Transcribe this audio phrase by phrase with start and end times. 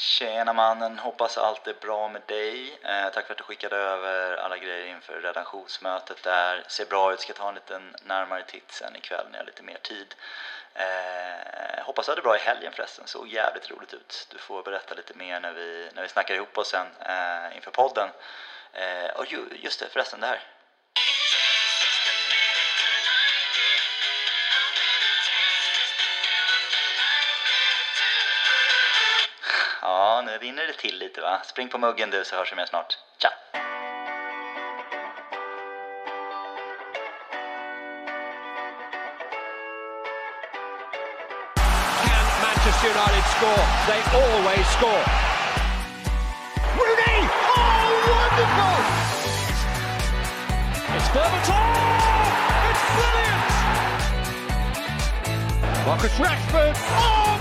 [0.00, 2.78] Tjena mannen, hoppas allt är bra med dig.
[2.82, 6.64] Eh, tack för att du skickade över alla grejer inför redaktionsmötet där.
[6.68, 9.62] Ser bra ut, ska ta en liten närmare titt sen ikväll när jag har lite
[9.62, 10.14] mer tid.
[10.74, 14.26] Eh, hoppas du hade bra i helgen förresten, såg jävligt roligt ut.
[14.30, 17.70] Du får berätta lite mer när vi, när vi snackar ihop oss sen eh, inför
[17.70, 18.08] podden.
[18.72, 20.40] Eh, och ju, just det, förresten det här.
[29.82, 31.40] Ja, nu rinner det till lite va?
[31.44, 32.98] Spring på muggen du så hörs vi mer snart.
[33.18, 33.28] Tja!
[42.02, 43.64] Can Manchester United score?
[43.86, 45.04] They always score.
[46.76, 47.18] Rooney!
[47.56, 48.76] Oh, wonderful!
[50.96, 51.64] It's Berbatov!
[52.70, 53.50] It's brilliant!
[55.86, 56.76] Marcus Rashford!
[56.76, 57.39] Oh,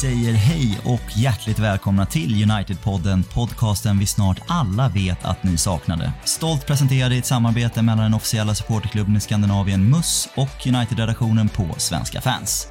[0.00, 6.12] säger hej och hjärtligt välkomna till United-podden, podcasten vi snart alla vet att ni saknade.
[6.24, 11.74] Stolt presenterad i ett samarbete mellan den officiella supporterklubben i Skandinavien MUS och United-redaktionen på
[11.76, 12.68] Svenska fans.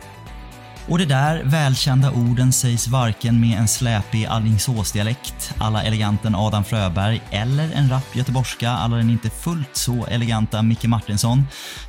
[0.89, 7.21] Och de där välkända orden sägs varken med en släpig Alingsåsdialekt alla eleganten Adam Fröberg
[7.31, 11.43] eller en rapp göteborgska alla den inte fullt så eleganta Micke Martinsson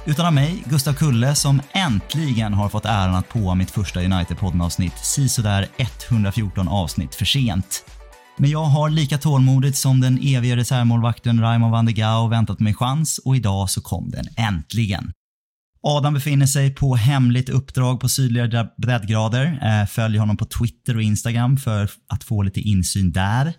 [0.04, 4.98] utan av mig, Gustav Kulle, som äntligen har fått äran att påa mitt första United-podden-avsnitt
[4.98, 7.84] sisådär 114 avsnitt för sent.
[8.36, 12.74] Men jag har lika tålmodigt som den evige reservmålvakten Raimo van der Gau väntat mig
[12.74, 15.12] chans och idag så kom den äntligen.
[15.83, 19.59] Adam befinner sig på hemligt uppdrag på sydligare breddgrader.
[19.62, 23.55] Eh, följ honom på Twitter och Instagram för att få lite insyn där.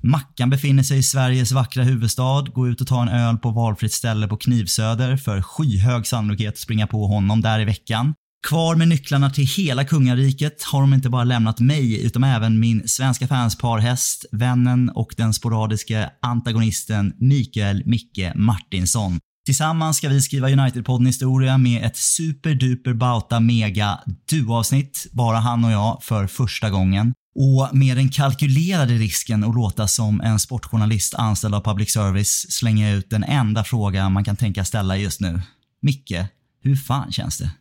[0.00, 2.42] Mackan befinner sig i Sveriges vackra huvudstad.
[2.54, 6.58] Gå ut och ta en öl på valfritt ställe på Knivsöder för skyhög sannolikhet att
[6.58, 8.14] springa på honom där i veckan.
[8.48, 12.88] Kvar med nycklarna till hela kungariket har de inte bara lämnat mig utan även min
[12.88, 19.18] svenska fansparhäst, vännen och den sporadiske antagonisten Mikael Micke Martinsson.
[19.44, 23.98] Tillsammans ska vi skriva United-podden historia med ett superduper bauta mega
[24.30, 27.14] duavsnitt, bara han och jag, för första gången.
[27.34, 32.88] Och med den kalkylerade risken att låta som en sportjournalist anställd av public service slänger
[32.88, 35.40] jag ut den enda fråga man kan tänka ställa just nu.
[35.82, 36.14] Micke,
[36.62, 37.50] hur fan känns det?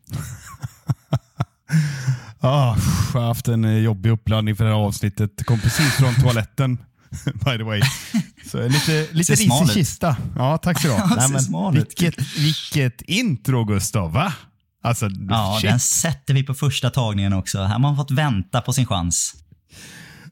[2.43, 2.77] Ah,
[3.13, 5.45] jag har haft en jobbig uppladdning för det här avsnittet.
[5.45, 6.77] Kom precis från toaletten.
[7.33, 7.81] By the way.
[8.51, 9.87] Så lite, lite Ser smal ris i ut.
[9.87, 10.17] kista.
[10.35, 11.15] Ja, tack så du Ja, ha.
[11.29, 14.33] Nej, men vilket, vilket intro Gustav, va?
[14.83, 15.69] Alltså, Ja, shit.
[15.69, 17.59] den sätter vi på första tagningen också.
[17.59, 19.35] Här har man fått vänta på sin chans.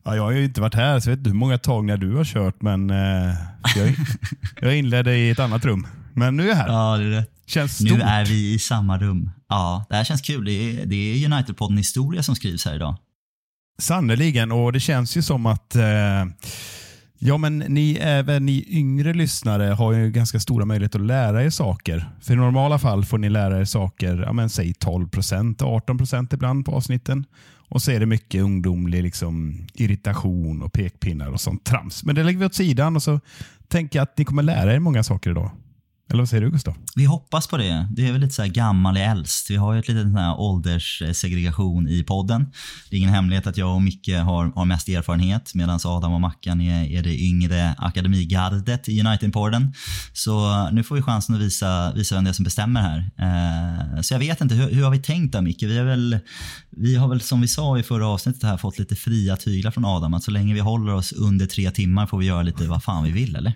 [0.03, 2.15] Ja, jag har ju inte varit här, så jag vet inte hur många tagningar du
[2.15, 3.33] har kört, men eh,
[3.75, 3.95] jag,
[4.61, 5.87] jag inledde i ett annat rum.
[6.13, 6.67] Men nu är jag här.
[6.67, 7.25] Ja, det är.
[7.47, 7.89] Känns stort.
[7.89, 9.31] Nu är vi i samma rum.
[9.49, 10.45] Ja, det här känns kul.
[10.45, 12.97] Det är, det är United-podden historia som skrivs här idag.
[13.79, 16.25] Sannerligen, och det känns ju som att eh,
[17.21, 21.49] Ja, men ni, även ni yngre lyssnare har ju ganska stora möjligheter att lära er
[21.49, 22.09] saker.
[22.21, 25.97] För i normala fall får ni lära er saker, ja, men säg 12 procent, 18
[25.97, 27.25] procent ibland på avsnitten.
[27.69, 32.03] Och så är det mycket ungdomlig liksom, irritation och pekpinnar och sånt trams.
[32.03, 33.19] Men det lägger vi åt sidan och så
[33.67, 35.51] tänker jag att ni kommer lära er många saker idag.
[36.09, 36.75] Eller vad säger du Gustav?
[36.95, 37.87] Vi hoppas på det.
[37.91, 39.49] Det är väl lite så här gammal är äldst.
[39.49, 42.45] Vi har ju ett litet sån här ålderssegregation i podden.
[42.89, 46.21] Det är ingen hemlighet att jag och Micke har, har mest erfarenhet medan Adam och
[46.21, 49.73] Mackan är, är det yngre akademigardet i United-podden.
[50.13, 53.11] Så nu får vi chansen att visa, visa vem det är som bestämmer här.
[53.17, 55.63] Eh, så jag vet inte, hur, hur har vi tänkt då Micke?
[55.63, 56.19] Vi, är väl,
[56.69, 59.85] vi har väl som vi sa i förra avsnittet här fått lite fria tyglar från
[59.85, 60.13] Adam.
[60.13, 63.03] Att så länge vi håller oss under tre timmar får vi göra lite vad fan
[63.03, 63.53] vi vill, eller?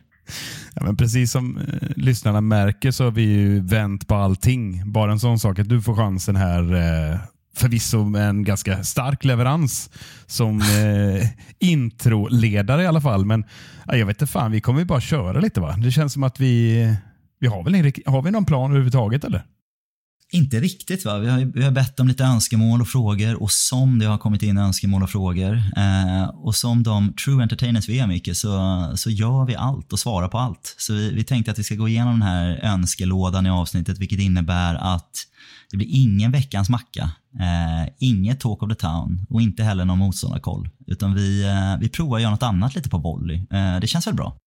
[0.73, 4.91] Ja, men precis som eh, lyssnarna märker så har vi ju vänt på allting.
[4.91, 7.19] Bara en sån sak att du får chansen här eh,
[7.55, 9.89] förvisso med en ganska stark leverans
[10.25, 11.27] som eh,
[11.59, 13.25] introledare i alla fall.
[13.25, 13.45] Men
[13.85, 15.75] ja, jag vet inte fan, vi kommer ju bara köra lite va?
[15.77, 16.93] Det känns som att vi, eh,
[17.39, 19.43] vi har väl en, har vi någon plan överhuvudtaget eller?
[20.33, 21.17] Inte riktigt va.
[21.17, 24.43] Vi har, vi har bett om lite önskemål och frågor och som det har kommit
[24.43, 29.09] in önskemål och frågor eh, och som de true entertainers vi är mycket så, så
[29.09, 30.75] gör vi allt och svarar på allt.
[30.77, 34.19] Så vi, vi tänkte att vi ska gå igenom den här önskelådan i avsnittet vilket
[34.19, 35.11] innebär att
[35.71, 39.99] det blir ingen veckans macka, eh, inget talk of the town och inte heller någon
[39.99, 40.69] motståndarkoll.
[40.87, 43.37] Utan vi, eh, vi provar att göra något annat lite på volley.
[43.37, 44.37] Eh, det känns väl bra?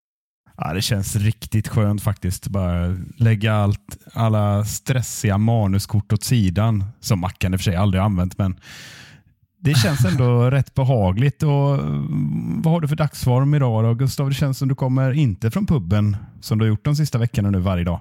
[0.57, 2.49] Ja, det känns riktigt skönt faktiskt.
[2.49, 8.03] Bara lägga allt, alla stressiga manuskort åt sidan, som Mackan i och för sig aldrig
[8.03, 8.61] använt, men
[9.61, 11.43] det känns ändå rätt behagligt.
[11.43, 14.29] Och, mm, vad har du för dagsform idag då, Gustav?
[14.29, 17.51] Det känns som du kommer inte från puben som du har gjort de sista veckorna
[17.51, 18.01] nu varje dag.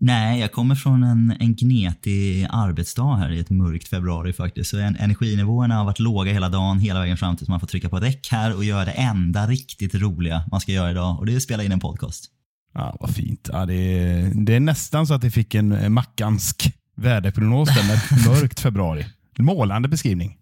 [0.00, 4.70] Nej, jag kommer från en, en gnetig arbetsdag här i ett mörkt februari faktiskt.
[4.70, 7.88] Så en, energinivåerna har varit låga hela dagen, hela vägen fram tills man får trycka
[7.88, 11.32] på räck här och göra det enda riktigt roliga man ska göra idag och det
[11.32, 12.24] är att spela in en podcast.
[12.74, 13.48] Ja, Vad fint.
[13.52, 17.94] Ja, det, är, det är nästan så att vi fick en mackansk väderprognos där med
[17.94, 19.06] ett mörkt februari.
[19.38, 20.36] Målande beskrivning.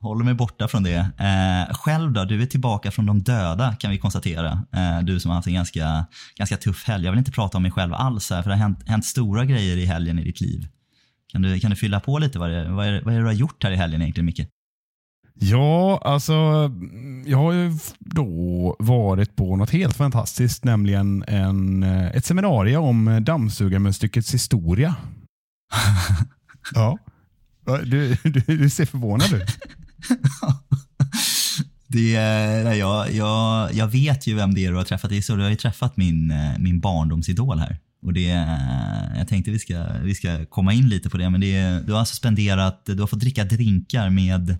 [0.00, 1.10] Håller mig borta från det.
[1.18, 2.24] Eh, själv då?
[2.24, 4.64] Du är tillbaka från de döda kan vi konstatera.
[4.72, 6.06] Eh, du som har haft en ganska,
[6.36, 7.04] ganska tuff helg.
[7.04, 9.44] Jag vill inte prata om mig själv alls här, för det har hänt, hänt stora
[9.44, 10.68] grejer i helgen i ditt liv.
[11.32, 12.38] Kan du, kan du fylla på lite?
[12.38, 14.48] Vad är, vad, är, vad är det du har gjort här i helgen egentligen, Micke?
[15.40, 16.34] Ja, alltså
[17.26, 24.34] jag har ju då varit på något helt fantastiskt, nämligen en, ett seminarium om dammsugarmunstyckets
[24.34, 24.94] historia.
[26.74, 26.98] ja.
[27.84, 29.58] Du, du, du ser förvånad ut.
[31.90, 32.10] Det,
[32.76, 35.10] jag, jag, jag vet ju vem det är du har träffat.
[35.10, 37.78] Det är så, du har ju träffat min, eh, min barndomsidol här.
[38.02, 38.46] Och det,
[39.16, 42.00] jag tänkte vi ska, vi ska komma in lite på det, men det, du har
[42.00, 44.56] alltså spenderat, du har fått dricka drinkar med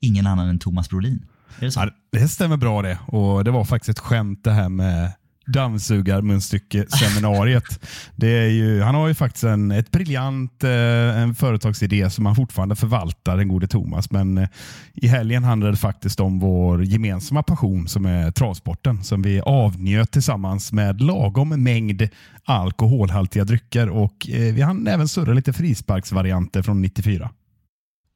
[0.00, 1.26] ingen annan än Thomas Brolin.
[1.58, 1.80] Är det så?
[1.80, 2.98] Ja, det stämmer bra det.
[3.06, 5.12] Och Det var faktiskt ett skämt det här med
[5.46, 7.80] dammsugarmunstycke-seminariet.
[8.16, 12.36] det är ju, han har ju faktiskt en ett briljant eh, en företagsidé som han
[12.36, 14.10] fortfarande förvaltar, den gode Thomas.
[14.10, 14.48] Men eh,
[14.94, 20.10] i helgen handlade det faktiskt om vår gemensamma passion som är travsporten som vi avnjöt
[20.10, 22.08] tillsammans med lagom mängd
[22.44, 27.30] alkoholhaltiga drycker och eh, vi hann även surra lite frisparksvarianter från 94.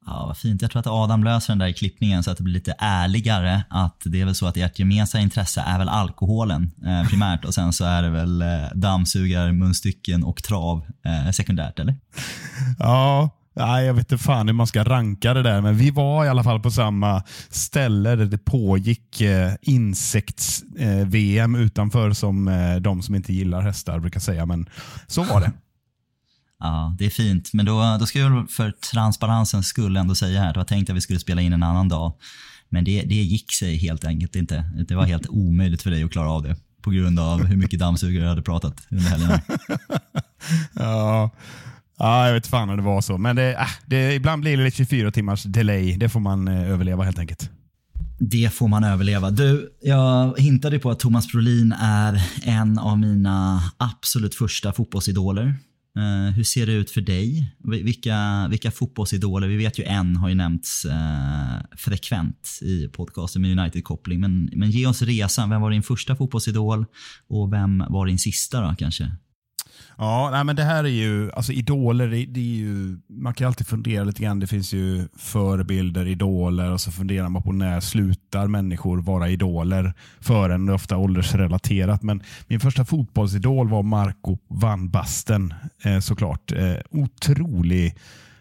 [0.07, 0.61] Ja, vad fint.
[0.61, 3.63] Jag tror att Adam löser den där i klippningen så att det blir lite ärligare.
[3.69, 7.53] Att det är väl så att ert gemensamma intresse är väl alkoholen eh, primärt och
[7.53, 11.95] sen så är det väl eh, dammsugare, munstycken och trav eh, sekundärt, eller?
[12.79, 16.25] Ja, Nej, jag vet inte fan hur man ska ranka det där, men vi var
[16.25, 22.75] i alla fall på samma ställe där det pågick eh, insekts-VM eh, utanför som eh,
[22.75, 24.69] de som inte gillar hästar brukar säga, men
[25.07, 25.51] så var det.
[26.59, 27.53] Ja, det är fint.
[27.53, 30.95] Men då, då ska jag för transparensens skull ändå säga här, det var tänkt att
[30.95, 32.13] vi skulle spela in en annan dag.
[32.69, 34.71] Men det, det gick sig helt enkelt inte.
[34.87, 37.79] Det var helt omöjligt för dig att klara av det på grund av hur mycket
[37.79, 39.39] dammsugare jag hade pratat under helgen.
[40.73, 41.31] ja.
[41.97, 43.17] ja, jag vet fan om det var så.
[43.17, 45.97] Men det, äh, det, ibland blir det lite 24 timmars delay.
[45.97, 47.49] Det får man eh, överleva helt enkelt.
[48.19, 49.31] Det får man överleva.
[49.31, 55.55] Du, jag hintade på att Thomas Brolin är en av mina absolut första fotbollsidoler.
[55.97, 57.55] Eh, hur ser det ut för dig?
[57.63, 59.47] Vilka, vilka fotbollsidoler?
[59.47, 64.19] Vi vet ju en har ju nämnts eh, frekvent i podcasten med United-koppling.
[64.19, 65.49] Men, men ge oss resan.
[65.49, 66.85] Vem var din första fotbollsidol
[67.27, 69.11] och vem var din sista då kanske?
[69.99, 73.47] Ja, nej, men det här är ju, alltså idoler, det, det, är ju, man kan
[73.47, 74.39] alltid fundera lite grann.
[74.39, 79.93] Det finns ju förebilder, idoler och så funderar man på när slutar människor vara idoler
[80.19, 82.03] för en, ofta åldersrelaterat.
[82.03, 85.53] Men min första fotbollsidol var Marco van Basten
[85.83, 86.51] eh, såklart.
[86.51, 87.95] Eh, otrolig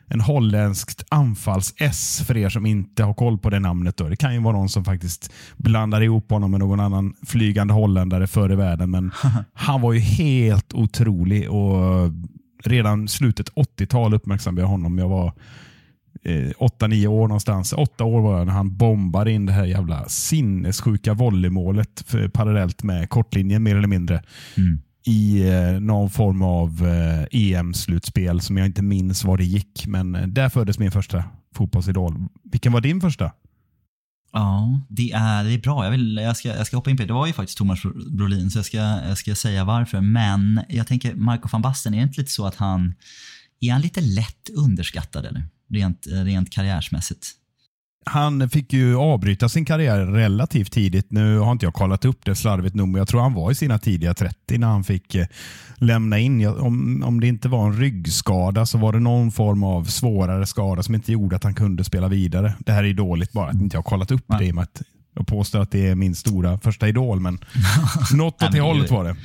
[0.08, 3.97] en holländskt anfalls-S för er som inte har koll på det namnet.
[3.97, 4.08] Då.
[4.08, 8.26] Det kan ju vara någon som faktiskt blandar ihop honom med någon annan flygande holländare
[8.26, 8.91] förr i världen.
[8.91, 9.12] Men
[9.53, 12.11] han var ju helt otrolig och
[12.64, 14.99] redan slutet 80-tal uppmärksammade jag honom.
[14.99, 15.33] Jag var
[16.23, 17.73] eh, 8-9 år någonstans.
[17.73, 23.11] Åtta år var jag när han bombade in det här jävla sinnessjuka volleymålet parallellt med
[23.11, 24.23] kortlinjen mer eller mindre.
[24.57, 29.45] Mm i eh, någon form av eh, e EM-slutspel som jag inte minns var det
[29.45, 29.87] gick.
[29.87, 32.29] Men eh, där föddes min första fotbollsidol.
[32.45, 33.33] Vilken var din första?
[34.33, 35.85] Ja, det är, det är bra.
[35.85, 37.07] Jag, vill, jag, ska, jag ska hoppa in på det.
[37.07, 40.01] Det var ju faktiskt Thomas Brolin, så jag ska, jag ska säga varför.
[40.01, 42.95] Men jag tänker, Marco van Basten, är det inte lite så att han
[43.61, 45.45] är han lite lätt underskattad eller?
[45.71, 47.33] Rent, rent karriärsmässigt?
[48.11, 51.11] Han fick ju avbryta sin karriär relativt tidigt.
[51.11, 53.55] Nu har inte jag kollat upp det slarvigt nog, men jag tror han var i
[53.55, 55.27] sina tidiga 30 när han fick eh,
[55.77, 56.47] lämna in.
[56.47, 60.83] Om, om det inte var en ryggskada så var det någon form av svårare skada
[60.83, 62.55] som inte gjorde att han kunde spela vidare.
[62.59, 64.63] Det här är dåligt bara att inte jag har kollat upp det i och med
[64.63, 64.83] att
[65.15, 67.39] jag påstår att det är min stora första idol, men
[68.15, 69.17] något åt det hållet var det.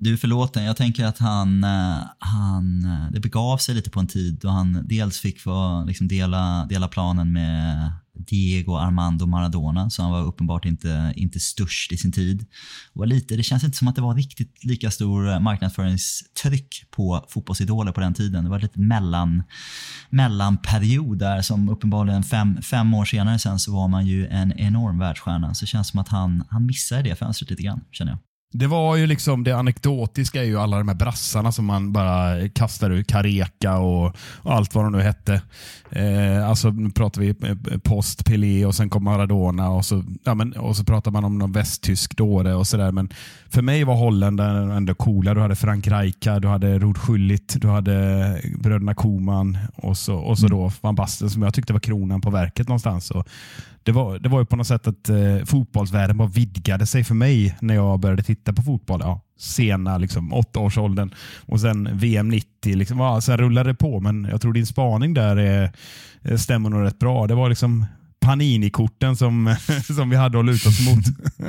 [0.00, 0.64] Du är förlåten.
[0.64, 4.48] Jag tänker att han, eh, han, eh, det begav sig lite på en tid då
[4.48, 10.22] han dels fick få liksom dela, dela planen med Diego Armando Maradona, så han var
[10.22, 12.46] uppenbart inte, inte störst i sin tid.
[12.92, 17.92] Och lite, det känns inte som att det var riktigt lika stor marknadsföringstryck på fotbollsidoler
[17.92, 18.44] på den tiden.
[18.44, 19.42] Det var lite mellan,
[20.10, 24.98] mellanperiod där som uppenbarligen fem, fem år senare sen så var man ju en enorm
[24.98, 25.54] världsstjärna.
[25.54, 28.18] Så det känns som att han, han missade det fönstret lite grann, känner jag.
[28.52, 32.48] Det var ju liksom det anekdotiska är ju alla de här brassarna som man bara
[32.48, 33.06] kastar ut.
[33.06, 35.42] Kareka och, och allt vad de nu hette.
[35.90, 40.34] Eh, alltså nu pratar vi eh, post Pelé och sen kom Maradona och så, ja,
[40.34, 42.92] men, och så pratar man om någon västtysk dåre och sådär.
[42.92, 43.08] Men
[43.48, 45.34] för mig var Holländaren ändå coola.
[45.34, 50.38] Du hade Frank Rijkaard, du hade Rod Schullit, du hade bröderna Koman och så, och
[50.38, 50.58] så mm.
[50.58, 53.10] då Van Basten som jag tyckte var kronan på verket någonstans.
[53.10, 53.28] Och
[53.82, 57.14] det var, det var ju på något sätt att eh, fotbollsvärlden bara vidgade sig för
[57.14, 59.00] mig när jag började titta på fotboll.
[59.04, 62.76] Ja, sena liksom, åttaårsåldern och sen VM 90.
[62.76, 65.72] Liksom, ja, sen rullade det på, men jag tror din spaning där är,
[66.36, 67.26] stämmer nog rätt bra.
[67.26, 67.86] Det var liksom
[68.20, 69.56] Panini-korten som,
[69.96, 71.04] som vi hade att luta oss mot.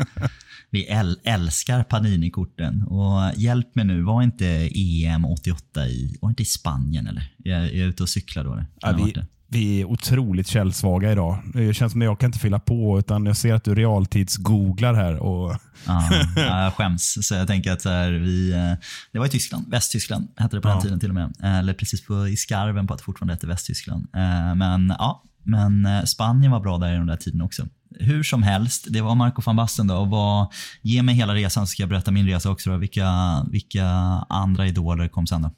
[0.70, 2.84] vi äl älskar Panini-korten.
[2.84, 7.08] Och hjälp mig nu, var inte EM 88 i, var inte i Spanien?
[7.08, 7.34] eller?
[7.38, 8.64] Jag, jag är ute och cyklar då.
[8.82, 9.14] Ja, vi,
[9.52, 11.38] vi är otroligt källsvaga idag.
[11.54, 14.94] Det känns som att jag kan inte fylla på, utan jag ser att du realtidsgooglar
[14.94, 15.16] här.
[15.16, 15.58] Och...
[15.88, 17.18] ja, jag skäms.
[17.22, 18.74] Så jag tänker att så här, vi, eh,
[19.12, 20.74] det var i Tyskland, Västtyskland hette det på ja.
[20.74, 21.34] den tiden till och med.
[21.44, 24.08] Eller precis på, i skarven på att det fortfarande hette Västtyskland.
[24.16, 27.68] Eh, men ja, men eh, Spanien var bra där i den där tiden också.
[28.00, 29.96] Hur som helst, det var Marco van Basten då.
[29.96, 30.48] Och vad,
[30.82, 32.70] ge mig hela resan så ska jag berätta min resa också.
[32.70, 32.78] Då.
[32.78, 33.12] Vilka,
[33.52, 33.86] vilka
[34.30, 35.52] andra idoler kom sen då?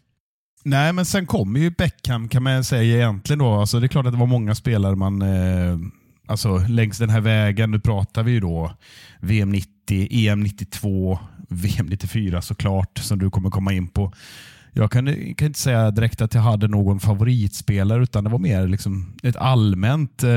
[0.64, 3.40] Nej, men sen kommer ju Beckham kan man säga egentligen.
[3.40, 3.54] Då.
[3.54, 5.22] Alltså, det är klart att det var många spelare man...
[5.22, 5.78] Eh,
[6.28, 8.72] alltså, längs den här vägen, nu pratar vi ju då
[9.20, 14.14] VM 90, EM 92, VM 94 såklart, som du kommer komma in på.
[14.74, 18.68] Jag kan, kan, inte säga direkt att jag hade någon favoritspelare, utan det var mer
[18.68, 20.30] liksom ett allmänt eh,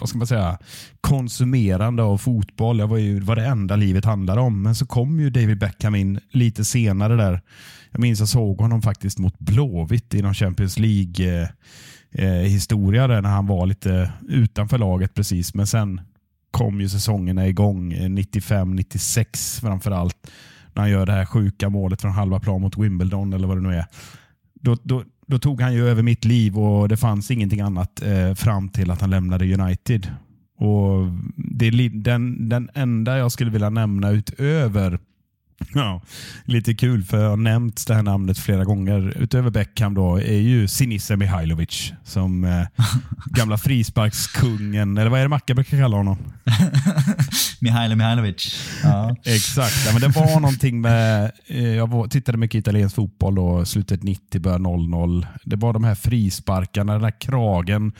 [0.00, 0.58] vad ska man säga,
[1.00, 2.78] konsumerande av fotboll.
[2.78, 4.62] Jag var ju, det var det enda livet handlade om.
[4.62, 7.40] Men så kom ju David Beckham in lite senare där.
[7.90, 11.48] Jag minns jag såg honom faktiskt mot Blåvitt i någon Champions League-historia
[12.12, 15.54] eh, eh historia där när han var lite utanför laget precis.
[15.54, 16.00] Men sen
[16.50, 20.30] kom ju säsongerna igång eh, 95-96 framför framförallt
[20.74, 23.68] när han gör det här sjuka målet från halva plan mot Wimbledon eller vad det
[23.68, 23.86] nu är.
[24.54, 28.34] Då, då, då tog han ju över mitt liv och det fanns ingenting annat eh,
[28.34, 30.06] fram till att han lämnade United.
[30.58, 34.98] Och det är den, den enda jag skulle vilja nämna utöver
[35.74, 36.00] Ja,
[36.44, 39.14] lite kul för jag har nämnt det här namnet flera gånger.
[39.16, 42.66] Utöver Beckham då är ju Sinisa Mihailovic som eh,
[43.26, 46.18] gamla frisparkskungen, eller vad är det Macke brukar kalla honom?
[47.60, 48.70] Mihailo Mihailovic.
[48.82, 49.16] Ja.
[49.24, 54.02] Exakt, ja, men det var någonting med, eh, jag tittade mycket italiensk fotboll då, slutet
[54.02, 55.26] 90, början 00.
[55.44, 57.92] Det var de här frisparkarna, den här kragen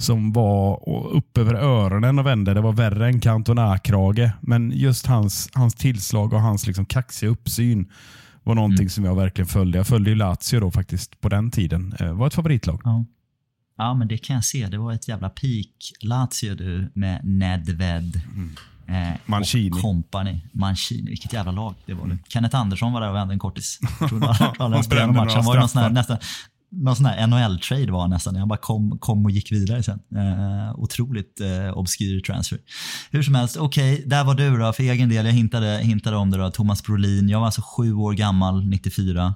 [0.00, 2.54] som var upp över öronen och vände.
[2.54, 4.30] Det var värre än Cantona-krage.
[4.40, 7.90] Men just hans, hans tillslag och hans liksom kaxiga uppsyn
[8.42, 8.90] var någonting mm.
[8.90, 9.78] som jag verkligen följde.
[9.78, 11.94] Jag följde ju Lazio då faktiskt på den tiden.
[11.98, 12.80] Det eh, var ett favoritlag.
[12.84, 13.04] Ja.
[13.76, 14.66] ja, men det kan jag se.
[14.66, 18.20] Det var ett jävla peak Lazio du med Nedved.
[18.34, 18.56] Mm.
[18.88, 19.70] Eh, Mancini.
[19.70, 20.40] Och company.
[20.52, 22.04] Mancini, vilket jävla lag det var.
[22.04, 22.18] Mm.
[22.28, 23.78] Kenneth Andersson var där och vände en kortis.
[24.00, 24.20] Jag tror
[24.58, 25.34] han match.
[25.34, 26.18] Han var ju någon sån här, nästan,
[26.70, 28.36] någon sån här NHL-trade var nästan.
[28.36, 30.00] Han bara kom, kom och gick vidare sen.
[30.16, 32.58] Eh, otroligt eh, obskyr transfer.
[33.10, 34.72] Hur som helst, okej, okay, där var du då.
[34.72, 36.50] För egen del, jag hintade, hintade om det då.
[36.50, 37.28] Thomas Brolin.
[37.28, 39.34] Jag var alltså sju år gammal 94.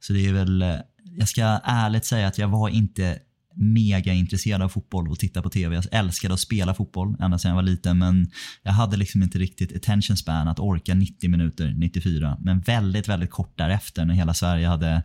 [0.00, 0.74] Så det är väl, eh,
[1.18, 3.18] jag ska ärligt säga att jag var inte
[3.54, 5.74] mega intresserad av fotboll och titta på TV.
[5.74, 8.30] Jag älskade att spela fotboll ända sedan jag var liten men
[8.62, 12.38] jag hade liksom inte riktigt attention span att orka 90 minuter 94.
[12.40, 15.02] Men väldigt, väldigt kort därefter när hela Sverige hade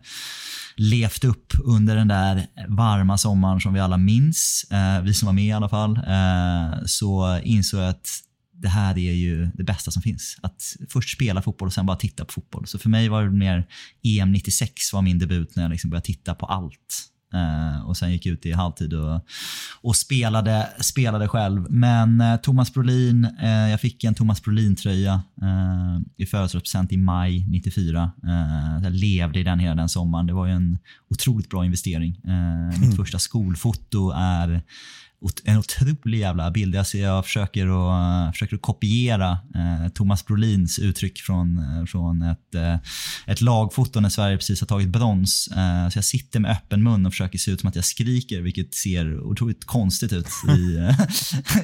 [0.76, 5.32] levt upp under den där varma sommaren som vi alla minns, eh, vi som var
[5.32, 8.08] med i alla fall, eh, så insåg jag att
[8.62, 10.36] det här är ju det bästa som finns.
[10.42, 12.66] Att först spela fotboll och sen bara titta på fotboll.
[12.66, 13.66] Så för mig var det mer
[14.02, 17.06] EM 96 var min debut när jag liksom började titta på allt.
[17.34, 19.20] Uh, och sen gick ut i halvtid och,
[19.82, 21.66] och spelade, spelade själv.
[21.70, 25.22] Men uh, Thomas Brolin, uh, jag fick en Thomas Brolin-tröja
[26.16, 28.12] i födelsedagspresent i maj 94.
[28.82, 30.26] jag levde i den hela den sommaren.
[30.26, 30.78] Det var ju en
[31.10, 32.20] otroligt bra investering.
[32.70, 32.96] Mitt mm.
[32.96, 34.62] första skolfoto är
[35.44, 36.76] en otrolig jävla bild.
[36.76, 42.22] Alltså jag försöker att, eh, försöker att kopiera eh, Thomas Brolins uttryck från, eh, från
[42.22, 42.76] ett, eh,
[43.26, 45.48] ett lagfoto när Sverige precis har tagit brons.
[45.56, 48.40] Eh, så jag sitter med öppen mun och försöker se ut som att jag skriker,
[48.40, 50.88] vilket ser otroligt konstigt ut i,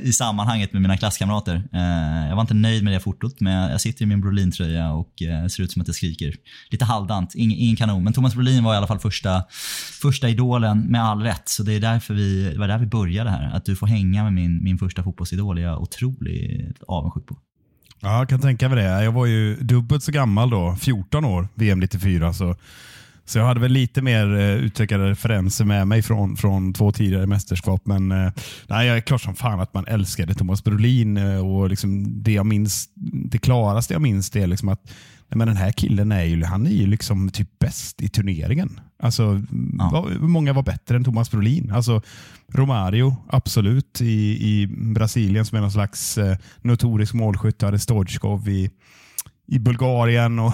[0.09, 1.55] i sammanhanget med mina klasskamrater.
[1.73, 5.13] Eh, jag var inte nöjd med det fotot, men jag sitter i min Brolin-tröja och
[5.51, 6.35] ser ut som att jag skriker.
[6.71, 8.05] Lite halvdant, ingen, ingen kanon.
[8.05, 9.45] Men Thomas Brolin var i alla fall första,
[10.03, 13.31] första idolen med all rätt, så det är därför vi, det var där vi började
[13.31, 17.37] här att du får hänga med min, min första fotbollsidol är jag otroligt avundsjuk på.
[18.01, 19.05] Ja, jag kan tänka mig det.
[19.05, 22.33] Jag var ju dubbelt så gammal då, 14 år, VM 94.
[22.33, 22.57] Så
[23.25, 26.93] Så jag hade väl lite mer eh, uh, utökade referenser med mig från, från två
[26.93, 27.83] tidigare mästerskap.
[27.85, 28.33] Men uh,
[28.67, 31.17] nej, jag är klart som fan att man älskade Thomas Brolin.
[31.17, 32.89] Uh, och liksom det, jag minns,
[33.31, 34.93] det klaraste jag minns det är liksom att
[35.29, 38.81] men den här killen är ju, han är ju liksom typ bäst i turneringen.
[39.03, 39.43] Alltså,
[39.79, 40.09] ja.
[40.21, 41.73] Många var bättre än Thomas Brolin.
[41.73, 42.03] Alltså,
[42.53, 47.63] Romario, absolut, i, i Brasilien som är någon slags eh, notorisk målskytt.
[47.63, 48.71] Hade Stojkov i,
[49.47, 50.53] i Bulgarien och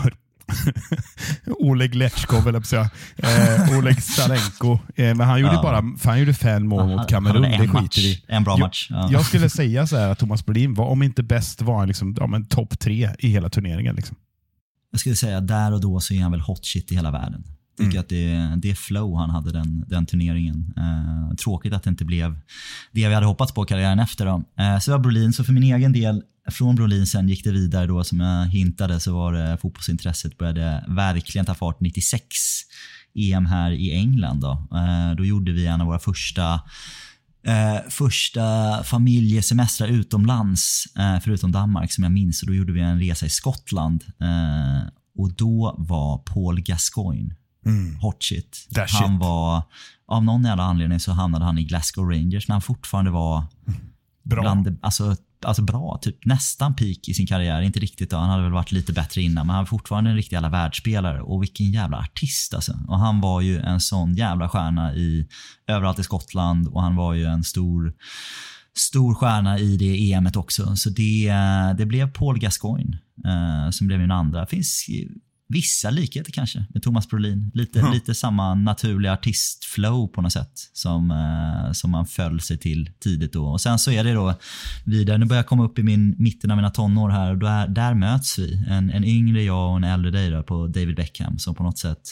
[1.47, 2.91] Oleg Letchkov, eller säga.
[3.17, 4.73] Eh, Oleg Stalenko.
[4.73, 5.63] Eh, men han gjorde ja.
[5.63, 7.43] bara han gjorde fem mål mot Kamerun.
[7.43, 8.87] Det skiter vi En bra match.
[8.91, 8.97] Ja.
[8.97, 11.89] Jag, jag, skulle säga så här att Thomas Brolin var, om inte bäst, var han
[11.89, 13.97] liksom, ja, topp tre i hela turneringen.
[13.97, 14.17] Liksom
[14.93, 17.45] jag skulle säga där och då så är han väl hot shit i hela världen.
[17.79, 18.01] Tycker mm.
[18.01, 20.75] att det, det flow han hade den, den turneringen.
[20.77, 22.39] Eh, tråkigt att det inte blev
[22.93, 24.27] det vi hade hoppats på karriären efter.
[24.27, 24.45] Då.
[24.59, 25.33] Eh, så det var Brolin.
[25.33, 29.01] Så för min egen del, från Brolin sen gick det vidare då som jag hintade
[29.01, 32.25] så var det fotbollsintresset började verkligen ta fart 96.
[33.15, 34.41] EM här i England.
[34.41, 36.61] Då, eh, då gjorde vi en av våra första
[37.45, 38.43] eh, första
[38.85, 42.43] familjesemestrar utomlands, eh, förutom Danmark som jag minns.
[42.43, 44.05] Och då gjorde vi en resa i Skottland.
[44.21, 47.35] Eh, och då var Paul Gascoigne
[47.67, 47.97] mm.
[47.97, 48.69] hot shit.
[48.75, 49.21] That han shit.
[49.21, 49.63] var,
[50.07, 53.45] av någon jävla anledning så hamnade han i Glasgow Rangers när han fortfarande var
[54.23, 54.41] Bra.
[54.41, 57.63] Bland, alltså, alltså bra, typ nästan peak i sin karriär.
[57.63, 60.17] Inte riktigt då, han hade väl varit lite bättre innan, men han var fortfarande en
[60.17, 61.23] riktig jävla världsspelare.
[61.23, 62.79] Och vilken jävla artist alltså.
[62.89, 65.29] Och han var ju en sån jävla stjärna i,
[65.67, 67.93] överallt i Skottland och han var ju en stor
[68.75, 70.77] stor stjärna i det EMet också.
[70.77, 74.47] Så det, eh, det blev Paul Gascoigne eh, som blev min andra.
[74.47, 74.87] Finns
[75.53, 77.51] vissa likheter kanske med Thomas Brolin.
[77.55, 77.93] Lite, mm.
[77.93, 83.33] lite samma naturliga artistflow på något sätt som, eh, som man föll sig till tidigt.
[83.33, 83.47] Då.
[83.47, 84.35] Och Sen så är det då
[84.85, 87.69] vidare, nu börjar jag komma upp i min, mitten av mina tonår här och där,
[87.69, 88.65] där möts vi.
[88.69, 91.79] En, en yngre jag och en äldre dig då, på David Beckham som på något
[91.79, 92.03] sätt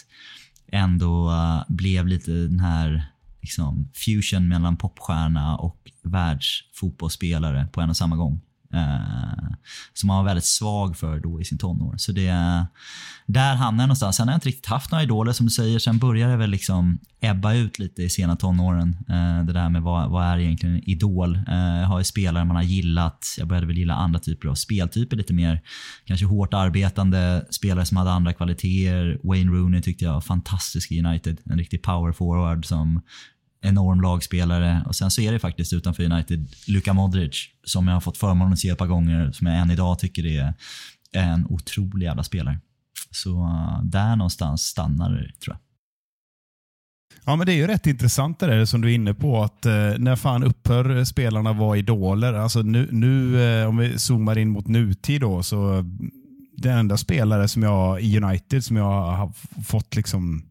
[0.73, 3.05] ändå uh, blev lite den här
[3.41, 8.41] liksom, fusion mellan popstjärna och världsfotbollsspelare på en och samma gång.
[8.75, 9.55] Eh,
[9.95, 11.95] som han var väldigt svag för då i sin tonår.
[11.97, 12.67] Så det,
[13.27, 14.17] där hamnade jag någonstans.
[14.17, 15.79] Sen har jag inte riktigt haft några idoler som du säger.
[15.79, 18.97] Sen började det väl liksom ebba ut lite i sena tonåren.
[19.09, 21.37] Eh, det där med vad, vad är egentligen en idol?
[21.49, 23.35] Eh, jag har ju spelare man har gillat.
[23.39, 25.61] Jag började väl gilla andra typer av speltyper lite mer.
[26.05, 29.19] Kanske hårt arbetande spelare som hade andra kvaliteter.
[29.23, 31.39] Wayne Rooney tyckte jag var fantastisk i United.
[31.45, 33.01] En riktig power forward som
[33.63, 34.83] enorm lagspelare.
[34.87, 38.53] Och sen så är det faktiskt utanför United Luka Modric som jag har fått förmånen
[38.53, 40.55] att se ett par gånger som jag än idag tycker är
[41.13, 42.59] en otrolig jävla spelare.
[43.11, 45.59] Så uh, där någonstans stannar det tror jag.
[47.25, 49.43] Ja, men det är ju rätt intressant det där som du är inne på.
[49.43, 52.33] att eh, När fan upphör spelarna vara idoler?
[52.33, 55.85] Alltså nu, nu eh, om vi zoomar in mot nutid då, så
[56.57, 59.33] den enda spelare som jag i United som jag har
[59.65, 60.43] fått liksom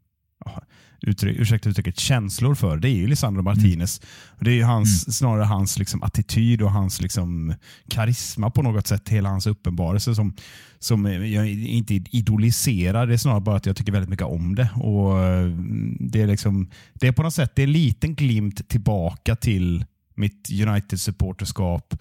[1.02, 4.02] uttryck, ursäkta uttrycket, känslor för, det är ju Lisandro Martinez.
[4.02, 4.10] Mm.
[4.40, 5.14] Det är hans, mm.
[5.14, 7.54] snarare hans liksom, attityd och hans liksom,
[7.90, 10.34] karisma på något sätt, hela hans uppenbarelse som,
[10.80, 13.08] som jag inte idoliserar.
[13.08, 14.70] Det är snarare bara att jag tycker väldigt mycket om det.
[14.76, 18.70] Och mm, Det är, liksom, det är på något sätt det är en liten glimt
[18.70, 19.86] tillbaka till
[20.16, 21.96] mitt United-supporterskap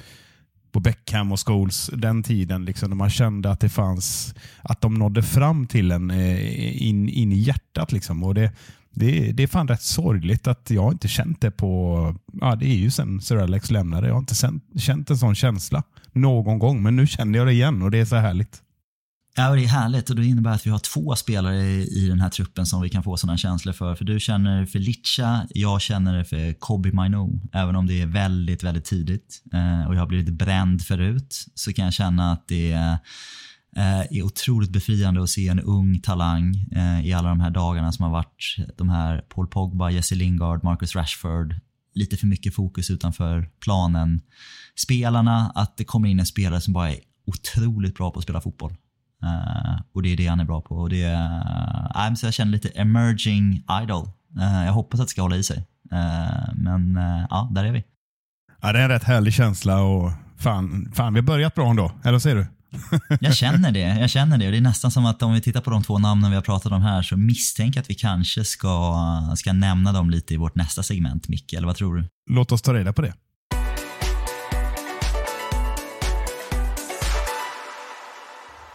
[0.72, 2.64] på Beckham och Scholes den tiden.
[2.64, 7.08] Liksom, när man kände att det fanns, att de nådde fram till en eh, in,
[7.08, 7.92] in i hjärtat.
[7.92, 8.24] Liksom.
[8.24, 8.52] Och det,
[8.98, 12.14] det, det är fan rätt sorgligt att jag inte känt det på...
[12.40, 14.06] Ja, det är ju sen Sir Alex lämnade.
[14.06, 15.82] Jag har inte känt, känt en sån känsla
[16.12, 18.62] någon gång, men nu känner jag det igen och det är så härligt.
[19.36, 22.20] Ja, och det är härligt och det innebär att vi har två spelare i den
[22.20, 23.94] här truppen som vi kan få sådana känslor för.
[23.94, 27.40] För du känner för Licha, jag känner det för Kobi Mainu.
[27.52, 31.72] Även om det är väldigt, väldigt tidigt eh, och jag har blivit bränd förut så
[31.72, 32.98] kan jag känna att det är
[33.76, 37.92] Eh, är otroligt befriande att se en ung talang eh, i alla de här dagarna
[37.92, 41.54] som har varit de här Paul Pogba, Jesse Lingard, Marcus Rashford.
[41.94, 44.20] Lite för mycket fokus utanför planen.
[44.76, 48.40] Spelarna, att det kommer in en spelare som bara är otroligt bra på att spela
[48.40, 48.76] fotboll.
[49.22, 50.76] Eh, och det är det han är bra på.
[50.76, 54.10] Och det är, så jag känner lite emerging idol.
[54.66, 55.64] Jag hoppas att det ska hålla i sig.
[56.54, 56.98] Men
[57.30, 57.84] ja, där är vi.
[58.60, 61.92] Ja, det är en rätt härlig känsla och fan, fan vi har börjat bra ändå.
[62.02, 62.46] Eller vad säger du?
[63.20, 63.80] Jag känner det.
[63.80, 64.46] Jag känner det.
[64.46, 66.42] Och det är nästan som att om vi tittar på de två namnen vi har
[66.42, 70.36] pratat om här så misstänker jag att vi kanske ska, ska nämna dem lite i
[70.36, 71.52] vårt nästa segment, Micke.
[71.52, 72.04] Eller vad tror du?
[72.30, 73.14] Låt oss ta reda på det.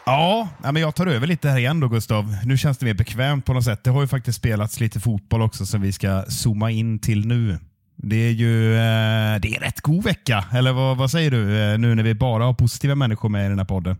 [0.06, 2.38] Ja, men jag tar över lite här igen då Gustav.
[2.44, 3.84] Nu känns det mer bekvämt på något sätt.
[3.84, 7.60] Det har ju faktiskt spelats lite fotboll också som vi ska zooma in till nu.
[8.06, 11.62] Det är ju eh, det är rätt god vecka, eller vad, vad säger du?
[11.62, 13.96] Eh, nu när vi bara har positiva människor med i den här podden.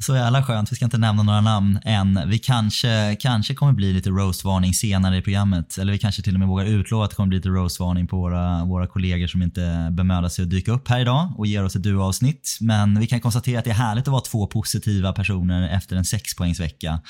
[0.00, 0.72] Så jävla skönt.
[0.72, 2.20] Vi ska inte nämna några namn än.
[2.26, 5.78] Vi kanske, kanske kommer bli lite roastvarning senare i programmet.
[5.78, 8.16] Eller vi kanske till och med vågar utlova att det kommer bli lite roastvarning på
[8.16, 11.76] våra, våra kollegor som inte bemödar sig att dyka upp här idag och ger oss
[11.76, 12.58] ett duo-avsnitt.
[12.60, 16.04] Men vi kan konstatera att det är härligt att vara två positiva personer efter en
[16.04, 17.00] sexpoängsvecka.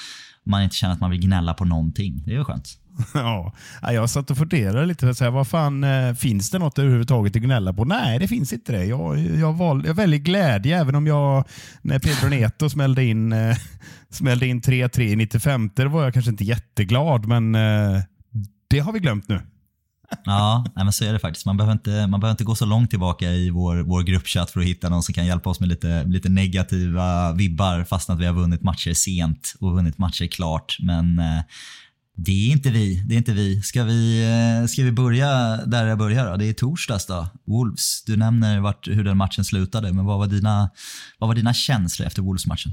[0.47, 2.23] Man inte känner att man vill gnälla på någonting.
[2.25, 2.79] Det är ju skönt.
[3.15, 5.15] Ja, jag satt och funderade lite.
[5.15, 7.85] Så här, vad fan, eh, finns det något överhuvudtaget att gnälla på?
[7.85, 8.85] Nej, det finns inte det.
[8.85, 11.45] Jag, jag, val, jag väljer glädje, även om jag,
[11.83, 13.57] när Pedro Neto smällde in, eh,
[14.11, 18.01] smällde in 3-3 i 95, då var jag kanske inte jätteglad, men eh,
[18.71, 19.41] det har vi glömt nu.
[20.25, 21.47] Ja, nej men så är det faktiskt.
[21.47, 24.61] Man behöver, inte, man behöver inte gå så långt tillbaka i vår, vår gruppchatt för
[24.61, 28.27] att hitta någon som kan hjälpa oss med lite, lite negativa vibbar fastän att vi
[28.27, 30.77] har vunnit matcher sent och vunnit matcher klart.
[30.81, 31.21] Men
[32.21, 33.03] det är inte vi.
[33.07, 33.63] Det är inte vi.
[33.63, 36.31] Ska vi, eh, ska vi börja där jag börjar?
[36.31, 36.37] Då?
[36.37, 37.29] Det är torsdags då.
[37.45, 38.05] Wolves.
[38.05, 40.71] Du nämner vart, hur den matchen slutade, men vad var dina,
[41.19, 42.73] vad var dina känslor efter Wolves-matchen?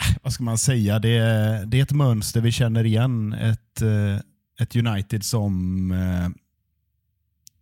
[0.00, 0.98] Äh, vad ska man säga?
[0.98, 3.32] Det är, det är ett mönster vi känner igen.
[3.32, 4.16] Ett, eh,
[4.60, 6.28] ett United som eh,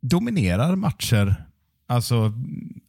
[0.01, 1.45] dominerar matcher.
[1.89, 2.33] Alltså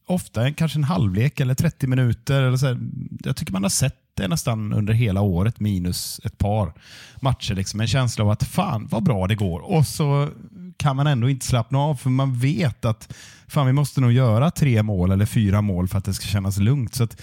[0.06, 2.42] ofta kanske en halvlek eller 30 minuter.
[2.42, 2.78] Eller så
[3.20, 6.74] Jag tycker man har sett det nästan under hela året minus ett par
[7.22, 7.56] matcher.
[7.56, 7.82] Liksom.
[7.82, 9.60] En känsla av att fan vad bra det går.
[9.60, 10.30] Och så
[10.78, 13.14] kan man ändå inte slappna av för man vet att
[13.48, 16.58] fan vi måste nog göra tre mål eller fyra mål för att det ska kännas
[16.58, 16.96] lugnt.
[16.96, 17.22] Så att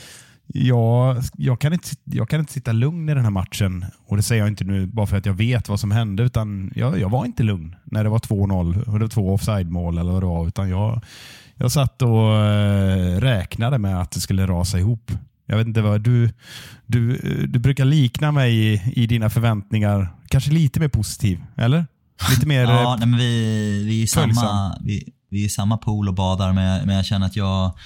[0.54, 3.84] jag, jag, kan inte, jag kan inte sitta lugn i den här matchen.
[4.06, 6.72] Och Det säger jag inte nu bara för att jag vet vad som hände, utan
[6.76, 10.12] jag, jag var inte lugn när det var 2-0 och det var två offside-mål eller
[10.12, 10.46] vad det var.
[10.46, 11.04] Utan jag,
[11.54, 15.12] jag satt och eh, räknade med att det skulle rasa ihop.
[15.50, 16.30] Jag vet inte vad du,
[16.86, 17.16] du,
[17.48, 20.16] du brukar likna mig i, i dina förväntningar.
[20.28, 21.86] Kanske lite mer positiv, eller?
[22.30, 26.14] Lite mer ja, nej, men vi, vi, är samma, vi, vi är samma pool och
[26.14, 27.78] badar, men, men jag känner att jag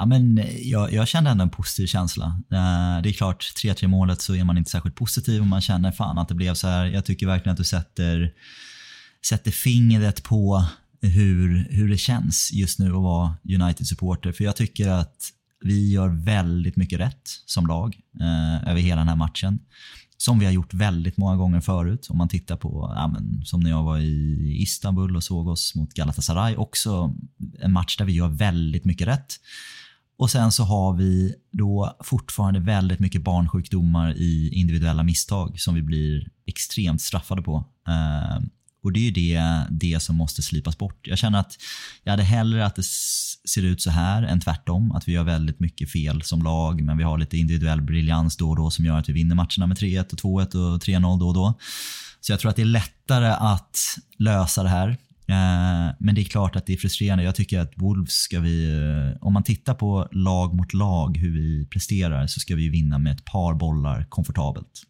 [0.00, 2.26] Ja, men jag, jag kände ändå en positiv känsla.
[2.26, 5.92] Eh, det är klart, 3-3 målet så är man inte särskilt positiv och man känner
[5.92, 6.86] fan att det blev så här.
[6.86, 8.32] Jag tycker verkligen att du sätter,
[9.26, 10.64] sätter fingret på
[11.02, 14.32] hur, hur det känns just nu att vara United-supporter.
[14.32, 15.16] För jag tycker att
[15.60, 19.58] vi gör väldigt mycket rätt som lag eh, över hela den här matchen.
[20.16, 22.06] Som vi har gjort väldigt många gånger förut.
[22.10, 25.74] Om man tittar på, ja, men, som när jag var i Istanbul och såg oss
[25.74, 26.56] mot Galatasaray.
[26.56, 27.14] Också
[27.60, 29.36] en match där vi gör väldigt mycket rätt.
[30.18, 35.82] Och sen så har vi då fortfarande väldigt mycket barnsjukdomar i individuella misstag som vi
[35.82, 37.64] blir extremt straffade på.
[37.88, 38.38] Eh,
[38.82, 41.06] och det är ju det, det som måste slipas bort.
[41.06, 41.56] Jag känner att
[42.04, 42.84] jag hade hellre att det
[43.48, 44.92] ser ut så här än tvärtom.
[44.92, 48.50] Att vi gör väldigt mycket fel som lag, men vi har lite individuell briljans då
[48.50, 51.28] och då som gör att vi vinner matcherna med 3-1 och 2-1 och 3-0 då
[51.28, 51.58] och då.
[52.20, 53.78] Så jag tror att det är lättare att
[54.18, 54.88] lösa det här.
[55.28, 57.24] Eh, men det är klart att det är frustrerande.
[57.24, 61.32] Jag tycker att Wolves ska vi, eh, om man tittar på lag mot lag, hur
[61.32, 64.86] vi presterar, så ska vi vinna med ett par bollar komfortabelt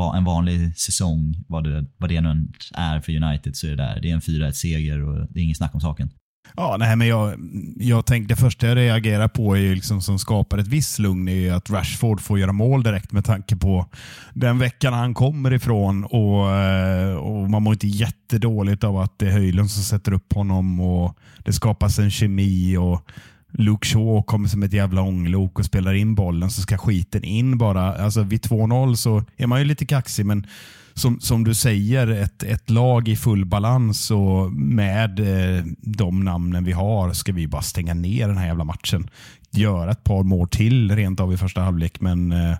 [0.00, 3.76] en, en vanlig säsong, vad det, vad det nu är för United, så är det
[3.76, 4.00] där.
[4.02, 6.10] Det är en 4-1-seger och det är inget snack om saken.
[6.56, 7.34] Ja, nej, men jag,
[7.76, 11.52] jag tänkte, det första jag reagerar på är liksom, som skapar ett visst lugn är
[11.52, 13.86] att Rashford får göra mål direkt med tanke på
[14.34, 16.04] den veckan han kommer ifrån.
[16.04, 20.32] Och, eh, och Man mår inte jättedåligt av att det är Höjlund som sätter upp
[20.32, 22.76] honom och det skapas en kemi.
[22.76, 23.08] och
[23.52, 27.58] Luke Shaw kommer som ett jävla ånglok och spelar in bollen så ska skiten in
[27.58, 27.94] bara.
[27.94, 30.46] Alltså vid 2-0 så är man ju lite kaxig men
[30.94, 36.64] som, som du säger, ett, ett lag i full balans och med eh, de namnen
[36.64, 39.10] vi har ska vi bara stänga ner den här jävla matchen.
[39.50, 42.56] Göra ett par mål till rent av i första halvlek men eh,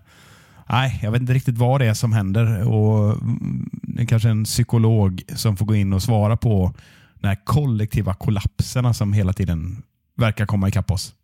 [0.68, 2.68] Nej, jag vet inte riktigt vad det är som händer.
[2.68, 6.74] Och mm, det är kanske en psykolog som får gå in och svara på
[7.20, 9.82] de här kollektiva kollapserna som hela tiden
[10.22, 11.14] verkar komma ikapp oss.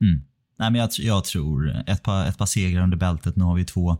[0.00, 0.22] Mm.
[0.58, 3.36] Nej, men jag, jag, tror ett par, ett par segrar under bältet.
[3.36, 3.96] Nu har vi två,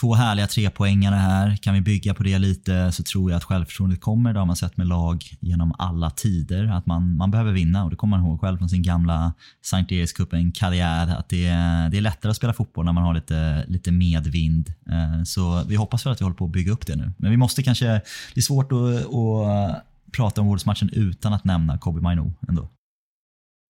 [0.00, 1.56] två härliga trepoängare här.
[1.56, 4.32] Kan vi bygga på det lite så tror jag att självförtroendet kommer.
[4.32, 6.64] Det har man sett med lag genom alla tider.
[6.64, 9.92] Att man, man behöver vinna och det kommer man ihåg själv från sin gamla Sankt
[9.92, 11.16] Erikscupen karriär.
[11.16, 11.46] Att det,
[11.90, 14.72] det är lättare att spela fotboll när man har lite, lite medvind.
[14.90, 17.12] Eh, så vi hoppas väl att vi håller på att bygga upp det nu.
[17.16, 17.86] Men vi måste kanske,
[18.34, 22.68] det är svårt att, att prata om Wolves-matchen utan att nämna Kobi Mainu ändå.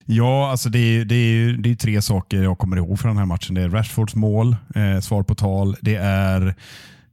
[0.06, 3.18] Ja, alltså det är, det, är, det är tre saker jag kommer ihåg från den
[3.18, 3.54] här matchen.
[3.54, 5.76] Det är Rashfords mål, eh, svar på tal.
[5.80, 6.54] Det är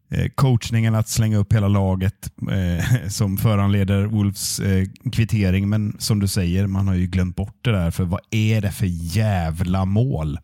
[0.09, 5.69] eh, coachningen att slänga upp hela laget eh, som föranleder Wolves eh, kvittering.
[5.69, 7.91] Men som du säger, man har ju glömt bort det där.
[7.91, 10.39] För vad är det för jävla mål?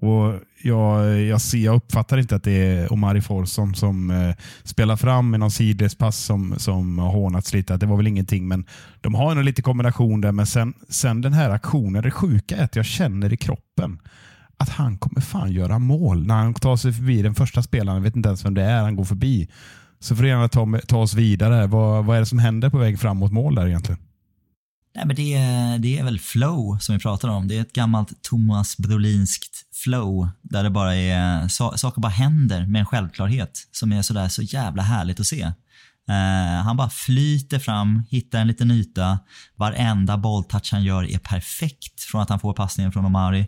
[0.00, 4.96] Och jag, jag, ser, jag uppfattar inte att det är Omari Forsson som eh, spelar
[4.96, 7.76] fram med någon sidledspass som, som har hånats lite.
[7.76, 8.64] Det var väl ingenting, men
[9.00, 10.32] de har nog lite kombination där.
[10.32, 13.98] Men sen, sen den här aktionen, det sjuka är att jag känner i kroppen
[14.56, 17.96] att han kommer fan göra mål när han tar sig förbi den första spelaren.
[17.96, 19.48] Jag vet inte ens vem det är han går förbi.
[20.00, 21.66] Så får du gärna ta, ta oss vidare.
[21.66, 24.00] Vad, vad är det som händer på väg fram mot mål där egentligen?
[24.94, 27.48] Nej, men det, är, det är väl flow som vi pratar om.
[27.48, 32.80] Det är ett gammalt Thomas Brolinskt flow där det bara är, saker bara händer med
[32.80, 35.52] en självklarhet som är sådär så jävla härligt att se.
[36.10, 39.18] Uh, han bara flyter fram, hittar en liten yta.
[39.56, 43.40] Varenda bolltouch han gör är perfekt från att han får passningen från Omari.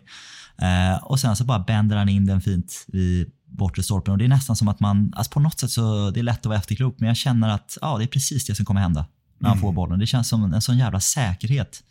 [0.61, 4.11] Uh, och sen så bara bänder han in den fint i bortre stolpen.
[4.11, 6.39] Och det är nästan som att man, alltså på något sätt så det är lätt
[6.39, 9.05] att vara efterklok, men jag känner att ja, det är precis det som kommer hända
[9.43, 9.61] när han mm.
[9.61, 9.99] får bollen.
[9.99, 11.83] Det känns som en sån jävla säkerhet.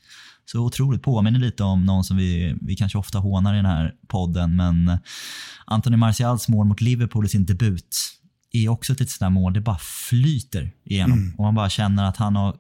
[0.45, 3.95] Så otroligt påminner lite om någon som vi, vi kanske ofta hånar i den här
[4.09, 4.99] podden, men
[5.67, 7.97] Anthony Martials mål mot Liverpool i sin debut
[8.53, 9.53] är också ett sånt där mål.
[9.53, 11.35] Det bara flyter igenom mm.
[11.35, 12.57] och man bara känner att han har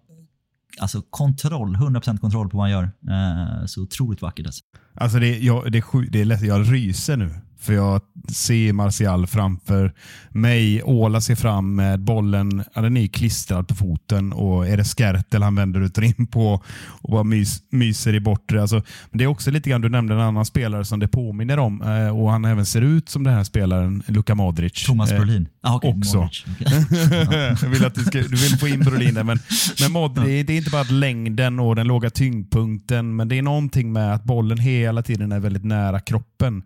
[0.79, 2.85] alltså kontroll, 100% kontroll på vad han gör.
[2.85, 4.63] Eh, så otroligt vackert alltså.
[4.95, 7.35] Alltså det, jag, det, det är lätt, jag ryser nu.
[7.63, 9.93] För jag ser Martial framför
[10.31, 12.65] mig åla sig fram med bollen.
[12.75, 16.27] Ja, den är klistrad på foten och är det Skertel han vänder ut och in
[16.27, 18.61] på och bara mys, myser i bortre.
[18.61, 18.77] Alltså,
[19.11, 21.83] men det är också lite grann, du nämnde en annan spelare som det påminner om
[21.83, 24.87] eh, och han även ser ut som den här spelaren, Luka Modric.
[24.87, 25.49] Thomas eh, Brolin.
[25.61, 26.19] Ah, okay, också.
[26.19, 27.69] Okay.
[27.69, 29.39] vill att du, ska, du vill få in Brolin där, men,
[29.81, 33.93] men Modric, det är inte bara längden och den låga tyngdpunkten, men det är någonting
[33.93, 36.63] med att bollen hela tiden är väldigt nära kroppen.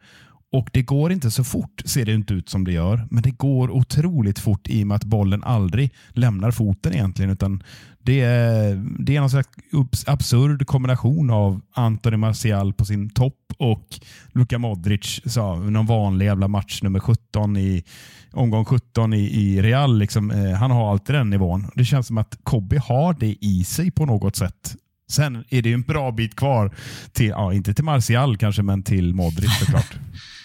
[0.56, 3.06] Och Det går inte så fort, ser det inte ut som det gör.
[3.10, 7.30] Men det går otroligt fort i och med att bollen aldrig lämnar foten egentligen.
[7.30, 7.62] Utan
[8.02, 9.48] det är, det är någon slags
[10.06, 14.00] absurd kombination av Anthony Martial på sin topp och
[14.32, 17.84] Luka Modric, så, någon vanlig jävla match nummer 17 i
[18.32, 19.98] omgång 17 i, i Real.
[19.98, 21.70] Liksom, eh, han har alltid den nivån.
[21.74, 24.76] Det känns som att Kobbe har det i sig på något sätt.
[25.10, 26.70] Sen är det en bra bit kvar,
[27.12, 29.96] till, ja, inte till Martial kanske, men till Modric såklart.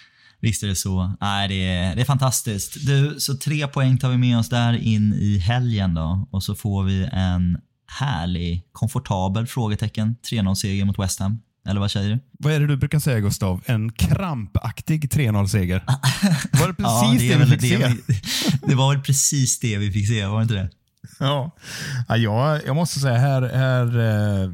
[0.41, 1.13] Visst är det så.
[1.21, 2.85] Nej, det, är, det är fantastiskt.
[2.85, 6.55] Du, så tre poäng tar vi med oss där in i helgen då och så
[6.55, 7.57] får vi en
[7.99, 11.39] härlig, komfortabel frågetecken 3-0-seger mot West Ham.
[11.67, 12.19] Eller vad säger du?
[12.39, 13.61] Vad är det du brukar säga Gustav?
[13.65, 15.83] En krampaktig 3-0-seger?
[16.59, 17.95] Var det precis ja, det, det vi fick det se?
[18.07, 18.21] Vi,
[18.67, 20.69] det var väl precis det vi fick se, var det inte det?
[21.19, 21.51] Ja,
[22.17, 24.49] jag, jag måste säga här, här eh,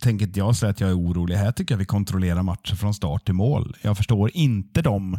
[0.00, 1.34] tänker inte jag säga att jag är orolig.
[1.34, 3.76] Här tycker jag vi kontrollerar matchen från start till mål.
[3.82, 5.18] Jag förstår inte de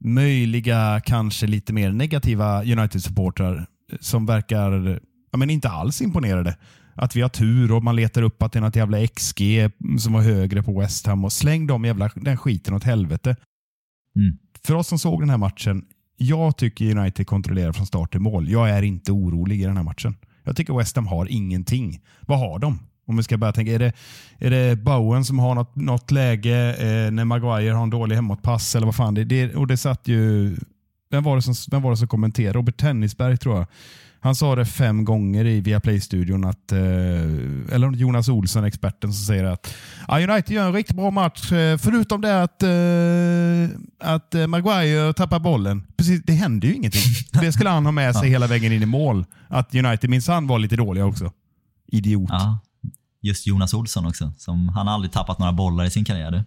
[0.00, 3.66] möjliga, kanske lite mer negativa United-supportrar
[4.00, 5.00] som verkar
[5.32, 6.56] ja, men inte alls imponerade.
[6.94, 10.12] Att vi har tur och man letar upp att det är något jävla XG som
[10.12, 13.36] var högre på West Ham och släng de jävla, den skiten åt helvete.
[14.16, 14.38] Mm.
[14.64, 15.84] För oss som såg den här matchen,
[16.22, 18.50] jag tycker United kontrollerar från start till mål.
[18.50, 20.16] Jag är inte orolig i den här matchen.
[20.44, 22.00] Jag tycker West Ham har ingenting.
[22.20, 22.78] Vad har de?
[23.06, 23.92] Om vi ska börja tänka, är det,
[24.38, 28.74] är det Bowen som har något, något läge eh, när Maguire har en dålig hemåtpass
[28.76, 29.14] eller vad fan?
[29.14, 30.56] Det, det, och det satt ju...
[31.12, 32.58] Vem var, det som, vem var det som kommenterade?
[32.58, 33.66] Robert Tennisberg tror jag.
[34.20, 39.44] Han sa det fem gånger i Viaplay-studion, att, eh, eller Jonas Olsson, experten, som säger
[39.44, 39.74] att
[40.08, 45.82] United gör en riktigt bra match, eh, förutom det att, eh, att Maguire tappar bollen.
[45.96, 47.02] Precis, det hände ju ingenting.
[47.40, 49.24] Det skulle han ha med sig hela vägen in i mål.
[49.48, 51.32] Att United minsann var lite dåliga också.
[51.86, 52.30] Idiot.
[52.30, 52.58] Ja
[53.22, 54.32] just Jonas Olsson också.
[54.38, 56.44] Som, han har aldrig tappat några bollar i sin karriär.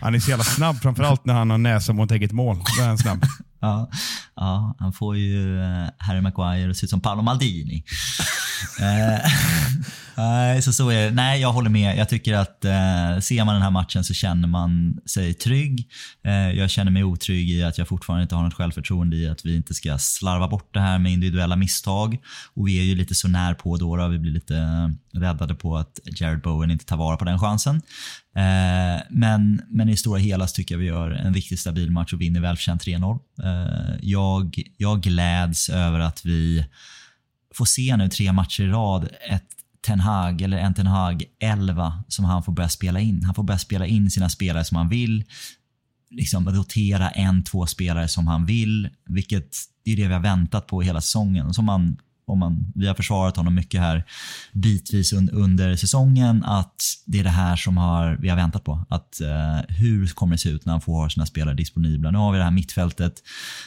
[0.00, 2.56] Han är så jävla snabb, framförallt när han har näsa mot eget mål.
[2.76, 3.24] Då är han snabb.
[3.60, 3.90] ja,
[4.36, 7.84] ja, han får ju eh, Harry Maguire att se ut som Paolo Maldini.
[8.80, 9.30] Eh,
[10.16, 11.10] nej, så, så är det.
[11.10, 11.98] Nej, jag håller med.
[11.98, 15.88] Jag tycker att eh, ser man den här matchen så känner man sig trygg.
[16.24, 19.44] Eh, jag känner mig otrygg i att jag fortfarande inte har något självförtroende i att
[19.44, 22.18] vi inte ska slarva bort det här med individuella misstag.
[22.54, 23.96] Och vi är ju lite så när på då.
[23.96, 24.08] då.
[24.08, 27.82] Vi blir lite eh, räddade på att Jared Bowen inte tar vara på den chansen.
[28.36, 32.12] Eh, men, men i stora hela så tycker jag vi gör en riktigt stabil match
[32.12, 33.18] och vinner välförtjänt 3-0.
[33.42, 36.64] Eh, jag, jag gläds över att vi
[37.58, 39.44] får se nu tre matcher i rad ett
[39.86, 43.22] Ten Hag eller en Ten Hag 11 som han får börja spela in.
[43.24, 45.24] Han får börja spela in sina spelare som han vill.
[46.10, 48.88] Liksom rotera en, två spelare som han vill.
[49.06, 51.54] Vilket det är det vi har väntat på hela säsongen.
[51.54, 51.96] Som man
[52.28, 54.04] om man, vi har försvarat honom mycket här
[54.52, 58.86] bitvis un, under säsongen, att det är det här som har, vi har väntat på.
[58.88, 62.10] Att, eh, hur kommer det se ut när han får sina spelare disponibla?
[62.10, 63.14] Nu har vi det här mittfältet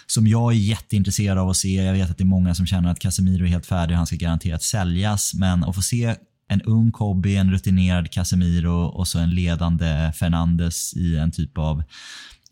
[0.07, 1.73] som jag är jätteintresserad av att se.
[1.73, 4.07] Jag vet att det är många som känner att Casemiro är helt färdig och han
[4.07, 5.33] ska garanterat säljas.
[5.33, 6.15] Men att få se
[6.47, 11.83] en ung Kobby, en rutinerad Casemiro och så en ledande Fernandes i en typ av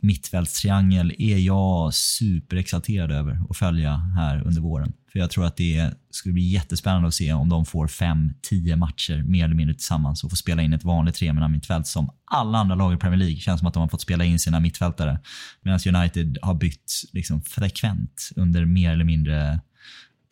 [0.02, 4.93] mittfältstriangel är jag superexalterad över att följa här under våren.
[5.12, 9.24] För jag tror att det skulle bli jättespännande att se om de får 5-10 matcher
[9.28, 12.93] mer eller mindre tillsammans och får spela in ett vanligt tremannamittfält som alla andra lag
[12.93, 13.38] i Premier League.
[13.38, 15.19] känns som att de har fått spela in sina mittfältare.
[15.62, 19.60] Medan United har bytt liksom frekvent under mer eller mindre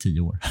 [0.02, 0.38] 10 år.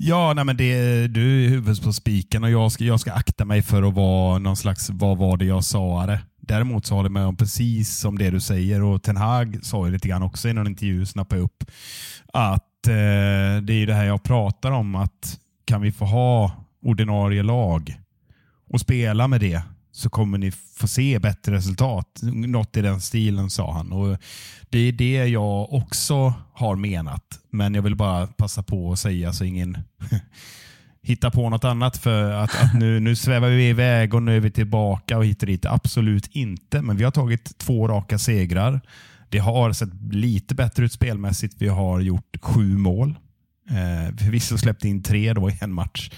[0.00, 3.44] Ja, nej men det, du är huvudet på spiken och jag ska, jag ska akta
[3.44, 6.20] mig för att vara någon slags, vad var det jag sa det?
[6.40, 9.86] Däremot så håller jag med om precis som det du säger och Ten Hag sa
[9.86, 11.64] ju lite grann också i någon intervju, snappade upp,
[12.32, 17.42] att eh, det är det här jag pratar om, att kan vi få ha ordinarie
[17.42, 18.00] lag
[18.70, 19.62] och spela med det
[19.92, 22.20] så kommer ni få se bättre resultat.
[22.22, 23.92] Något i den stilen sa han.
[23.92, 24.18] Och
[24.70, 27.40] Det är det jag också har menat.
[27.50, 29.78] Men jag vill bara passa på att säga så ingen
[31.02, 31.96] hittar på något annat.
[31.96, 35.46] För att, att nu, nu svävar vi iväg och nu är vi tillbaka och hittar
[35.46, 35.66] dit.
[35.66, 38.80] Absolut inte, men vi har tagit två raka segrar.
[39.28, 41.54] Det har sett lite bättre ut spelmässigt.
[41.58, 43.18] Vi har gjort sju mål.
[43.70, 46.10] Eh, förvisso släppt in tre då i en match.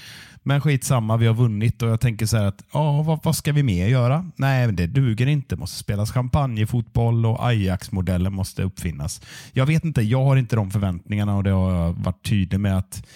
[0.42, 3.52] Men skitsamma, vi har vunnit och jag tänker så här att ja, vad, vad ska
[3.52, 4.30] vi mer göra?
[4.36, 5.54] Nej, det duger inte.
[5.54, 9.20] Det måste spelas champagnefotboll och Ajax-modellen måste uppfinnas.
[9.52, 12.78] Jag vet inte, jag har inte de förväntningarna och det har jag varit tydlig med
[12.78, 13.06] att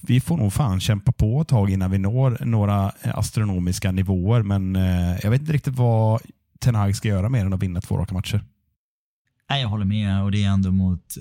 [0.00, 4.42] vi får nog fan kämpa på ett tag innan vi når några astronomiska nivåer.
[4.42, 6.20] Men eh, jag vet inte riktigt vad
[6.60, 8.44] Ten Hag ska göra mer än att vinna två raka matcher.
[9.50, 11.14] Nej, jag håller med och det är ändå mot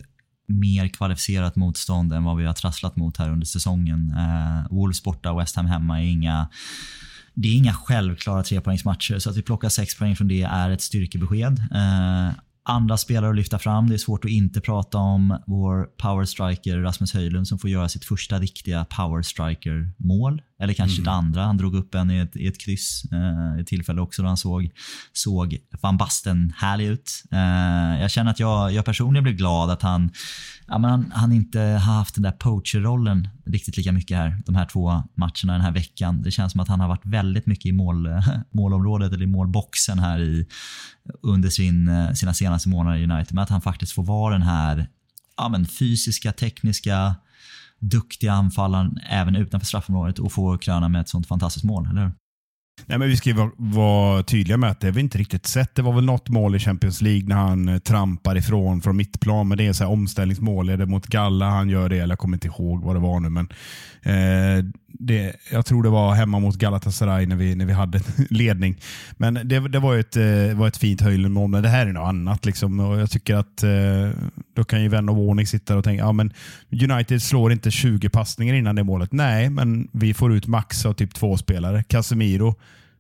[0.47, 4.13] mer kvalificerat motstånd än vad vi har trasslat mot här under säsongen.
[4.17, 6.47] Eh, Wolves borta, West Ham hemma är inga
[7.33, 10.81] det är inga självklara trepoängsmatcher, så att vi plockar sex poäng från det är ett
[10.81, 11.59] styrkebesked.
[11.71, 12.29] Eh,
[12.63, 13.89] andra spelare att lyfta fram.
[13.89, 18.05] Det är svårt att inte prata om vår powerstriker Rasmus Höjlund som får göra sitt
[18.05, 21.05] första riktiga powerstriker-mål eller kanske mm.
[21.05, 21.45] det andra.
[21.45, 23.03] Han drog upp en i ett, i ett kryss.
[23.11, 24.69] Eh, ett tillfälle också då han såg,
[25.13, 27.23] såg van Basten härlig ut.
[27.31, 30.11] Eh, jag känner att jag, jag personligen blev glad att han,
[30.67, 34.55] ja, men han, han inte har haft den där poacher-rollen riktigt lika mycket här de
[34.55, 36.21] här två matcherna den här veckan.
[36.21, 38.09] Det känns som att han har varit väldigt mycket i mål,
[38.51, 40.47] målområdet eller i målboxen här i,
[41.21, 43.33] under sin, sina senaste månader i United.
[43.33, 44.87] Men att han faktiskt får vara den här
[45.37, 47.15] ja, men fysiska, tekniska
[47.89, 52.11] duktiga anfallaren även utanför straffområdet och få kröna med ett sånt fantastiskt mål, eller hur?
[52.85, 55.75] Nej, men vi ska vara, vara tydliga med att det har vi inte riktigt sett.
[55.75, 59.47] Det var väl något mål i Champions League när han eh, trampar ifrån från mittplan,
[59.47, 60.69] men det är så här omställningsmål.
[60.69, 61.97] Är det mot Galla han gör det?
[61.97, 63.47] Eller jag kommer inte ihåg vad det var nu, men
[64.03, 64.65] eh,
[64.99, 68.81] det, jag tror det var hemma mot Galatasaray när vi, när vi hade ledning.
[69.17, 72.07] Men det, det var ett, eh, var ett fint Höjlund-mål, men det här är något
[72.07, 72.45] annat.
[72.45, 72.79] Liksom.
[72.79, 74.09] Och jag tycker att eh,
[74.55, 76.33] då kan ju vän av ordning sitta och tänka ja, men
[76.69, 79.11] United slår inte 20 passningar innan det målet.
[79.11, 81.83] Nej, men vi får ut max av typ två spelare.
[81.83, 82.55] Casemiro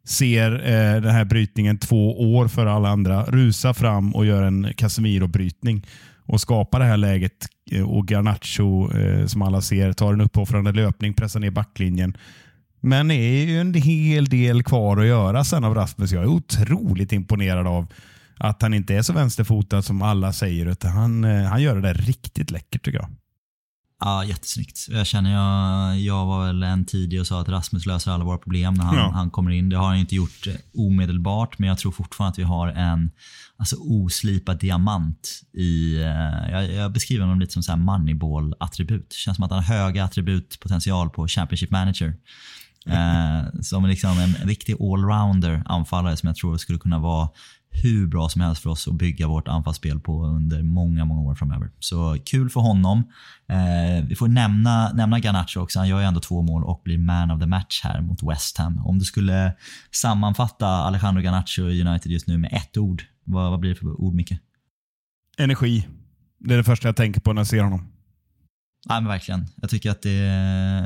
[0.07, 4.65] ser eh, den här brytningen två år före alla andra, rusar fram och gör en
[4.65, 5.85] Casemiro-brytning
[6.25, 7.47] och skapar det här läget.
[7.71, 12.17] Eh, och Garnacho, eh, som alla ser, tar en uppoffrande löpning, pressar ner backlinjen.
[12.81, 16.11] Men det är ju en hel del kvar att göra sen av Rasmus.
[16.11, 17.87] Jag är otroligt imponerad av
[18.37, 21.81] att han inte är så vänsterfotad som alla säger, utan han, eh, han gör det
[21.81, 23.09] där riktigt läckert tycker jag.
[23.99, 24.87] Ja, jättesnyggt.
[24.89, 28.37] Jag känner jag, jag var väl en tidig och sa att Rasmus löser alla våra
[28.37, 29.11] problem när han, ja.
[29.13, 29.69] han kommer in.
[29.69, 33.11] Det har han inte gjort omedelbart, men jag tror fortfarande att vi har en
[33.57, 35.95] alltså, oslipad diamant i...
[35.95, 39.09] Eh, jag, jag beskriver honom lite som moneyball-attribut.
[39.09, 42.13] Det känns som att han har höga attributpotential på Championship Manager.
[42.87, 47.29] Eh, som liksom en, en riktig allrounder anfallare som jag tror skulle kunna vara
[47.83, 51.35] hur bra som helst för oss att bygga vårt anfallsspel på under många, många år
[51.35, 51.71] framöver.
[51.79, 53.03] Så kul för honom.
[53.49, 55.79] Eh, vi får nämna, nämna Garnacho också.
[55.79, 58.57] Han gör ju ändå två mål och blir man of the match här mot West
[58.57, 58.85] Ham.
[58.85, 59.53] Om du skulle
[59.91, 64.01] sammanfatta Alejandro Garnacho i United just nu med ett ord, vad, vad blir det för
[64.01, 64.33] ord Micke?
[65.37, 65.87] Energi.
[66.39, 67.87] Det är det första jag tänker på när jag ser honom.
[68.87, 69.45] Nej, men verkligen.
[69.55, 70.19] Jag tycker att det,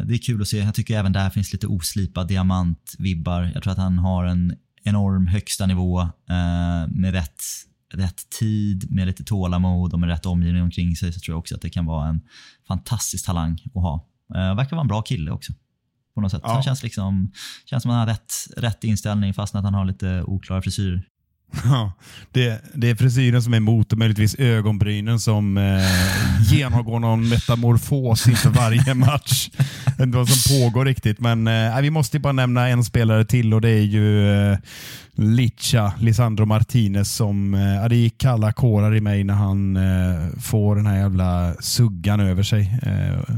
[0.05, 0.57] det är kul att se.
[0.57, 3.51] Jag tycker även där finns lite oslipad diamant-vibbar.
[3.53, 7.43] Jag tror att han har en enorm högsta nivå eh, med rätt,
[7.93, 11.55] rätt tid, med lite tålamod och med rätt omgivning omkring sig så tror jag också
[11.55, 12.21] att det kan vara en
[12.67, 14.07] fantastisk talang att ha.
[14.35, 15.53] Eh, verkar vara en bra kille också.
[16.15, 16.41] På något sätt.
[16.43, 16.53] Ja.
[16.53, 17.31] Han känns, liksom,
[17.65, 21.07] känns som att han har rätt, rätt inställning fast att han har lite oklara frisyrer.
[21.65, 21.93] Ja,
[22.31, 28.27] det, det är frisyren som är emot och möjligtvis ögonbrynen som eh, genomgår någon metamorfos
[28.27, 29.49] inför varje match.
[29.97, 31.19] Det är vad som pågår riktigt.
[31.19, 34.57] Men eh, vi måste bara nämna en spelare till och det är ju eh,
[35.15, 40.75] Licha, Lisandro Martinez som, eh, det gick kalla kårar i mig när han eh, får
[40.75, 42.79] den här jävla suggan över sig.
[42.83, 43.35] Eh,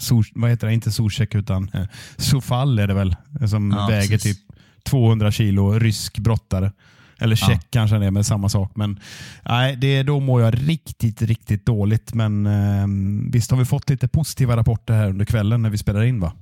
[0.00, 0.74] Sol, vad heter det?
[0.74, 1.84] Inte Zuzek utan eh,
[2.16, 3.16] Sofall är det väl,
[3.48, 4.36] som ja, väger precis.
[4.36, 4.46] typ
[4.84, 6.72] 200 kilo rysk brottare.
[7.18, 7.68] Eller check Ja.
[7.70, 8.72] kanske det är med samma sak.
[8.74, 9.00] Men
[9.44, 12.14] nej, det, då mår jag riktigt, riktigt dåligt.
[12.14, 12.86] Men eh,
[13.32, 16.32] visst har vi fått lite positiva rapporter här under kvällen när vi spelar in va?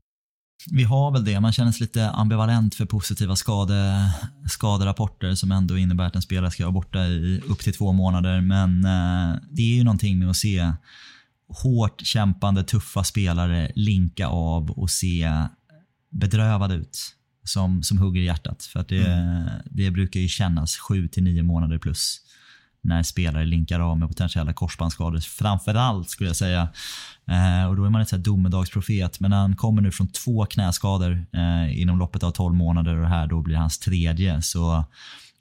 [0.70, 1.40] Vi har väl det.
[1.40, 4.10] Man känner sig lite ambivalent för positiva skade,
[4.48, 8.40] skaderapporter som ändå innebär att en spelare ska vara borta i upp till två månader.
[8.40, 10.72] Men eh, det är ju någonting med att se
[11.48, 15.32] hårt kämpande, tuffa spelare linka av och se
[16.10, 16.98] bedrövade ut.
[17.44, 18.62] Som, som hugger i hjärtat.
[18.64, 22.20] För att det, det brukar ju kännas sju till nio månader plus
[22.82, 25.18] när spelare linkar av med potentiella korsbandsskador.
[25.20, 26.68] Framförallt skulle jag säga.
[27.30, 29.20] Eh, och då är man ett så här domedagsprofet.
[29.20, 33.08] Men han kommer nu från två knäskador eh, inom loppet av 12 månader och det
[33.08, 34.42] här då blir hans tredje.
[34.42, 34.84] Så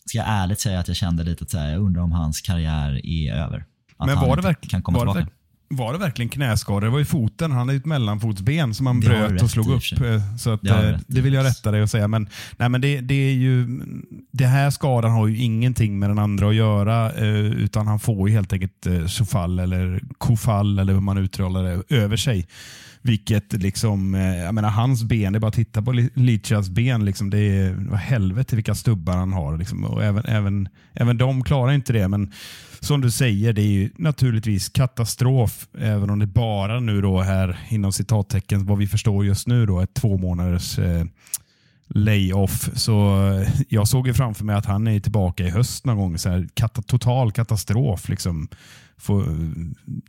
[0.06, 3.06] ska jag ärligt säga att jag kände lite att här, jag undrar om hans karriär
[3.06, 3.66] är över.
[3.98, 5.26] Att Men han var det, inte verk- kan komma var, det, tillbaka.
[5.32, 5.40] verk-
[5.76, 6.82] var det verkligen knäskador?
[6.82, 7.52] Det var ju foten.
[7.52, 10.02] Han hade ett mellanfotsben som han Det bröt och slog upp.
[10.02, 12.08] eh, Så att, Det eh, det vill jag rätta dig och säga.
[12.08, 13.82] Men, nej, men det, det är ju,
[14.32, 17.12] det här skadan har ju ingenting med den andra att göra.
[17.12, 21.96] eh, Utan han får ju helt enkelt sofall eller kofall eller hur man uttalar det
[21.96, 22.48] över sig.
[23.06, 27.06] Vilket liksom, eh, jag menar hans ben, det är bara att titta på Lichas ben.
[27.06, 29.58] Liksom, det är, vad helvete vilka stubbar han har.
[29.58, 32.08] Liksom, och även, även, även de klarar inte det.
[32.08, 32.32] Men
[32.80, 35.68] som du säger, det är ju naturligtvis katastrof.
[35.78, 39.80] Även om det bara nu då här inom citattecken, vad vi förstår just nu då,
[39.80, 41.06] ett två månaders eh,
[41.88, 42.70] layoff.
[42.76, 46.18] Så eh, jag såg ju framför mig att han är tillbaka i höst någon gång.
[46.18, 48.10] Så här, kat total katastrof.
[48.10, 48.48] Liksom.
[48.98, 49.28] Få eh,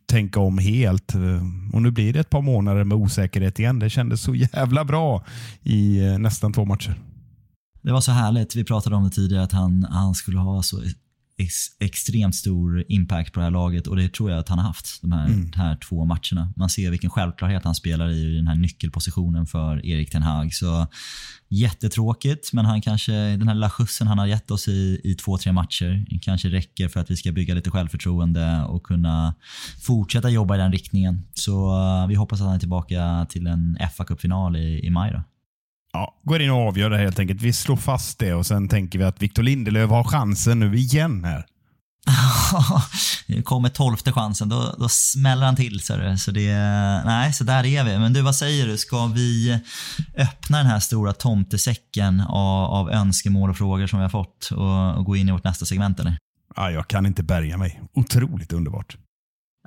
[0.07, 1.13] tänka om helt.
[1.73, 3.79] Och nu blir det ett par månader med osäkerhet igen.
[3.79, 5.25] Det kändes så jävla bra
[5.63, 6.95] i eh, nästan två matcher.
[7.83, 8.57] Det var så härligt.
[8.57, 10.83] Vi pratade om det tidigare att han, han skulle ha så
[11.39, 14.67] ex, extremt stor impact på det här laget och det tror jag att han har
[14.67, 16.53] haft de här, de här två matcherna.
[16.57, 20.55] Man ser vilken självklarhet han spelar i den här nyckelpositionen för Erik Ten Hag.
[20.55, 20.87] Så
[21.49, 25.39] jättetråkigt, men han kanske, den här lilla skjutsen han har gett oss i, i två,
[25.39, 29.35] tre matcher kanske räcker för att vi ska bygga lite självförtroende och kunna
[29.83, 31.23] fortsätta jobba i den riktningen.
[31.35, 35.13] Så eh, vi hoppas att han är tillbaka till en fa Cup-final i, i maj
[35.13, 35.23] då.
[35.95, 37.43] Ja, går in och avgör det helt enkelt.
[37.43, 41.25] Vi slår fast det och sen tänker vi att Victor Lindelöf har chansen nu igen
[41.25, 41.47] här.
[43.27, 45.81] det kommer tolfte chansen, då, då smäller han till.
[45.81, 46.55] Så, det, så, det,
[47.05, 47.99] nej, så där är vi.
[47.99, 48.77] Men du, vad säger du?
[48.77, 49.61] Ska vi
[50.17, 54.99] öppna den här stora tomtesäcken av, av önskemål och frågor som vi har fått och,
[54.99, 56.17] och gå in i vårt nästa segment eller?
[56.57, 57.81] Ja, jag kan inte bärga mig.
[57.95, 58.97] Otroligt underbart.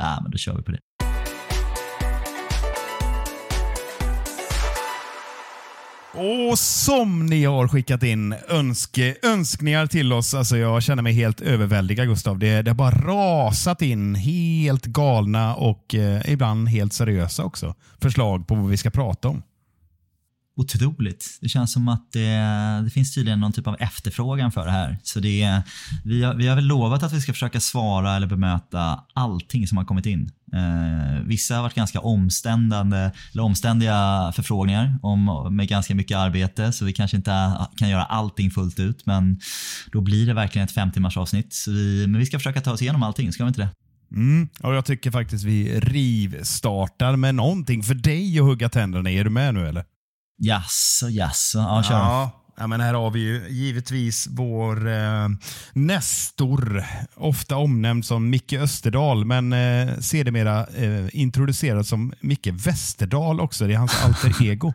[0.02, 0.80] Ja, men då kör vi på det.
[6.18, 10.34] Och som ni har skickat in önske, önskningar till oss.
[10.34, 12.40] Alltså jag känner mig helt överväldigad Gustav.
[12.40, 17.76] Det, det har bara rasat in helt galna och eh, ibland helt seriösa också.
[18.02, 19.44] Förslag på vad vi ska prata om.
[20.58, 21.38] Otroligt.
[21.42, 22.38] Det känns som att det,
[22.84, 24.98] det finns tydligen någon typ av efterfrågan för det här.
[25.04, 25.62] Så det,
[26.04, 29.78] vi, har, vi har väl lovat att vi ska försöka svara eller bemöta allting som
[29.78, 30.32] har kommit in.
[30.54, 36.86] Eh, vissa har varit ganska omständande, eller omständiga förfrågningar om, med ganska mycket arbete så
[36.86, 39.40] vi kanske inte kan göra allting fullt ut men
[39.92, 41.54] då blir det verkligen ett fem timmars avsnitt.
[41.54, 43.70] Så vi, men vi ska försöka ta oss igenom allting, ska vi inte det?
[44.12, 44.50] Mm.
[44.64, 49.18] Och Jag tycker faktiskt vi rivstartar med någonting för dig att hugga tänderna i.
[49.18, 49.86] Är du med nu eller?
[50.38, 51.58] Jaså, jaså.
[51.58, 51.96] Ja, kör.
[51.96, 55.28] Ja, ja, men här har vi ju givetvis vår eh,
[55.74, 56.84] Nestor,
[57.16, 63.68] ofta omnämnd som Micke Österdal, men eh, sedermera eh, introducerad som Micke Westerdahl också.
[63.68, 64.74] Det är hans alter ego.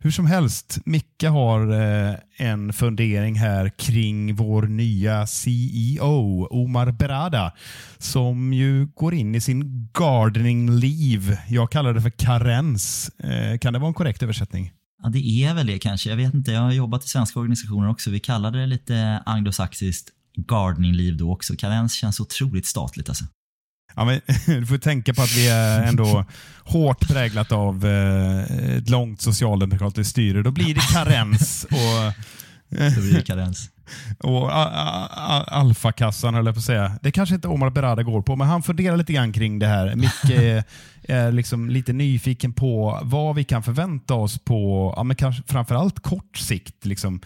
[0.00, 7.52] Hur som helst, Micke har eh, en fundering här kring vår nya CEO, Omar Berada,
[7.98, 11.38] som ju går in i sin gardening leave.
[11.48, 13.10] Jag kallar det för karens.
[13.18, 14.72] Eh, kan det vara en korrekt översättning?
[15.02, 16.10] Ja, det är väl det kanske.
[16.10, 16.52] Jag vet inte.
[16.52, 18.10] Jag har jobbat i svenska organisationer också.
[18.10, 21.56] Vi kallade det lite anglosaxiskt gardening-liv då också.
[21.56, 23.24] Karens känns otroligt statligt alltså.
[23.94, 26.24] Ja, men, du får tänka på att vi är ändå
[26.64, 30.42] hårt präglat av eh, ett långt socialdemokratiskt styre.
[30.42, 32.24] Då blir det karens och,
[32.96, 33.70] Då blir det karens.
[34.18, 34.50] och
[35.56, 36.98] alfakassan höll jag på att säga.
[37.02, 39.96] Det kanske inte Omar Berada går på, men han funderar lite grann kring det här.
[39.96, 40.64] Micke är,
[41.02, 46.00] är liksom lite nyfiken på vad vi kan förvänta oss på ja, men kanske framförallt
[46.00, 46.86] kort sikt.
[46.86, 47.20] Liksom.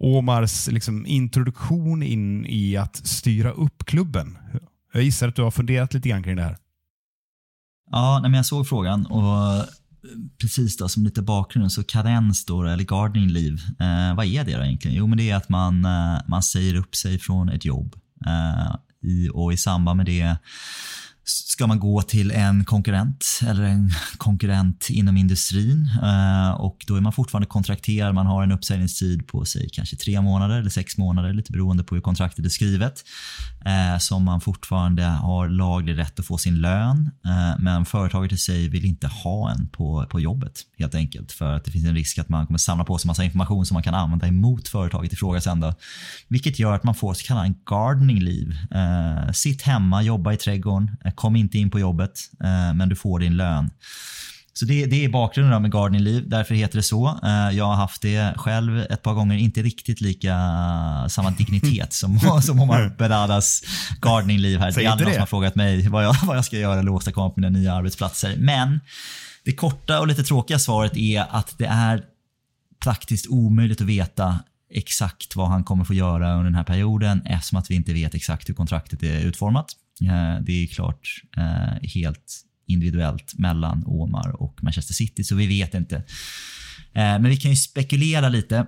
[0.00, 4.38] Omars liksom, introduktion in i att styra upp klubben.
[4.92, 6.56] Jag gissar att du har funderat lite grann kring det här.
[7.90, 9.64] Ja, nej, men jag såg frågan och
[10.40, 13.58] precis då, som lite bakgrund så karens då, eller gardening leave.
[13.80, 14.96] Eh, vad är det då egentligen?
[14.96, 17.96] Jo, men det är att man, eh, man säger upp sig från ett jobb.
[18.26, 20.36] Eh, i, och i samband med det
[21.28, 27.00] ska man gå till en konkurrent eller en konkurrent inom industrin eh, och då är
[27.00, 28.14] man fortfarande kontrakterad.
[28.14, 31.94] Man har en uppsägningstid på sig kanske tre månader eller sex månader, lite beroende på
[31.94, 33.04] hur kontraktet är skrivet.
[33.64, 38.36] Eh, som man fortfarande har laglig rätt att få sin lön, eh, men företaget i
[38.36, 41.94] sig vill inte ha en på, på jobbet helt enkelt för att det finns en
[41.94, 45.12] risk att man kommer samla på sig massa information som man kan använda emot företaget
[45.12, 45.74] i fråga sen då.
[46.28, 49.32] Vilket gör att man får så kallad en gardening leave.
[49.34, 53.36] sitt hemma, jobba i trädgården, kom inte in på jobbet, eh, men du får din
[53.36, 53.70] lön.
[54.52, 57.18] Så det, det är bakgrunden med gardening leave, därför heter det så.
[57.22, 60.34] Eh, jag har haft det själv ett par gånger, inte riktigt lika
[61.08, 63.62] samma dignitet som, som Omar Beradas
[64.02, 64.72] gardening här.
[64.72, 66.90] det är aldrig någon som har frågat mig vad jag, vad jag ska göra eller
[66.90, 68.36] åstadkomma på mina nya arbetsplatser.
[68.38, 68.80] Men
[69.44, 72.02] det korta och lite tråkiga svaret är att det är
[72.82, 74.38] praktiskt omöjligt att veta
[74.74, 78.14] exakt vad han kommer få göra under den här perioden eftersom att vi inte vet
[78.14, 79.74] exakt hur kontraktet är utformat.
[80.02, 85.74] Eh, det är klart eh, helt individuellt mellan Omar och Manchester City, så vi vet
[85.74, 85.96] inte.
[85.96, 86.02] Eh,
[86.92, 88.66] men vi kan ju spekulera lite.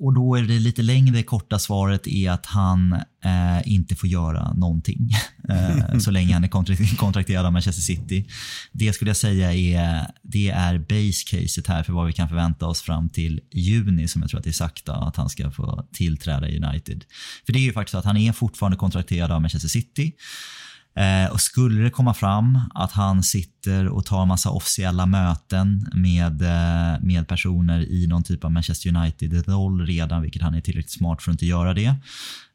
[0.00, 2.92] Och då är det lite längre korta svaret är att han
[3.24, 5.10] eh, inte får göra någonting
[5.48, 8.28] eh, så länge han är kontrakterad av Manchester City.
[8.72, 12.66] Det skulle jag säga är, det är base caset här för vad vi kan förvänta
[12.66, 15.86] oss fram till juni som jag tror att det är sagt att han ska få
[15.92, 17.04] tillträda i United.
[17.46, 20.12] För det är ju faktiskt så att han är fortfarande kontrakterad av Manchester City.
[20.98, 26.42] Eh, och skulle det komma fram att han sitter och tar massa officiella möten med,
[26.42, 31.22] eh, med personer i någon typ av Manchester United-roll redan, vilket han är tillräckligt smart
[31.22, 31.94] för att inte göra det,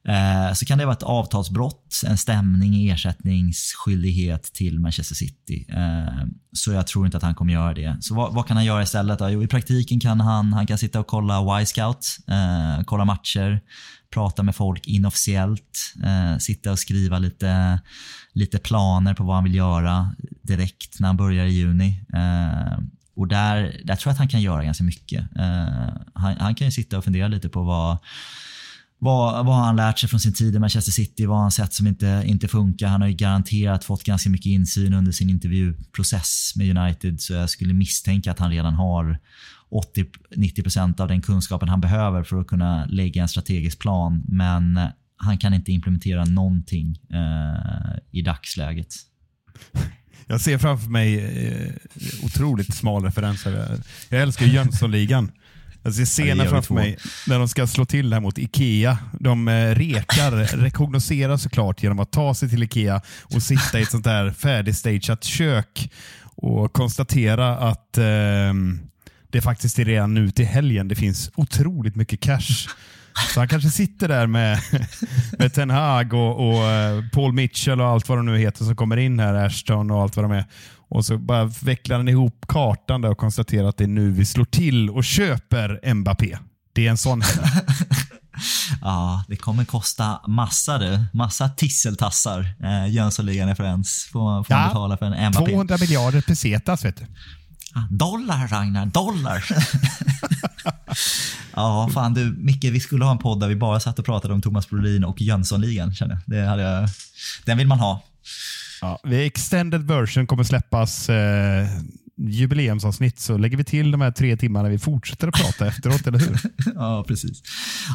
[0.08, 5.66] eh, så kan det vara ett avtalsbrott, en stämning, ersättningsskyldighet till Manchester City.
[5.70, 7.98] Eh, så jag tror inte att han kommer göra det.
[8.02, 9.20] Så vad, vad kan han göra istället?
[9.20, 9.30] Då?
[9.30, 13.62] Jo, i praktiken kan han, han kan sitta och kolla Y-scout, eh, kolla matcher,
[14.14, 17.80] prata med folk inofficiellt, eh, sitta och skriva lite,
[18.34, 22.06] lite planer på vad han vill göra direkt när han börjar i juni.
[22.14, 22.80] Eh,
[23.16, 25.36] och där, där tror jag att han kan göra ganska mycket.
[25.36, 27.98] Eh, han, han, kan ju sitta och fundera lite på vad
[29.04, 31.26] vad, vad har han lärt sig från sin tid i Manchester City?
[31.26, 32.88] Vad har han sett som inte, inte funkar?
[32.88, 37.50] Han har ju garanterat fått ganska mycket insyn under sin intervjuprocess med United så jag
[37.50, 39.20] skulle misstänka att han redan har
[39.74, 44.24] 80-90% av den kunskapen han behöver för att kunna lägga en strategisk plan.
[44.28, 44.80] Men
[45.18, 48.94] han kan inte implementera någonting eh, i dagsläget.
[50.28, 51.72] Jag ser framför mig eh,
[52.26, 53.80] otroligt smal referenser.
[54.10, 55.32] Jag älskar Jönssonligan.
[55.84, 56.98] Jag ser scenen framför mig
[57.28, 58.98] när de ska slå till här mot Ikea.
[59.20, 63.92] De eh, rekar, rekognoserar såklart genom att ta sig till Ikea och sitta i ett
[63.92, 65.92] sånt där färdigstageat kök
[66.24, 68.54] och konstatera att eh,
[69.34, 70.88] det faktiskt är redan nu till helgen.
[70.88, 72.68] Det finns otroligt mycket cash.
[73.34, 74.60] Så han kanske sitter där med,
[75.40, 78.76] med Ten Hag och, och eh, Paul Mitchell och allt vad de nu heter som
[78.76, 80.46] kommer in här, Ashton och allt vad de är.
[80.90, 84.26] Och så bara vecklar han ihop kartan där och konstaterar att det är nu vi
[84.26, 86.38] slår till och köper Mbappé.
[86.74, 87.48] Det är en sån helg.
[88.82, 91.06] Ja, det kommer kosta massa du.
[91.14, 92.40] Massa tisseltassar.
[92.64, 95.52] Eh, Jönssonligan-referens får, får ja, man betala för en Mbappé.
[95.52, 97.06] 200 miljarder pesetas vet du.
[97.90, 99.46] Dollar Ragnar, dollar!
[101.54, 104.34] ja, fan du Micke, vi skulle ha en podd där vi bara satt och pratade
[104.34, 105.94] om Thomas Brolin och Jönssonligan.
[105.94, 106.22] Känner jag.
[106.26, 106.90] Det hade jag.
[107.46, 108.04] Den vill man ha.
[108.82, 111.68] Ja, extended version kommer släppas eh,
[112.18, 116.20] jubileumsavsnitt så lägger vi till de här tre timmarna vi fortsätter att prata efteråt, eller
[116.20, 116.38] hur?
[116.76, 117.42] Ja, precis.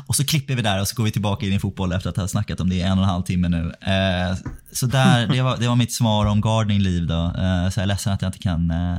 [0.06, 2.16] Och så klipper vi där och så går vi tillbaka in i fotboll efter att
[2.16, 3.72] ha snackat om det i en och en halv timme nu.
[3.80, 4.36] Eh,
[4.72, 7.06] så där, det var, det var mitt svar om gardening liv.
[7.06, 7.14] Då.
[7.14, 8.96] Eh, så jag är ledsen att jag inte kan, eh,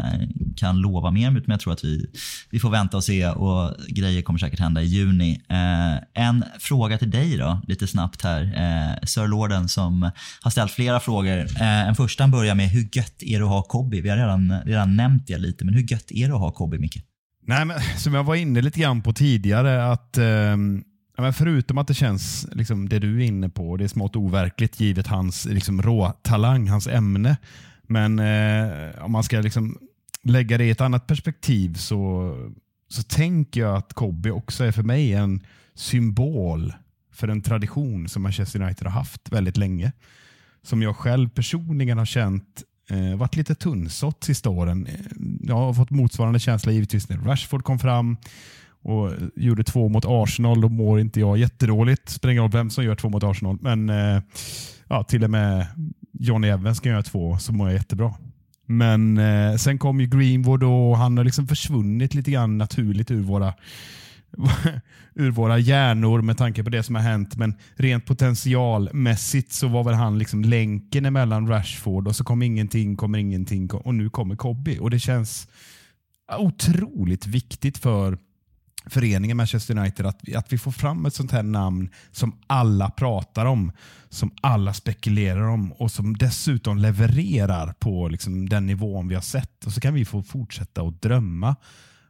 [0.55, 2.05] kan lova mer, men jag tror att vi,
[2.49, 5.41] vi får vänta och se och grejer kommer säkert hända i juni.
[5.49, 8.41] Eh, en fråga till dig då, lite snabbt här.
[8.41, 10.11] Eh, Sir Lorden som
[10.41, 11.37] har ställt flera frågor.
[11.39, 14.01] Eh, en första börjar med hur gött är det att ha kobi?
[14.01, 16.77] Vi har redan, redan nämnt det lite, men hur gött är det att ha Kobby,
[16.77, 17.03] Micke?
[17.45, 20.57] Nej, men, som jag var inne lite grann på tidigare, att eh,
[21.21, 24.79] men förutom att det känns, liksom, det du är inne på, det är smått overkligt
[24.79, 27.37] givet hans liksom, råtalang, hans ämne.
[27.83, 29.77] Men eh, om man ska liksom,
[30.23, 32.33] lägga det i ett annat perspektiv så,
[32.87, 35.43] så tänker jag att Kobby också är för mig en
[35.75, 36.73] symbol
[37.11, 39.91] för en tradition som Manchester United har haft väldigt länge.
[40.61, 44.87] Som jag själv personligen har känt eh, varit lite tunnsått sista åren.
[44.87, 44.93] Eh,
[45.41, 48.17] jag har fått motsvarande känsla givetvis när Rashford kom fram
[48.81, 50.61] och gjorde två mot Arsenal.
[50.61, 52.09] Då mår inte jag jättedåligt.
[52.09, 53.57] Spelar ingen roll vem som gör två mot Arsenal.
[53.61, 54.21] Men eh,
[54.87, 55.67] ja, till och med
[56.11, 58.13] Johnny Evans kan göra två så mår jag jättebra.
[58.65, 63.21] Men eh, sen kom ju Greenwood och han har liksom försvunnit lite grann naturligt ur
[63.21, 63.53] våra
[65.15, 67.35] ur våra hjärnor med tanke på det som har hänt.
[67.35, 72.95] Men rent potentialmässigt så var väl han liksom länken emellan Rashford och så kom ingenting,
[72.95, 74.77] kommer ingenting och nu kommer Cobby.
[74.79, 75.47] Och det känns
[76.37, 78.17] otroligt viktigt för
[78.85, 83.45] föreningen Manchester United att, att vi får fram ett sånt här namn som alla pratar
[83.45, 83.71] om,
[84.09, 89.65] som alla spekulerar om och som dessutom levererar på liksom den nivån vi har sett.
[89.65, 91.55] Och så kan vi få fortsätta att drömma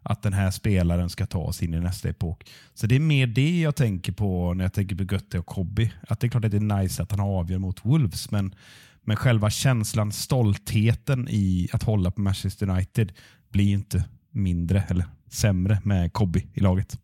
[0.04, 2.50] att den här spelaren ska ta oss in i nästa epok.
[2.74, 5.92] Så det är mer det jag tänker på när jag tänker på Götte och Kobby.
[6.08, 8.56] Att det är klart att det är nice att han avgör mot Wolves, men,
[9.02, 13.12] men själva känslan, stoltheten i att hålla på Manchester United
[13.50, 16.98] blir inte mindre eller sämre med Kobby i laget.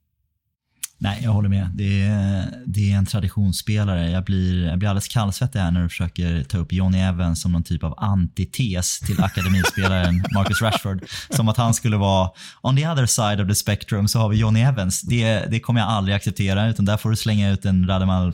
[0.97, 1.69] Nej, jag håller med.
[1.73, 4.09] Det är, det är en traditionsspelare.
[4.09, 7.51] Jag blir, jag blir alldeles kallsvettig här när du försöker ta upp Johnny Evans som
[7.51, 11.03] någon typ av antites till akademispelaren Marcus Rashford.
[11.29, 12.29] Som att han skulle vara
[12.61, 15.01] on the other side of the spectrum så har vi Johnny Evans.
[15.01, 18.33] Det, det kommer jag aldrig acceptera utan där får du slänga ut en Rademal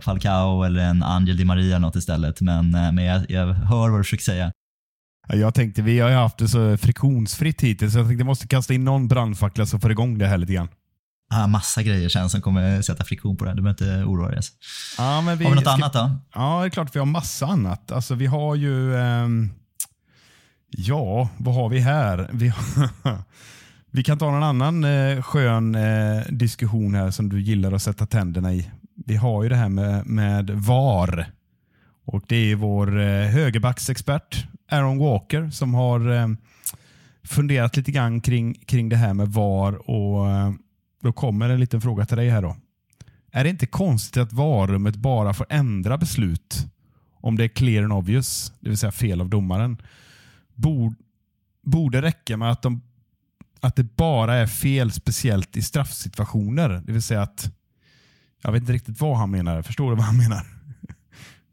[0.00, 2.40] Falcao eller en Angel Di Maria något istället.
[2.40, 4.52] Men, eh, men jag, jag hör vad du försöker säga.
[5.28, 8.48] Jag tänkte, vi har ju haft det så friktionsfritt hittills, så jag tänkte jag måste
[8.48, 10.68] kasta in någon brandfackla så får igång det här lite grann.
[11.30, 13.54] Ah, massa grejer sen som kommer sätta friktion på det.
[13.54, 14.40] Du behöver inte oroa dig.
[14.98, 16.10] Ja, men vi, har vi något ska, annat då?
[16.34, 17.92] Ja, det är klart vi har massa annat.
[17.92, 18.94] Alltså, vi har ju...
[18.94, 19.28] Eh,
[20.70, 22.30] ja, vad har vi här?
[22.32, 22.52] Vi,
[23.90, 28.06] vi kan ta någon annan eh, skön eh, diskussion här som du gillar att sätta
[28.06, 28.70] tänderna i.
[29.06, 31.26] Vi har ju det här med, med VAR.
[32.06, 36.28] Och Det är vår eh, högerbacksexpert Aaron Walker som har eh,
[37.24, 39.90] funderat lite grann kring, kring det här med VAR.
[39.90, 40.52] och eh,
[41.04, 42.42] då kommer en liten fråga till dig här.
[42.42, 42.56] då.
[43.32, 46.66] Är det inte konstigt att VAR-rummet bara får ändra beslut
[47.20, 49.76] om det är clear and obvious, det vill säga fel av domaren?
[50.54, 50.94] Borde,
[51.62, 52.82] borde räcka med att, de,
[53.60, 56.82] att det bara är fel speciellt i straffsituationer.
[56.86, 57.52] Det vill säga att
[58.42, 59.62] jag vet inte riktigt vad han menar.
[59.62, 60.46] Förstår du vad han menar?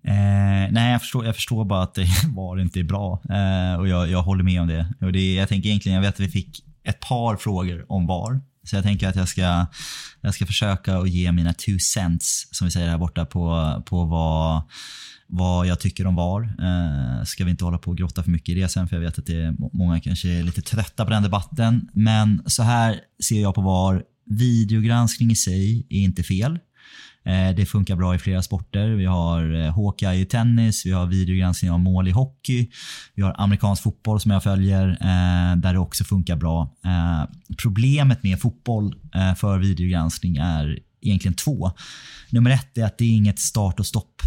[0.04, 3.22] Eh, nej, jag förstår, jag förstår bara att det var inte är bra.
[3.30, 4.93] Eh, och jag, jag håller med om det.
[5.02, 5.34] Och det.
[5.34, 8.41] Jag tänker egentligen, jag vet att vi fick ett par frågor om VAR.
[8.64, 9.66] Så jag tänker att jag ska,
[10.22, 14.05] jag ska försöka att ge mina two cents, som vi säger här borta, på, på
[14.05, 14.62] vad,
[15.28, 16.41] vad jag tycker om VAR.
[16.41, 19.01] Eh, ska vi inte hålla på och grotta för mycket i det sen, för jag
[19.01, 21.89] vet att det är, många kanske är lite trötta på den debatten.
[21.93, 24.03] Men så här ser jag på VAR.
[24.26, 26.59] Videogranskning i sig är inte fel.
[27.26, 28.88] Eh, det funkar bra i flera sporter.
[28.90, 32.70] Vi har eh, Hawkeye i tennis, vi har videogranskning av mål i hockey.
[33.16, 36.76] Vi har amerikansk fotboll som jag följer eh, där det också funkar bra.
[37.62, 38.96] Problemet med fotboll
[39.38, 41.72] för videogranskning är egentligen två.
[42.30, 44.22] Nummer ett är att det är inget start och stopp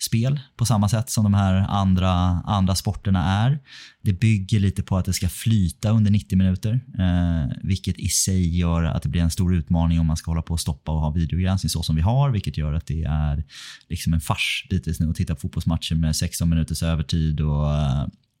[0.00, 2.10] spel på samma sätt som de här andra,
[2.46, 3.58] andra sporterna är.
[4.02, 8.58] Det bygger lite på att det ska flyta under 90 minuter, eh, vilket i sig
[8.58, 11.00] gör att det blir en stor utmaning om man ska hålla på och stoppa och
[11.00, 13.44] ha videogranskning så som vi har, vilket gör att det är
[13.88, 17.66] liksom en fars bitvis nu att titta på fotbollsmatcher med 16 minuters övertid och,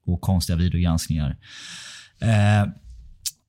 [0.06, 1.36] och konstiga videogranskningar.
[2.20, 2.72] Eh,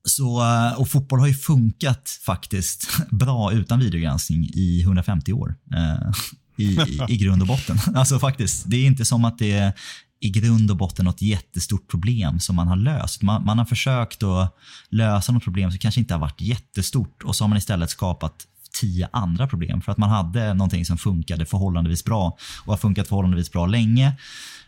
[0.04, 0.42] så,
[0.76, 5.54] och fotboll har ju funkat faktiskt bra utan videogranskning i 150 år.
[5.74, 6.12] Eh,
[6.56, 7.78] i, i, i grund och botten.
[7.94, 9.72] Alltså faktiskt, det är inte som att det är
[10.20, 13.22] i grund och botten något jättestort problem som man har löst.
[13.22, 14.56] Man, man har försökt att
[14.88, 18.46] lösa något problem som kanske inte har varit jättestort och så har man istället skapat
[18.80, 23.08] tio andra problem för att man hade någonting som funkade förhållandevis bra och har funkat
[23.08, 24.12] förhållandevis bra länge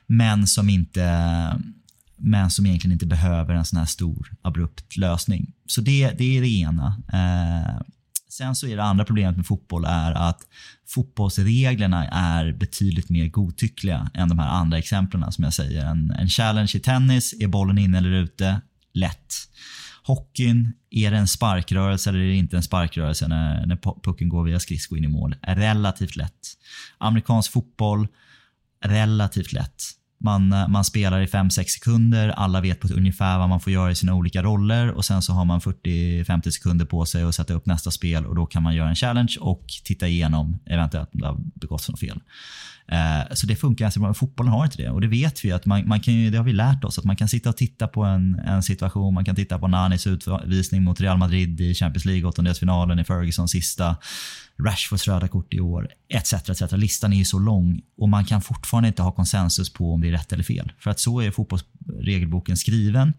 [0.06, 1.60] men som inte
[2.16, 5.52] men som egentligen inte behöver en sån här stor abrupt lösning.
[5.66, 7.02] Så det, det är det ena.
[7.12, 7.80] Eh,
[8.36, 10.40] Sen så är det andra problemet med fotboll är att
[10.88, 15.84] fotbollsreglerna är betydligt mer godtyckliga än de här andra exemplen som jag säger.
[15.84, 18.60] En, en challenge i tennis, är bollen inne eller ute?
[18.94, 19.34] Lätt.
[20.02, 24.44] Hockeyn, är det en sparkrörelse eller är det inte en sparkrörelse när, när pucken går
[24.44, 25.36] via skridsko in i mål?
[25.42, 26.40] Relativt lätt.
[26.98, 28.08] Amerikansk fotboll,
[28.84, 29.82] relativt lätt.
[30.24, 33.90] Man, eh, man spelar i 5-6 sekunder, alla vet på ungefär vad man får göra
[33.90, 37.54] i sina olika roller och sen så har man 40-50 sekunder på sig att sätta
[37.54, 41.20] upp nästa spel och då kan man göra en challenge och titta igenom eventuellt om
[41.20, 42.20] det har begåtts något fel.
[42.88, 44.14] Eh, så det funkar ganska bra.
[44.14, 46.44] Fotbollen har inte det och det vet vi att man, man kan ju, det har
[46.44, 49.14] vi lärt oss att man kan sitta och titta på en, en situation.
[49.14, 53.50] Man kan titta på Nanis utvisning mot Real Madrid i Champions League åttondelsfinalen i Fergusons
[53.50, 53.96] sista.
[54.58, 56.32] Rashfords röda kort i år, etc.
[56.32, 56.72] etc.
[56.72, 60.08] Listan är ju så lång och man kan fortfarande inte ha konsensus på om det
[60.08, 60.72] är rätt eller fel.
[60.78, 63.12] För att så är fotbollsregelboken skriven.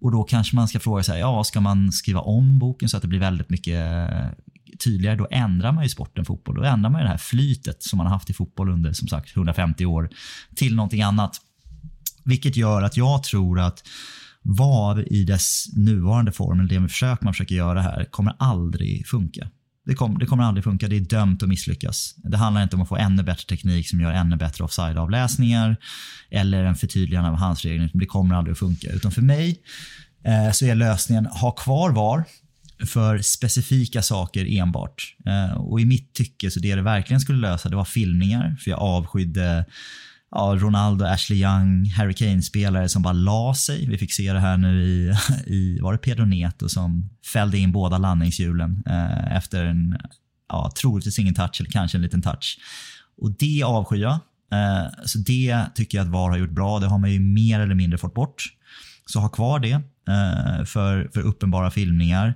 [0.00, 3.02] Och då kanske man ska fråga sig, ja, ska man skriva om boken så att
[3.02, 4.00] det blir väldigt mycket
[4.84, 6.54] tydligare, då ändrar man ju sporten fotboll.
[6.54, 9.08] Då ändrar man ju det här flytet som man har haft i fotboll under som
[9.08, 10.10] sagt 150 år
[10.54, 11.36] till någonting annat.
[12.24, 13.82] Vilket gör att jag tror att
[14.42, 19.48] VAR i dess nuvarande form, eller det försök man försöker göra här, kommer aldrig funka.
[19.84, 20.88] Det, kom, det kommer aldrig funka.
[20.88, 22.14] Det är dömt att misslyckas.
[22.16, 25.76] Det handlar inte om att få ännu bättre teknik som gör ännu bättre offside-avläsningar
[26.30, 27.90] eller en förtydligande av handsregeln.
[27.92, 28.90] Det kommer aldrig att funka.
[28.90, 29.62] Utan för mig
[30.24, 32.24] eh, så är lösningen ha kvar VAR
[32.86, 35.16] för specifika saker enbart.
[35.26, 38.56] Eh, och I mitt tycke så det det verkligen skulle lösa det var filmningar.
[38.60, 39.64] För jag avskydde
[40.30, 43.86] ja, Ronaldo, Ashley Young, Harry Kane-spelare som bara la sig.
[43.86, 45.14] Vi fick se det här nu i,
[45.46, 49.98] i var det Pedro Neto som fällde in båda landningshjulen eh, efter en,
[50.48, 52.58] ja, troligtvis ingen touch eller kanske en liten touch.
[53.16, 54.18] Och det avskyr jag.
[54.52, 56.78] Eh, så det tycker jag att VAR har gjort bra.
[56.78, 58.44] Det har man ju mer eller mindre fått bort.
[59.06, 59.72] Så ha kvar det
[60.08, 62.34] eh, för, för uppenbara filmningar.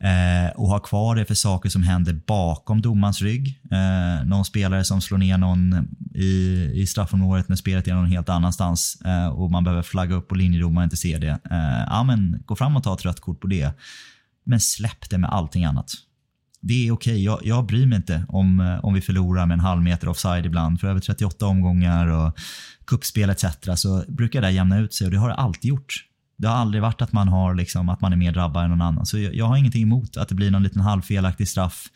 [0.00, 3.60] Eh, och ha kvar det för saker som händer bakom domarens rygg.
[3.70, 8.28] Eh, någon spelare som slår ner någon i, i straffområdet när spelet är någon helt
[8.28, 11.38] annanstans eh, och man behöver flagga upp och linjedomaren inte ser det.
[11.50, 13.70] Eh, ja, men gå fram och ta ett rött kort på det.
[14.44, 15.92] Men släpp det med allting annat.
[16.60, 17.22] Det är okej, okay.
[17.22, 20.46] jag, jag bryr mig inte om, eh, om vi förlorar med en halv meter offside
[20.46, 20.80] ibland.
[20.80, 22.38] För över 38 omgångar och
[22.86, 23.44] kuppspel etc.
[23.76, 26.07] så brukar det jämna ut sig och det har det alltid gjort.
[26.38, 28.82] Det har aldrig varit att man, har liksom, att man är mer drabbad än någon
[28.82, 29.06] annan.
[29.06, 31.88] Så jag, jag har ingenting emot att det blir någon liten halvfelaktig straff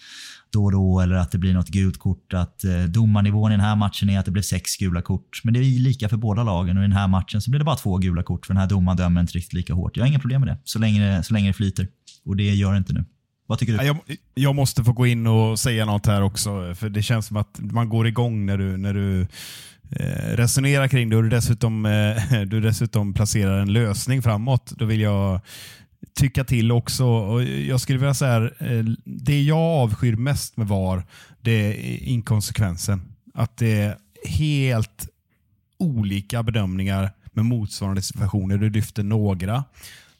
[0.52, 2.34] då och då eller att det blir något gult kort.
[2.34, 5.40] Att eh, domarnivån i den här matchen är att det blev sex gula kort.
[5.44, 7.64] Men det är lika för båda lagen och i den här matchen så blir det
[7.64, 9.96] bara två gula kort för den här domaren dömer inte riktigt lika hårt.
[9.96, 11.88] Jag har inga problem med det så länge det, så länge det flyter.
[12.24, 13.04] Och det gör det inte nu.
[13.46, 13.84] Vad tycker du?
[13.84, 13.96] Jag,
[14.34, 16.74] jag, måste få gå in och säga något här också.
[16.74, 19.26] För Det känns som att man går igång när du, när du
[19.96, 24.84] Eh, resonera kring det och du dessutom, eh, du dessutom placerar en lösning framåt, då
[24.84, 25.40] vill jag
[26.14, 27.04] tycka till också.
[27.04, 31.04] Och jag skulle vilja säga här, eh, det jag avskyr mest med VAR,
[31.40, 33.02] det är inkonsekvensen.
[33.34, 35.08] Att det är helt
[35.78, 38.58] olika bedömningar med motsvarande situationer.
[38.58, 39.64] Du lyfter några.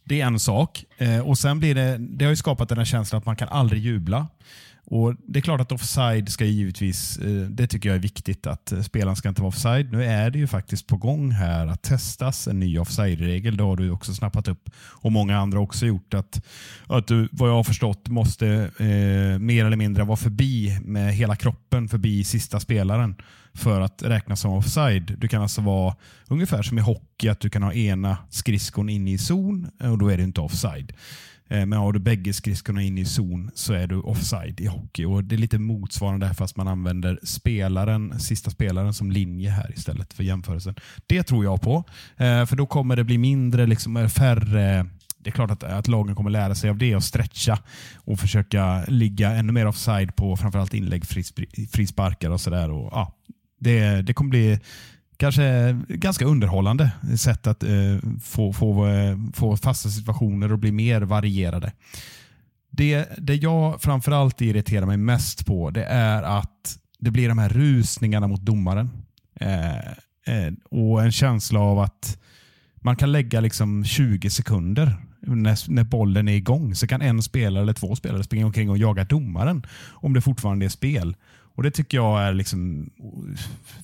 [0.05, 0.85] Det är en sak.
[1.25, 3.83] och sen blir det, det har ju skapat den här känslan att man kan aldrig
[3.83, 4.27] jubla.
[4.87, 8.73] Och Det är klart att offside ska givetvis, eh, det tycker jag är viktigt, att
[8.73, 9.93] eh, spelaren ska inte vara offside.
[9.93, 13.57] Nu är det ju faktiskt på gång här att testas en ny offside-regel.
[13.57, 16.15] Det har du också snappat upp och många andra också gjort.
[16.15, 16.47] Att,
[16.87, 21.37] att du, vad jag har förstått, måste eh, mer eller mindre vara förbi med hela
[21.37, 23.15] kroppen, förbi sista spelaren
[23.55, 25.15] för att räknas som offside.
[25.19, 25.97] Du kan alltså vara
[26.29, 29.99] ungefär som i hockey, att du kan ha ena skridskon inne i zon eh, och
[29.99, 30.93] då är det inte offside.
[31.49, 35.05] Eh, men har du bägge skridskorna in i zon så är du offside i hockey.
[35.05, 39.73] Och Det är lite motsvarande här fast man använder spelaren, sista spelaren som linje här
[39.75, 40.75] istället för jämförelsen.
[41.07, 41.85] Det tror jag på.
[42.17, 44.87] Eh, för då kommer det bli mindre, liksom, eh, färre
[45.23, 47.59] det är klart att, att lagen kommer lära sig av det och stretcha
[47.97, 51.07] och försöka ligga ännu mer offside på framförallt inlägg,
[51.73, 52.69] frisparkar och sådär.
[52.69, 53.15] Ja,
[53.61, 54.61] det, det kommer bli
[55.23, 57.71] kanske ganska underhållande sätt att eh,
[58.23, 61.73] få, få, eh, få fasta situationer och bli mer varierade.
[62.71, 67.49] Det, det jag framförallt irriterar mig mest på det är att det blir de här
[67.49, 68.91] rusningarna mot domaren.
[69.41, 69.77] Eh,
[70.27, 72.19] eh, och en känsla av att
[72.75, 77.63] man kan lägga liksom 20 sekunder när, när bollen är igång så kan en spelare
[77.63, 81.17] eller två spelare springa omkring och jaga domaren om det fortfarande är spel.
[81.55, 82.91] Och Det tycker jag är liksom,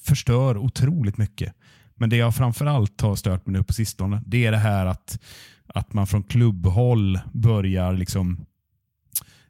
[0.02, 1.52] förstör otroligt mycket.
[1.94, 5.18] Men det jag framförallt har stört mig nu på sistone, det är det här att,
[5.66, 8.46] att man från klubbhåll börjar liksom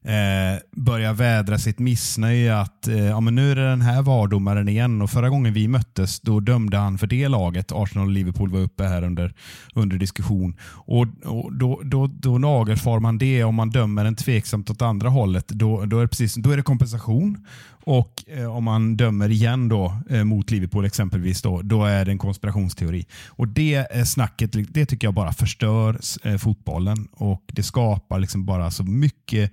[0.08, 4.68] eh, börja vädra sitt missnöje att eh, ja, men nu är det den här vardomaren
[4.68, 7.72] igen och förra gången vi möttes då dömde han för det laget.
[7.72, 9.34] Arsenal och Liverpool var uppe här under,
[9.74, 10.56] under diskussion.
[10.70, 15.08] Och, och då, då, då nagelfar man det om man dömer en tveksamt åt andra
[15.08, 15.48] hållet.
[15.48, 17.46] Då, då, är, det precis, då är det kompensation
[17.88, 22.10] och eh, om man dömer igen då eh, mot Liverpool exempelvis då, då är det
[22.10, 23.06] en konspirationsteori.
[23.26, 28.44] Och Det eh, snacket, det tycker jag bara förstör eh, fotbollen och det skapar liksom
[28.44, 29.52] bara så mycket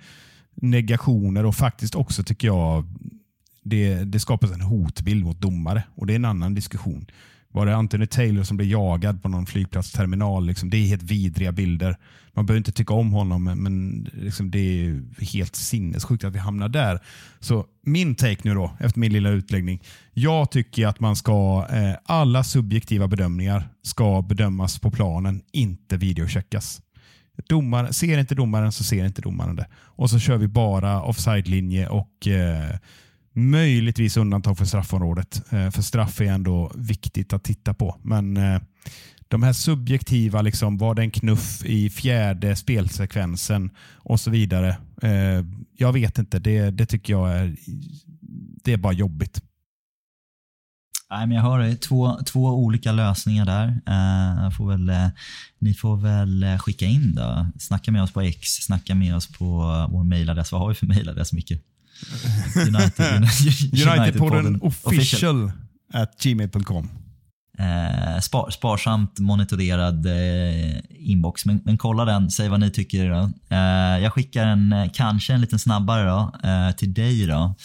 [0.55, 2.85] negationer och faktiskt också tycker jag
[3.63, 7.05] det, det skapas en hotbild mot domare och det är en annan diskussion.
[7.55, 10.45] Var det Anthony Taylor som blev jagad på någon flygplatsterminal?
[10.45, 11.97] Liksom, det är helt vidriga bilder.
[12.33, 16.69] Man behöver inte tycka om honom, men liksom, det är helt sinnessjukt att vi hamnar
[16.69, 16.99] där.
[17.39, 19.81] Så min take nu då, efter min lilla utläggning.
[20.13, 26.81] Jag tycker att man ska, eh, alla subjektiva bedömningar ska bedömas på planen, inte videocheckas.
[27.49, 29.67] Domar, ser inte domaren så ser inte domaren det.
[29.75, 32.75] Och så kör vi bara offside-linje och eh,
[33.35, 35.43] möjligtvis undantag för straffområdet.
[35.49, 37.99] Eh, för straff är ändå viktigt att titta på.
[38.01, 38.61] Men eh,
[39.27, 44.77] de här subjektiva, liksom, var det en knuff i fjärde spelsekvensen och så vidare.
[45.01, 45.45] Eh,
[45.77, 47.55] jag vet inte, det, det tycker jag är,
[48.63, 49.41] det är bara jobbigt.
[51.09, 51.75] Nej, men jag hör.
[51.75, 53.67] Två, två olika lösningar där.
[53.67, 55.07] Eh, får väl, eh,
[55.59, 57.47] ni får väl skicka in då.
[57.59, 59.47] Snacka med oss på X, snacka med oss på
[59.91, 60.51] vår mejladress.
[60.51, 61.51] Vad har vi för mejladress Micke?
[62.55, 63.23] United,
[63.87, 65.51] Unitedpodden official
[65.93, 66.89] at gmail.com.
[67.57, 72.31] Eh, spar, sparsamt monitorerad eh, inbox, men, men, kolla den.
[72.31, 73.09] Säg vad ni tycker.
[73.09, 73.31] Då.
[73.55, 77.25] Eh, jag skickar en, kanske en lite snabbare då, eh, till dig.
[77.25, 77.55] Då.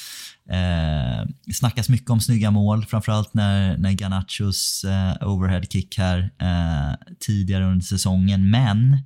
[0.50, 6.94] Eh, snackas mycket om snygga mål, framförallt när, när Garnachos eh, overhead kick här eh,
[7.20, 8.50] tidigare under säsongen.
[8.50, 8.98] Men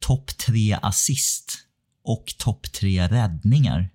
[0.00, 1.58] topp tre assist
[2.04, 3.88] och topp tre räddningar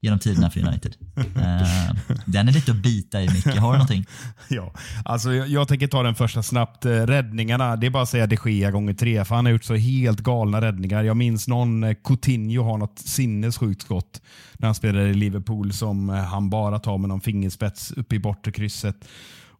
[0.00, 0.96] genom tiderna för United.
[1.18, 3.56] Uh, den är lite att bita i mycket.
[3.56, 4.06] Har du någonting?
[4.48, 4.72] Ja,
[5.04, 6.86] alltså jag, jag tänker ta den första snabbt.
[6.86, 9.64] Uh, räddningarna, det är bara att säga de Gea gånger tre, för han har gjort
[9.64, 11.02] så helt galna räddningar.
[11.02, 14.22] Jag minns någon, uh, Coutinho har något sinnessjukt skott
[14.58, 18.52] när han spelade i Liverpool som han bara tar med någon fingerspets upp i bortre
[18.52, 19.08] krysset.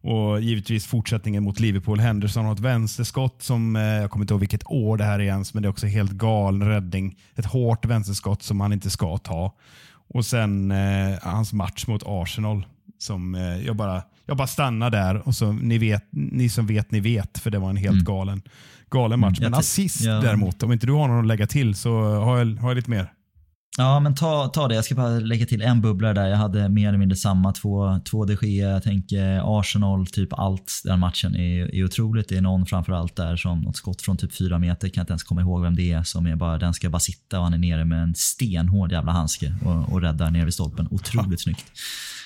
[0.01, 1.99] Och givetvis fortsättningen mot Liverpool.
[1.99, 5.53] Henderson har ett vänsterskott som, jag kommer inte ihåg vilket år det här är ens,
[5.53, 7.17] men det är också helt galen räddning.
[7.35, 9.53] Ett hårt vänsterskott som han inte ska ta.
[10.13, 12.65] Och sen eh, hans match mot Arsenal.
[12.97, 16.91] Som eh, jag, bara, jag bara stannar där och så ni, vet, ni som vet,
[16.91, 17.37] ni vet.
[17.37, 18.03] För det var en helt mm.
[18.03, 18.41] galen,
[18.89, 19.39] galen match.
[19.39, 20.11] Mm, Men assist ja.
[20.11, 22.89] däremot, om inte du har någon att lägga till så har jag, har jag lite
[22.89, 23.13] mer.
[23.79, 24.75] Ja, men ta, ta det.
[24.75, 26.27] Jag ska bara lägga till en bubblare där.
[26.27, 27.53] Jag hade mer eller mindre samma.
[27.53, 30.81] Två, två de Gea, jag tänker Arsenal, typ allt.
[30.83, 32.29] Den matchen är, är otroligt.
[32.29, 35.23] Det är någon framförallt där som något skott från typ fyra meter, kan inte ens
[35.23, 37.57] komma ihåg vem det är, som är bara, den ska bara sitta och han är
[37.57, 40.87] nere med en stenhård jävla handske och, och räddar ner vid stolpen.
[40.91, 41.65] Otroligt snyggt.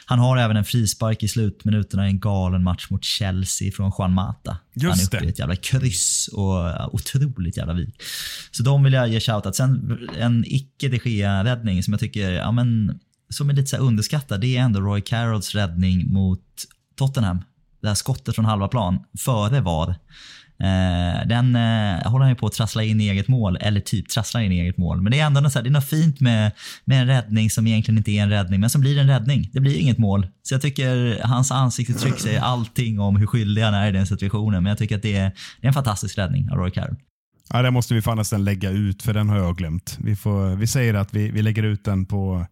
[0.05, 4.13] Han har även en frispark i slutminuterna i en galen match mot Chelsea från Juan
[4.13, 4.57] Mata.
[4.73, 8.01] Just han är uppe i ett jävla kryss och otroligt jävla vik.
[8.51, 9.55] Så de vill jag ge shoutout.
[9.55, 12.99] Sen en icke de räddning som jag tycker, ja men,
[13.29, 16.45] som är lite så underskattad, det är ändå Roy Carrolls räddning mot
[16.95, 17.41] Tottenham.
[17.81, 19.95] Det här skottet från halva plan, före VAR.
[20.63, 24.09] Eh, den eh, håller han ju på att trassla in i eget mål, eller typ
[24.09, 25.01] trasslar in i eget mål.
[25.01, 26.51] Men det är ändå något, så här, det är något fint med,
[26.85, 29.49] med en räddning som egentligen inte är en räddning, men som blir en räddning.
[29.53, 30.27] Det blir inget mål.
[30.43, 34.63] Så jag tycker hans ansiktsuttryck säger allting om hur skyldig han är i den situationen.
[34.63, 36.95] Men jag tycker att det är, det är en fantastisk räddning av Roy Carroll.
[37.49, 39.97] Ja, den måste vi fan nästan lägga ut, för den har jag glömt.
[40.03, 42.45] Vi, får, vi säger att vi, vi lägger ut den på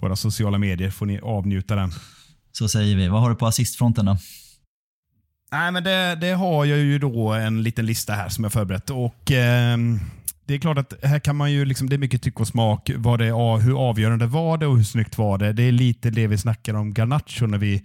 [0.00, 1.92] våra sociala medier, får ni avnjuta den.
[2.52, 3.08] Så säger vi.
[3.08, 4.18] Vad har du på assistfronten då?
[5.54, 8.90] Nej, men det, det, har jag ju då en liten lista här som jag förberett.
[8.90, 9.78] Och, eh,
[10.46, 12.90] det är klart att här kan man ju, liksom, det är mycket tyck och smak.
[12.96, 13.24] Vad det,
[13.62, 15.52] hur avgörande var det och hur snyggt var det?
[15.52, 17.82] Det är lite det vi snackar om Garnacho när vi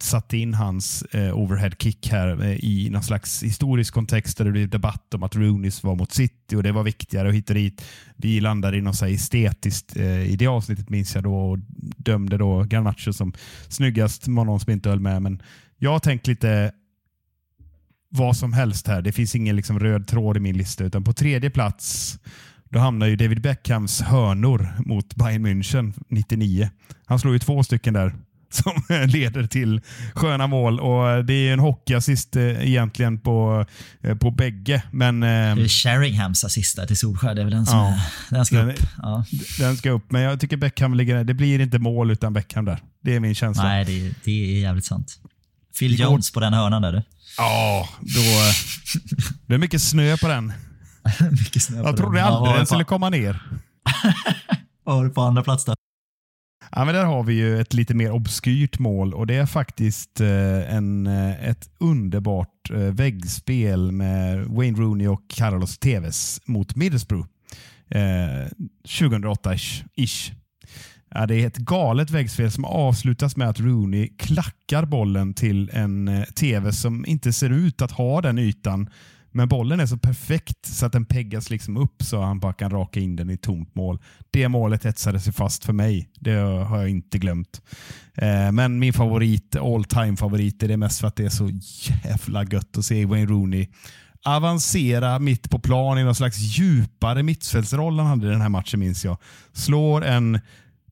[0.00, 4.50] satte in hans eh, overhead kick här eh, i någon slags historisk kontext där det
[4.50, 7.54] blev debatt om att Rooneys var mot City och det var viktigare och hit och
[7.54, 7.84] dit.
[8.16, 11.58] Vi landade i något så estetiskt eh, i det avsnittet minns jag då och
[11.96, 13.32] dömde då Garnacho som
[13.68, 14.24] snyggast.
[14.24, 15.42] Det var någon som inte höll med, men
[15.78, 16.72] jag har tänkt lite
[18.10, 19.02] vad som helst här.
[19.02, 20.84] Det finns ingen liksom röd tråd i min lista.
[20.84, 22.18] Utan på tredje plats
[22.70, 26.70] då hamnar ju David Beckhams hörnor mot Bayern München 99.
[27.06, 28.14] Han slår ju två stycken där
[28.50, 29.80] som leder till
[30.14, 30.80] sköna mål.
[30.80, 33.66] Och Det är en hockeyassist eh, egentligen på,
[34.00, 34.82] eh, på bägge.
[34.90, 37.34] Men, det är Sheringhams assist där till Solskär.
[37.34, 38.80] Det är väl den som ja, är, den ska den, upp.
[39.02, 39.24] Ja.
[39.58, 41.24] Den ska upp, men jag tycker Beckham ligger där.
[41.24, 42.80] Det blir inte mål utan Beckham där.
[43.04, 43.64] Det är min känsla.
[43.64, 45.20] Nej, det, det är jävligt sant.
[45.78, 47.02] Phil Jones på den hörnan där du.
[47.40, 48.20] Ja, då...
[49.46, 50.52] Det är mycket snö på den.
[51.30, 53.42] mycket snö jag trodde aldrig den skulle komma ner.
[54.84, 55.74] Vad har du på andra plats då?
[56.72, 60.20] Ja, men där har vi ju ett lite mer obskyrt mål och det är faktiskt
[60.20, 67.26] eh, en, eh, ett underbart eh, väggspel med Wayne Rooney och Carlos Tevez mot Middlesbrough.
[68.88, 70.32] 2008-ish.
[71.14, 76.08] Ja, det är ett galet väggspel som avslutas med att Rooney klackar bollen till en
[76.08, 78.90] eh, TV som inte ser ut att ha den ytan.
[79.32, 82.70] Men bollen är så perfekt så att den peggas liksom upp så han bara kan
[82.70, 83.98] raka in den i tomt mål.
[84.30, 86.10] Det målet etsade sig fast för mig.
[86.14, 87.62] Det har jag inte glömt.
[88.14, 91.50] Eh, men min favorit, all time favorit, är det mest för att det är så
[92.04, 93.68] jävla gött att se Wayne Rooney
[94.24, 98.80] avancera mitt på plan i någon slags djupare mittfältsroll han hade i den här matchen
[98.80, 99.16] minns jag.
[99.52, 100.40] Slår en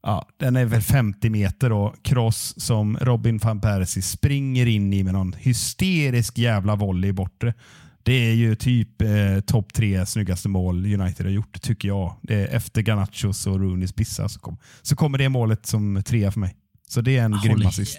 [0.09, 5.05] Ja, den är väl 50 meter och cross som Robin van Persie springer in i
[5.05, 7.55] med någon hysterisk jävla volley bortre.
[8.03, 12.15] Det är ju typ eh, topp tre snyggaste mål United har gjort, tycker jag.
[12.23, 16.33] Det är efter Garnachos och Rooneys bissa så, kom, så kommer det målet som trea
[16.33, 16.57] för mig.
[16.89, 17.99] Så det är en grym assist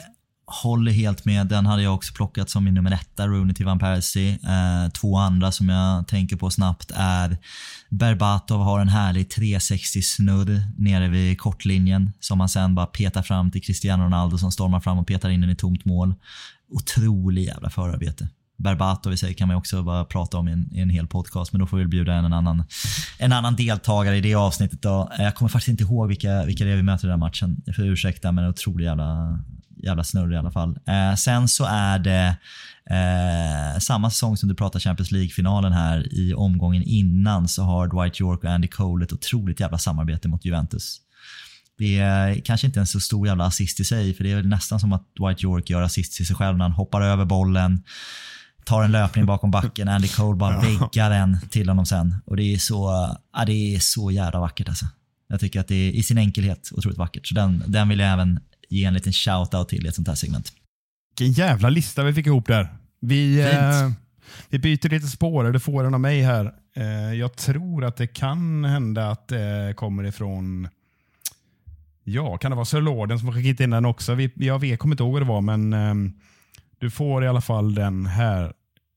[0.50, 1.47] håller helt med.
[1.47, 4.32] Den hade jag också plockat som min nummer etta, Rooney till Van Persie.
[4.32, 7.38] Eh, två andra som jag tänker på snabbt är
[7.89, 13.52] Berbatov har en härlig 360 snurr nere vid kortlinjen som han sen bara petar fram
[13.52, 16.14] till Cristiano Ronaldo som stormar fram och petar in den i tomt mål.
[16.70, 18.30] Otrolig jävla förarbete.
[18.60, 21.54] Berbatov i sig kan man också bara prata om i en, i en hel podcast,
[21.54, 22.64] men då får vi bjuda in en annan,
[23.18, 24.82] en annan deltagare i det avsnittet.
[24.82, 25.12] Då.
[25.20, 27.28] Eh, jag kommer faktiskt inte ihåg vilka, vilka det är vi möter i den här
[27.28, 27.62] matchen.
[27.66, 29.39] Jag får ursäkta, men otrolig jävla,
[29.84, 30.80] jävla snurr i alla fall.
[30.88, 32.38] Eh, sen så är det
[32.90, 38.22] eh, samma säsong som du pratar Champions League-finalen här, i omgången innan så har Dwight
[38.22, 41.02] York och Andy Cole ett otroligt jävla samarbete mot Juventus.
[41.78, 44.80] Det är kanske inte en så stor jävla assist i sig, för det är nästan
[44.80, 47.84] som att Dwight York gör assist till sig själv när han hoppar över bollen,
[48.66, 52.16] tar en löpning bakom backen, Andy Cole bara väggar den till honom sen.
[52.26, 54.86] Och det är så, ja, det är så jävla vackert alltså.
[55.28, 57.28] Jag tycker att det är i sin enkelhet otroligt vackert.
[57.28, 58.40] Så den, den vill jag även
[58.70, 60.54] ge en liten shout-out till i ett sånt här segment.
[61.18, 62.70] Vilken jävla lista vi fick ihop där.
[63.02, 63.92] Vi, eh,
[64.50, 66.54] vi byter lite spår, du får en av mig här.
[66.76, 70.68] Eh, jag tror att det kan hända att det kommer ifrån
[72.04, 74.14] Ja, kan det vara Sir Lorden som skickat in den också?
[74.14, 76.12] Vi, jag vet, kommer inte ihåg vad det var, men eh,
[76.80, 78.54] du får i alla fall den här.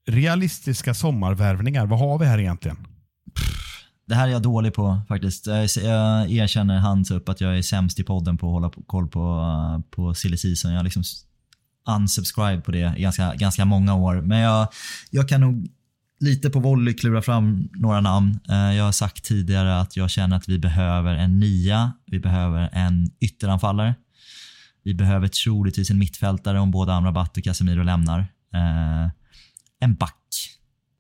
[0.07, 2.87] Realistiska sommarvärvningar, vad har vi här egentligen?
[4.07, 5.47] Det här är jag dålig på faktiskt.
[5.47, 9.83] Jag erkänner hands upp att jag är sämst i podden på att hålla koll på,
[9.91, 10.71] på silly season.
[10.71, 11.03] Jag har liksom
[11.89, 14.21] unsubscribe på det i ganska, ganska många år.
[14.21, 14.69] Men jag,
[15.11, 15.69] jag kan nog
[16.21, 18.41] lite på volley klura fram några namn.
[18.49, 21.93] Eh, jag har sagt tidigare att jag känner att vi behöver en nia.
[22.07, 23.95] Vi behöver en ytteranfallare.
[24.85, 28.21] Vi behöver troligtvis en mittfältare om både Amrabat och Casemiro lämnar.
[28.55, 29.11] Eh,
[29.81, 30.19] en back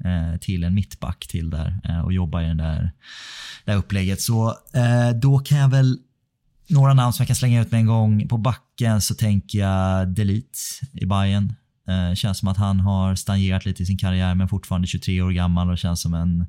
[0.04, 2.92] Eh, till en mittback till där eh, och jobba i det där,
[3.64, 4.20] där upplägget.
[4.20, 5.98] Så eh, då kan jag väl
[6.68, 8.28] några namn som jag kan slänga ut med en gång.
[8.28, 10.58] På backen så tänker jag Delete
[10.92, 11.54] i Bayern.
[11.88, 15.30] Eh, känns som att han har stagnerat lite i sin karriär men fortfarande 23 år
[15.30, 16.46] gammal och känns som en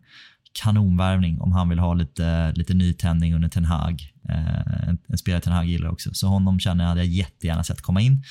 [0.54, 4.14] kanonvärvning om han vill ha lite, lite nytändning under Ten Hag.
[4.30, 6.14] Eh, en, en spelare Ten Hag gillar också.
[6.14, 8.24] Så honom känner jag hade jag jättegärna sett komma in.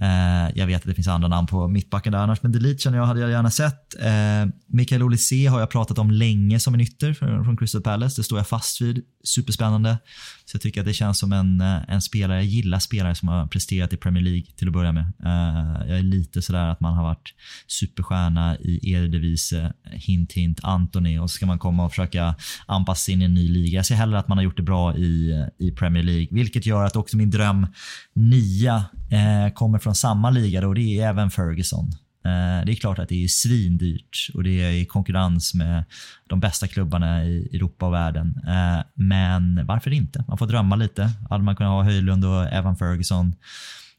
[0.00, 2.98] Eh, jag vet att det finns andra namn på mittbacken där annars, men Delete känner
[2.98, 4.00] jag hade jag gärna sett.
[4.00, 8.20] Eh, Mikael Olise har jag pratat om länge som en ytter från Crystal Palace.
[8.20, 9.04] Det står jag fast vid.
[9.24, 9.98] Superspännande.
[10.46, 13.28] Så jag tycker att det känns som en, eh, en spelare, jag gillar spelare som
[13.28, 15.12] har presterat i Premier League till att börja med.
[15.24, 17.34] Uh, jag är lite sådär att man har varit
[17.66, 22.34] superstjärna i Eredivisie, hint hint, Antoni och så ska man komma och försöka
[22.66, 23.76] anpassa sig in i en ny liga.
[23.76, 26.84] Jag ser hellre att man har gjort det bra i, i Premier League, vilket gör
[26.84, 27.66] att också min dröm
[28.14, 31.92] nia uh, eh, kommer från samma liga då, det är även Ferguson.
[32.26, 35.84] Eh, det är klart att det är svindyrt och det är i konkurrens med
[36.26, 38.40] de bästa klubbarna i Europa och världen.
[38.46, 40.24] Eh, men varför inte?
[40.28, 41.10] Man får drömma lite.
[41.30, 43.34] Hade man kunnat ha Höjlund och Evan Ferguson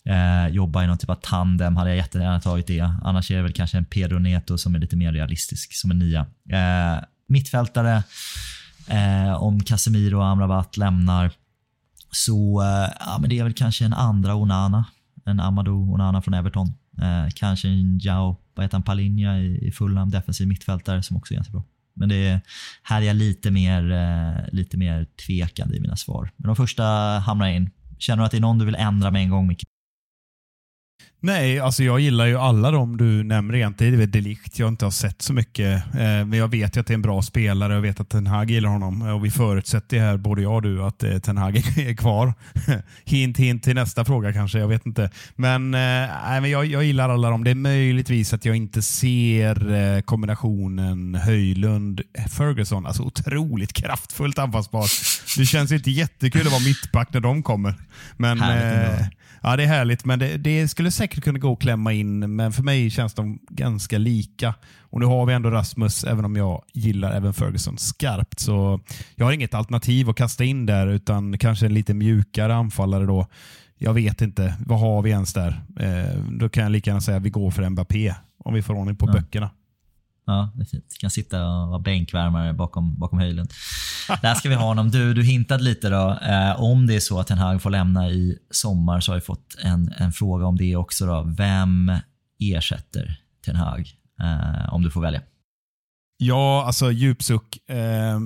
[0.05, 2.93] eh, jobba i någon typ av tandem hade jag jättegärna tagit det.
[3.03, 5.99] Annars är det väl kanske en Pedro Neto som är lite mer realistisk som en
[5.99, 6.25] nia.
[7.27, 8.03] mittfältare,
[9.37, 11.31] om Casemiro och Amrabat lämnar
[12.11, 12.63] så
[12.99, 14.85] ja, men det är väl kanske en andra Onana.
[15.25, 16.73] En Amadou Onana från Everton.
[17.01, 21.33] Eh, kanske en Jao, vad heter han, Palinja i, i Fulham, defensiv mittfältare som också
[21.33, 21.63] är ganska bra.
[21.93, 22.39] Men det är,
[22.83, 26.31] här är jag lite mer, eh, lite mer tvekande i mina svar.
[26.37, 26.83] Men de första
[27.19, 27.69] hamnar in.
[27.97, 29.63] Känner du att det är någon du vill ändra med en gång, Micke?
[31.19, 33.97] Nej, alltså jag gillar ju alla de du nämner egentligen.
[33.97, 35.83] Det är Delikt jag inte har sett så mycket.
[35.85, 38.27] Eh, men jag vet ju att det är en bra spelare och vet att Ten
[38.27, 39.01] Hag gillar honom.
[39.01, 42.33] Och vi förutsätter här, både jag och du, att eh, Ten Hag är kvar.
[43.05, 44.59] hint, hint till nästa fråga kanske.
[44.59, 45.09] Jag vet inte.
[45.35, 46.09] Men, eh,
[46.41, 47.43] men jag, jag gillar alla dem.
[47.43, 52.87] Det är möjligtvis att jag inte ser eh, kombinationen Höjlund-Ferguson.
[52.87, 54.89] Alltså otroligt kraftfullt anfallsbart.
[55.37, 57.75] Det känns inte jättekul att vara mittback när de kommer.
[58.17, 61.93] Men, Härligt Ja, det är härligt, men det, det, skulle säkert kunna gå att klämma
[61.93, 64.53] in, men för mig känns de ganska lika.
[64.79, 68.39] Och Nu har vi ändå Rasmus, även om jag gillar även Ferguson skarpt.
[68.39, 68.79] Så
[69.15, 73.27] jag har inget alternativ att kasta in där, utan kanske en lite mjukare anfallare då.
[73.77, 74.53] Jag vet inte.
[74.65, 75.61] Vad har vi ens där?
[75.79, 78.73] Eh, då kan jag lika gärna säga att vi går för Mbappé, om vi får
[78.73, 79.13] ordning på ja.
[79.13, 79.49] böckerna.
[80.27, 80.97] Ja, det är fint.
[80.99, 83.47] Kan sitta och vara bänkvärmare bakom, bakom höjlen.
[84.21, 84.91] Där ska vi ha honom.
[84.91, 86.19] Du, du hintade lite då.
[86.21, 89.21] Eh, om det är så att Ten Hag får lämna i sommar så har vi
[89.21, 91.05] fått en, en fråga om det också.
[91.05, 91.23] Då.
[91.37, 91.91] Vem
[92.39, 93.89] ersätter Ten Hag?
[94.21, 95.21] Eh, om du får välja.
[96.17, 97.69] Ja, alltså djupsuck.
[97.69, 98.19] Eh,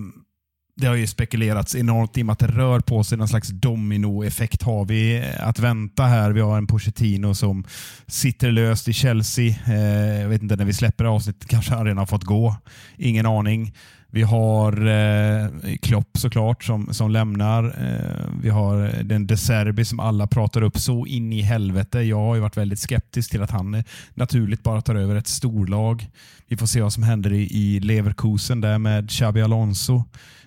[0.82, 3.50] det har ju spekulerats enormt i och med att det rör på sig någon slags
[3.50, 6.32] dominoeffekt har vi att vänta här.
[6.32, 7.64] Vi har en Pochettino som
[8.08, 9.56] sitter löst i Chelsea.
[9.68, 12.56] Eh, jag vet inte, när vi släpper avsnittet kanske han redan har fått gå.
[12.98, 13.74] Ingen aning.
[14.14, 15.48] Vi har eh,
[15.82, 17.64] Klopp såklart som, som lämnar.
[17.64, 22.00] Eh, vi har den De Serbi som alla pratar upp så in i helvete.
[22.00, 25.28] Jag har ju varit väldigt skeptisk till att han eh, naturligt bara tar över ett
[25.28, 26.08] storlag.
[26.48, 30.04] Vi får se vad som händer i, i Leverkusen där med Xabi Alonso.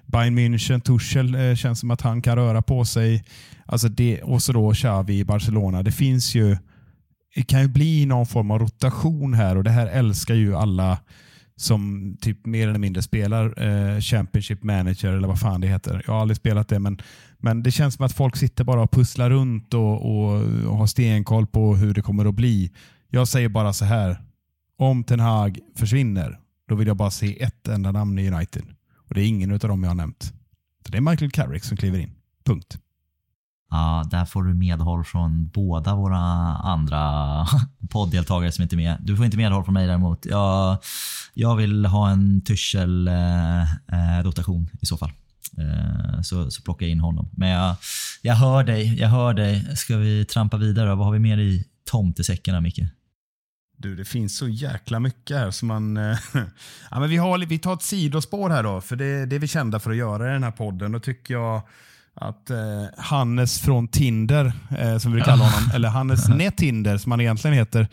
[0.07, 3.25] Bayern München, Tuchel eh, känns som att han kan röra på sig.
[3.67, 5.83] Alltså det, och så då Xavi i Barcelona.
[5.83, 6.57] Det finns ju
[7.35, 10.99] det kan ju bli någon form av rotation här och det här älskar ju alla
[11.57, 16.03] som typ mer eller mindre spelar eh, Championship Manager eller vad fan det heter.
[16.07, 16.99] Jag har aldrig spelat det men,
[17.39, 20.87] men det känns som att folk sitter bara och pusslar runt och, och, och har
[20.87, 22.73] stenkoll på hur det kommer att bli.
[23.11, 24.17] Jag säger bara så här.
[24.79, 26.39] Om Ten Hag försvinner,
[26.69, 28.65] då vill jag bara se ett enda namn i United.
[29.09, 30.33] Och Det är ingen av dem jag har nämnt.
[30.89, 32.11] Det är Michael Carrick som kliver in.
[32.45, 32.79] Punkt.
[33.71, 36.19] Ja, där får du medhåll från båda våra
[36.57, 37.47] andra
[37.91, 38.97] podddeltagare som inte är med.
[39.01, 40.27] Du får inte medhåll från mig däremot.
[40.27, 40.79] Jag,
[41.35, 45.13] jag vill ha en Tuchel-rotation eh, eh, i så fall.
[45.59, 47.29] Eh, så, så jag in honom.
[47.33, 47.77] Men jag,
[48.23, 49.01] jag hör dig.
[49.01, 49.77] Jag hör dig.
[49.77, 50.95] Ska vi trampa vidare?
[50.95, 52.81] Vad har vi mer i tomtesäckarna, Micke?
[53.85, 55.97] Du, det finns så jäkla mycket här som man...
[55.97, 56.19] Eh,
[56.91, 59.49] ja, men vi, har, vi tar ett sidospår här då, för det, det är vi
[59.49, 60.93] kända för att göra i den här podden.
[60.93, 61.63] Då tycker jag
[62.15, 62.57] att eh,
[62.97, 67.89] Hannes från Tinder, eh, som vi kallar honom, eller Hannes Netinder som han egentligen heter,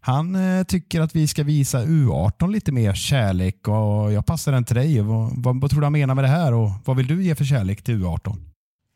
[0.00, 4.64] han eh, tycker att vi ska visa U18 lite mer kärlek och jag passar den
[4.64, 5.00] till dig.
[5.00, 7.34] Vad, vad, vad tror du han menar med det här och vad vill du ge
[7.34, 8.36] för kärlek till U18?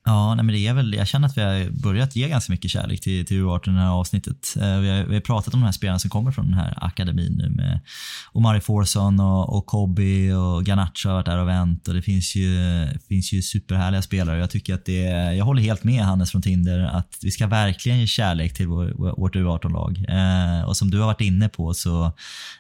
[0.05, 2.71] Ja, nej men det är väl, jag känner att vi har börjat ge ganska mycket
[2.71, 4.57] kärlek till, till U18 i det här avsnittet.
[4.57, 6.75] Eh, vi har, vi har pratat om de här spelarna som kommer från den här
[6.77, 7.81] akademin nu med
[8.33, 12.37] Omari Forsson och, och Kobi och Garnacho har varit där och vänt och det finns
[12.37, 12.57] ju,
[13.09, 14.39] finns ju superhärliga spelare.
[14.39, 15.03] Jag tycker att det,
[15.37, 19.15] jag håller helt med Hannes från Tinder att vi ska verkligen ge kärlek till vår,
[19.21, 20.05] vårt U18-lag.
[20.09, 22.13] Eh, och som du har varit inne på så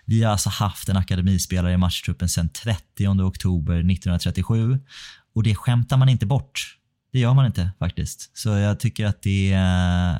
[0.05, 4.79] vi har alltså haft en akademispelare i matchtruppen sedan 30 oktober 1937
[5.35, 6.80] och det skämtar man inte bort.
[7.13, 8.39] Det gör man inte faktiskt.
[8.39, 9.57] Så jag tycker att det,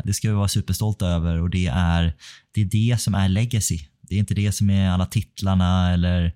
[0.05, 2.17] det ska vi vara superstolta över och det är,
[2.53, 3.79] det är det som är legacy.
[4.01, 6.35] Det är inte det som är alla titlarna eller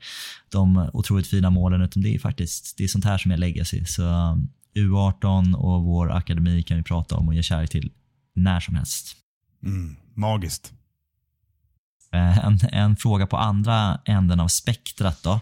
[0.49, 3.85] de otroligt fina målen utan det är faktiskt det är sånt här som är legacy.
[3.85, 4.03] Så
[4.75, 7.93] U18 och vår akademi kan vi prata om och ge kärlek till
[8.35, 9.17] när som helst.
[9.65, 10.73] Mm, magiskt.
[12.13, 15.41] Eh, en, en fråga på andra änden av spektrat då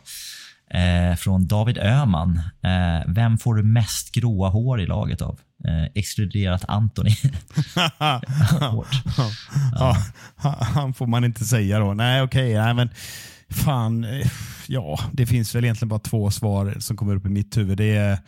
[0.72, 2.40] eh, från David Öman.
[2.62, 5.40] Eh, vem får du mest gråa hår i laget av?
[5.64, 7.10] Eh, exkluderat Anthony.
[7.74, 8.22] ja.
[9.74, 9.96] ja.
[10.60, 11.94] Han får man inte säga då.
[11.94, 12.60] Nej, okej.
[12.60, 12.90] Okay, men
[13.48, 14.04] fan.
[14.04, 14.26] Eh,
[14.66, 17.78] ja, det finns väl egentligen bara två svar som kommer upp i mitt huvud.
[17.78, 18.18] Det är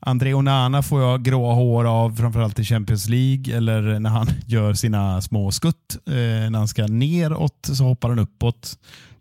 [0.00, 4.74] André Onana får jag gråa hår av framförallt i Champions League eller när han gör
[4.74, 5.96] sina små skutt.
[6.06, 6.14] Eh,
[6.50, 8.78] när han ska neråt så hoppar han uppåt.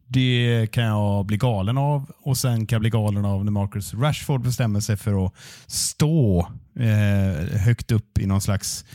[0.08, 3.94] Det kan jag bli galen av och sen kan jag bli galen av när Marcus
[3.94, 5.34] Rashford bestämmer sig för att
[5.68, 6.40] stå
[6.80, 8.86] eh, högt upp i någon slags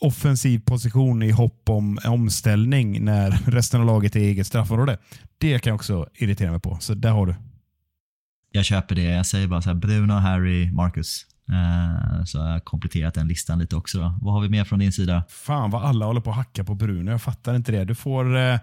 [0.00, 4.98] offensiv position i hopp om omställning när resten av laget är eget straffområde.
[5.38, 6.78] Det kan jag också irritera mig på.
[6.80, 7.34] Så där har du.
[8.52, 9.02] Jag köper det.
[9.02, 11.26] Jag säger bara så här, Bruno, Harry, Marcus.
[11.52, 13.98] Eh, så jag har kompletterat den listan lite också.
[13.98, 14.14] Då.
[14.22, 15.24] Vad har vi mer från din sida?
[15.28, 17.10] Fan vad alla håller på att hacka på Bruno.
[17.10, 17.84] Jag fattar inte det.
[17.84, 18.58] Du får, eh,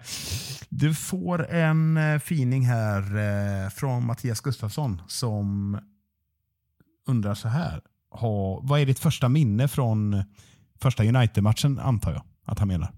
[0.68, 5.78] du får en eh, fining här från Mattias Gustafsson som
[7.06, 7.80] undrar så här.
[8.62, 10.24] vad är ditt första minne från
[10.80, 12.97] första United-matchen antar jag att han menar?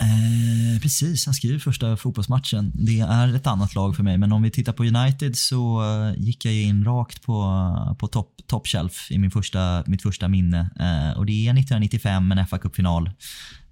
[0.00, 2.72] Eh, precis, han skriver första fotbollsmatchen.
[2.74, 6.22] Det är ett annat lag för mig, men om vi tittar på United så eh,
[6.22, 10.70] gick jag in rakt på, på top, top shelf i min första, mitt första minne.
[10.80, 13.06] Eh, och Det är 1995, en fa Cup-final.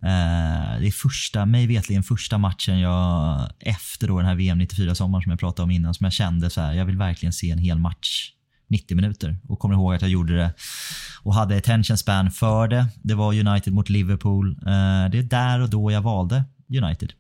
[0.03, 5.23] Eh, det är första, mig vetligen första matchen jag, efter då den här VM 94-sommaren
[5.23, 7.59] som jag pratade om innan, som jag kände så här, jag vill verkligen se en
[7.59, 8.33] hel match
[8.73, 10.53] 90 minuter och kommer ihåg att jag gjorde det
[11.23, 12.87] och hade attention span för det.
[13.03, 14.51] Det var United mot Liverpool.
[14.51, 16.45] Eh, det är där och då jag valde
[16.83, 17.13] United.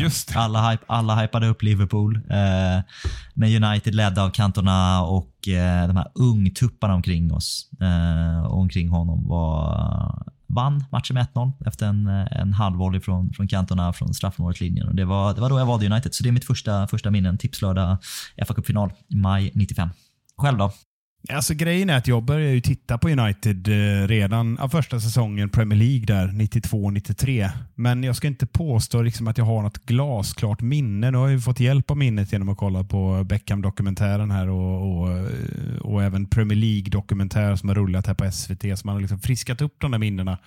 [0.00, 2.16] Just alla, hype, alla hypade upp Liverpool.
[2.16, 2.82] Uh,
[3.34, 5.34] med United ledda av Cantona och
[5.86, 7.70] de här ungtupparna omkring oss
[8.44, 13.92] och omkring honom var, vann matchen med 1-0 efter en, en halvvolley från, från Cantona
[13.92, 14.96] från straffområdeslinjen.
[14.96, 17.36] Det var, det var då jag valde United, så det är mitt första, första minne.
[17.36, 17.96] Tipslördag,
[18.46, 19.90] fa Cup-final, maj 95.
[20.40, 20.72] Själv då?
[21.28, 25.50] Alltså grejen är att jag började ju titta på United eh, redan av första säsongen
[25.50, 27.50] Premier League där 92-93.
[27.74, 31.10] Men jag ska inte påstå liksom att jag har något glasklart minne.
[31.10, 35.26] Nu har jag fått hjälp av minnet genom att kolla på Beckham-dokumentären här och, och,
[35.80, 38.78] och, även Premier League-dokumentär som har rullat här på SVT.
[38.78, 40.38] Så man har liksom friskat upp de där minnena.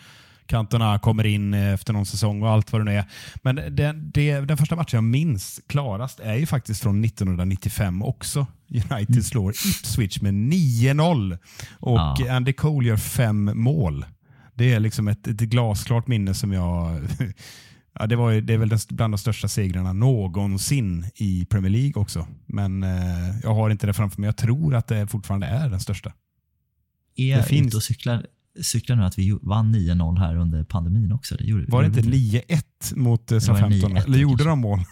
[0.46, 3.06] Cantona kommer in efter någon säsong och allt vad det nu är.
[3.42, 8.48] Men det, det, den första matchen jag minns klarast är ju faktiskt från 1995 också.
[8.92, 11.38] United slår Ipswich med 9-0
[11.80, 12.32] och Ja.
[12.32, 14.06] Andy Cole gör fem mål.
[14.56, 17.00] Det är liksom ett, ett glasklart minne som jag...
[18.00, 21.94] Ja, det, var, det är väl den, bland de största segrarna någonsin i Premier League
[22.02, 22.28] också.
[22.46, 24.28] Men eh, jag har inte det framför mig.
[24.28, 26.14] Jag tror att det fortfarande är den största.
[27.16, 28.26] Är det finns- ute och cyklar,
[28.62, 31.36] cyklar nu att vi vann 9-0 här under pandemin också?
[31.36, 33.98] Det gjorde, Var det inte vi 9-1 mot eh, var Southampton?
[33.98, 34.80] 9-1 Eller gjorde de mål?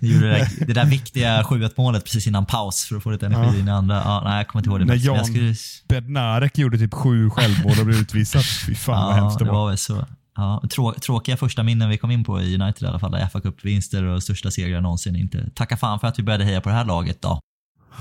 [0.00, 3.26] Gjorde det, där, det där viktiga 7-1 målet precis innan paus för att få lite
[3.26, 3.58] energi Ja.
[3.60, 3.94] in i andra.
[4.04, 4.84] Ja, nej, jag kommer inte ihåg det.
[4.84, 5.54] När Jan- skulle,
[5.88, 8.42] Bednarek gjorde typ sju självmål och blev utvisad.
[8.66, 9.52] Fy fan vad ja, hemskt det var.
[9.52, 10.06] var så.
[10.36, 13.10] Ja, trå, tråkiga första minnen vi kom in på i United i alla fall.
[13.12, 15.16] där fa Cup-vinster och största segrar någonsin.
[15.16, 15.50] Inte.
[15.54, 17.40] Tacka fan för att vi började heja på det här laget då.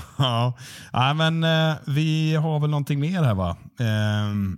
[0.18, 0.57] Ja,
[0.91, 3.57] ja men eh, vi har väl någonting mer här va?
[3.80, 4.57] Ehm,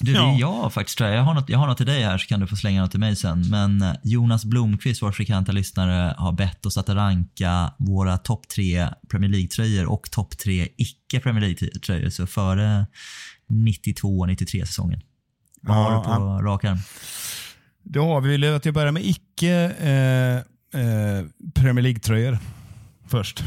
[0.00, 0.34] Du, det Ja.
[0.34, 1.18] är jag faktiskt tror jag.
[1.18, 2.90] Jag har, något, jag har något till dig här så kan du få slänga något
[2.90, 3.48] till mig sen.
[3.50, 8.88] Men eh, Jonas Blomqvist, vår frekventa lyssnare, har bett oss att ranka våra topp tre
[9.10, 12.10] Premier League-tröjor och topp tre icke Premier League-tröjor.
[12.10, 12.86] Så före
[13.48, 15.00] 92-93 säsongen.
[15.62, 16.78] Vad har Ja, du på rak arm?
[17.84, 20.36] Då har vi vill att jag börjar med icke eh,
[20.82, 22.38] eh, Premier League-tröjor
[23.08, 23.44] först.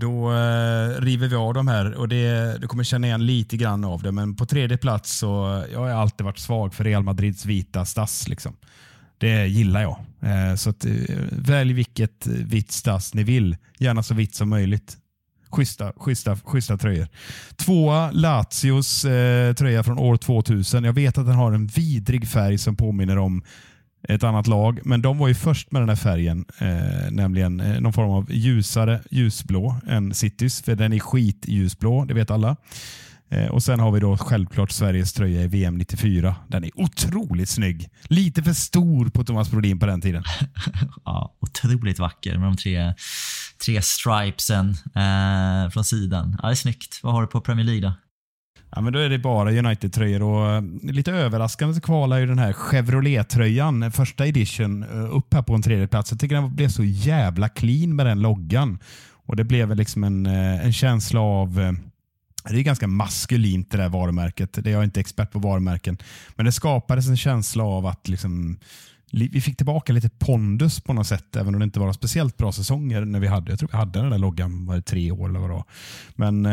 [0.00, 3.84] Då eh, river vi av de här och det, du kommer känna igen lite grann
[3.84, 4.12] av det.
[4.12, 8.28] Men på tredje plats så jag har alltid varit svag för Real Madrids vita stass.
[8.28, 8.56] Liksom.
[9.18, 9.98] Det gillar jag.
[10.20, 10.92] Eh, så att, eh,
[11.30, 13.56] välj vilket eh, vitt stass ni vill.
[13.78, 14.96] Gärna så vitt som möjligt.
[15.50, 17.08] Schyssta, schyssta, schyssta tröjor.
[17.56, 20.84] Tvåa, Lazios eh, tröja från år 2000.
[20.84, 23.42] Jag vet att den har en vidrig färg som påminner om
[24.02, 27.80] ett annat lag, men de var ju först med den här färgen, eh, nämligen eh,
[27.80, 32.56] någon form av ljusare ljusblå än Citys, för den är skitljusblå, det vet alla.
[33.30, 36.36] Eh, och Sen har vi då självklart Sveriges tröja i VM 94.
[36.48, 37.88] Den är otroligt snygg.
[38.02, 40.24] Lite för stor på Thomas Brodin på den tiden.
[41.04, 42.94] Ja, otroligt vacker med de tre,
[43.64, 46.36] tre stripesen eh, från sidan.
[46.42, 47.00] Ja, det är snyggt.
[47.02, 47.92] Vad har du på Premier League då?
[48.70, 52.38] Ja, men då är det bara United-tröjor och eh, lite överraskande så kvalar ju den
[52.38, 56.10] här Chevrolet-tröjan, eh, första edition, eh, upp här på en tredje plats.
[56.10, 58.78] Jag tycker den blev så jävla clean med den loggan.
[59.26, 61.76] Och Det blev liksom en, en känsla av
[62.48, 64.52] det är ganska maskulint det där varumärket.
[64.52, 65.98] Det är jag inte expert på varumärken.
[66.36, 68.58] Men det skapades en känsla av att liksom,
[69.10, 72.52] vi fick tillbaka lite pondus på något sätt, även om det inte var speciellt bra
[72.52, 73.52] säsonger när vi hade.
[73.52, 75.64] Jag tror vi hade den där loggan var det tre år eller vad det var.
[76.14, 76.46] Men,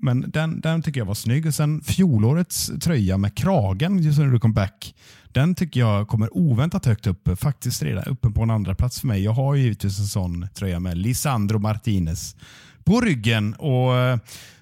[0.00, 1.46] men den, den tycker jag var snygg.
[1.46, 4.94] Och sen fjolårets tröja med kragen, just när du kom back,
[5.32, 7.40] den tycker jag kommer oväntat högt upp.
[7.40, 9.24] Faktiskt redan uppe på en andra plats för mig.
[9.24, 12.36] Jag har ju givetvis en sån tröja med Lisandro Martinez
[12.84, 13.54] på ryggen.
[13.54, 14.18] Och eh,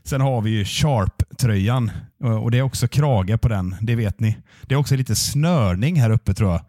[0.06, 4.36] Sen har vi ju Sharp-tröjan och det är också krage på den, det vet ni.
[4.62, 6.60] Det är också lite snörning här uppe tror jag.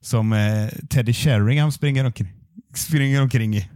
[0.00, 2.32] Som eh, Teddy Sheringham springer omkring,
[2.74, 3.68] springer omkring i.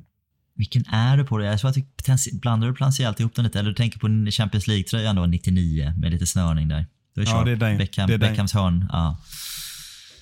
[0.61, 1.47] Vilken är du på det?
[1.47, 1.85] Jag tror att du
[2.33, 3.59] blandar du potentiellt ihop den lite.
[3.59, 6.87] Eller du tänker på Champions League-tröjan då, 99 med lite snörning där.
[7.17, 7.79] Är Ja, det är den.
[7.79, 8.31] Beckham, Det är den.
[8.31, 8.89] Beckhams hörn.
[8.93, 9.19] Ja.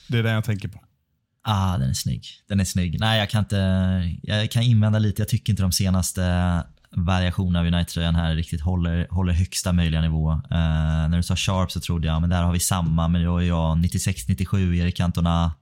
[0.09, 0.81] Det är det jag tänker på.
[1.43, 2.27] Ah, den är snygg.
[2.49, 3.01] Den är snygg.
[3.01, 3.57] Nej, jag kan inte...
[4.23, 5.23] Jag kan invända lite.
[5.23, 6.23] Jag tycker inte de senaste
[6.91, 10.33] variationerna av United-tröjan här riktigt håller, håller högsta möjliga nivå.
[10.33, 13.39] Eh, när du sa Sharp så trodde jag, men där har vi samma, men då
[13.39, 15.53] är jag 96-97, Erik Cantona.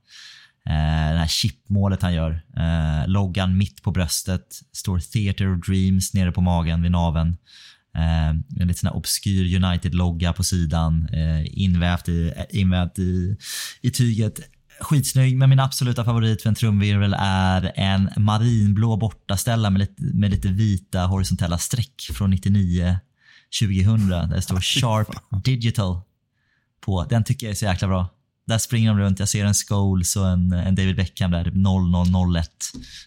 [0.66, 2.43] Eh, det här chipmålet han gör.
[2.56, 4.60] Eh, loggan mitt på bröstet.
[4.72, 7.36] Står Theater of Dreams nere på magen vid naven.
[7.97, 11.09] Eh, en lite sån här obskyr United-logga på sidan.
[11.12, 13.36] Eh, invävt i, invävt i,
[13.80, 14.40] i tyget.
[14.80, 20.30] Skitsnygg, men min absoluta favorit för en trumvirvel är en marinblå bortaställa med lite, med
[20.30, 22.98] lite vita horisontella streck från 99
[23.60, 24.09] 2000.
[24.09, 25.09] Där det står Sharp
[25.44, 26.01] Digital
[26.80, 27.05] på.
[27.05, 28.15] Den tycker jag är så jäkla bra.
[28.47, 29.18] Där springer de runt.
[29.18, 32.51] Jag ser en Scholes och en, en David Beckham där, typ 0001.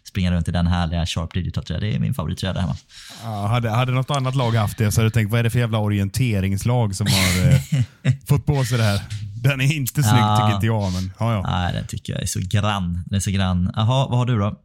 [0.07, 1.81] Springer runt i den härliga Sharp Digital tröjan.
[1.81, 2.75] Det är min favorittröja där hemma.
[3.23, 5.49] Ja, hade, hade något annat lag haft det så hade jag tänkt, vad är det
[5.49, 9.01] för jävla orienteringslag som har eh, fått på sig det här?
[9.43, 10.37] Den är inte snygg Ja.
[10.37, 11.41] tycker inte jag, men ja, ja.
[11.47, 13.03] Nej, den tycker jag är så grann.
[13.05, 13.71] Den är så grann.
[13.75, 14.59] Jaha, vad har du då?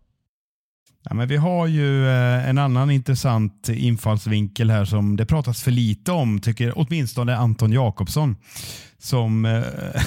[1.09, 5.71] Ja, men vi har ju eh, en annan intressant infallsvinkel här som det pratas för
[5.71, 8.37] lite om, tycker åtminstone Anton Jakobsson.
[8.99, 9.63] Som eh,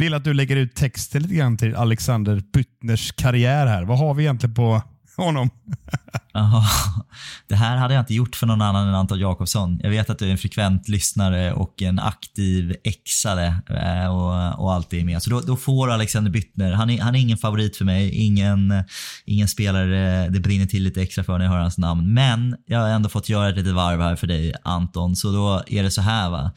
[0.00, 3.84] vill att du lägger ut texten lite grann till Alexander Byttners karriär här.
[3.84, 4.82] Vad har vi egentligen på
[5.16, 5.50] honom?
[7.48, 9.80] Det här hade jag inte gjort för någon annan än Anton Jakobsson.
[9.82, 14.72] Jag vet att du är en frekvent lyssnare och en aktiv exare eh, och, och
[14.72, 15.22] alltid är med.
[15.22, 18.84] Så då, då får Alexander Byttner, han är, han är ingen favorit för mig, ingen,
[19.24, 22.14] ingen spelare eh, det brinner till lite extra för när jag hör hans namn.
[22.14, 25.62] Men jag har ändå fått göra ett litet varv här för dig Anton, så då
[25.66, 26.52] är det så här va.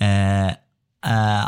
[0.00, 0.46] Eh,
[1.12, 1.44] eh,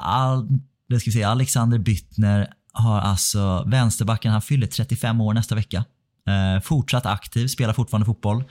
[0.89, 5.85] det ska vi säga, Alexander Byttner har alltså vänsterbacken, han fyller 35 år nästa vecka.
[6.29, 8.45] Eh, fortsatt aktiv, spelar fortfarande fotboll.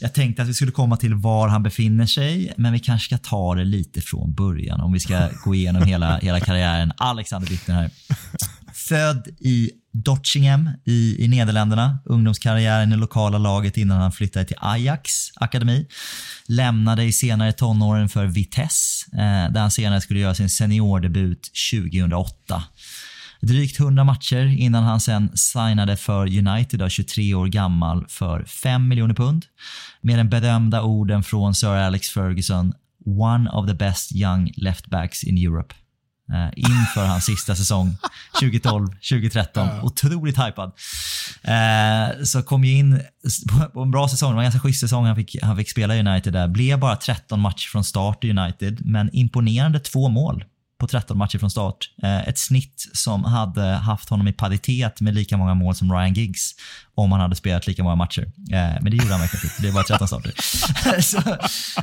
[0.00, 3.28] Jag tänkte att vi skulle komma till var han befinner sig, men vi kanske ska
[3.28, 6.92] ta det lite från början om vi ska gå igenom hela, hela karriären.
[6.96, 7.90] Alexander Bittner här.
[8.74, 11.98] Född i Dottingen i, i Nederländerna.
[12.04, 15.86] Ungdomskarriären i lokala laget innan han flyttade till Ajax akademi.
[16.46, 22.62] Lämnade i senare tonåren för Vitesse, eh, där han senare skulle göra sin seniordebut 2008.
[23.40, 29.14] Drygt 100 matcher innan han sen signade för United, 23 år gammal, för 5 miljoner
[29.14, 29.46] pund.
[30.00, 32.72] Med den berömda orden från Sir Alex Ferguson
[33.04, 35.74] “One of the best young left backs in Europe”
[36.32, 37.96] eh, inför hans sista säsong
[38.40, 39.82] 2012-2013.
[39.82, 40.72] Otroligt hypad.
[41.42, 43.00] Eh, så kom ju in
[43.72, 45.96] på en bra säsong, det var en ganska schysst säsong han fick, han fick spela
[45.96, 46.48] i United där.
[46.48, 50.44] Blev bara 13 matcher från start i United, men imponerande två mål
[50.82, 51.90] på 13 matcher från start.
[52.02, 56.14] Eh, ett snitt som hade haft honom i paritet med lika många mål som Ryan
[56.14, 56.54] Giggs
[56.94, 58.22] om han hade spelat lika många matcher.
[58.52, 59.62] Eh, men det gjorde han verkligen inte.
[59.62, 60.32] Det var 13 starter.
[61.02, 61.22] så,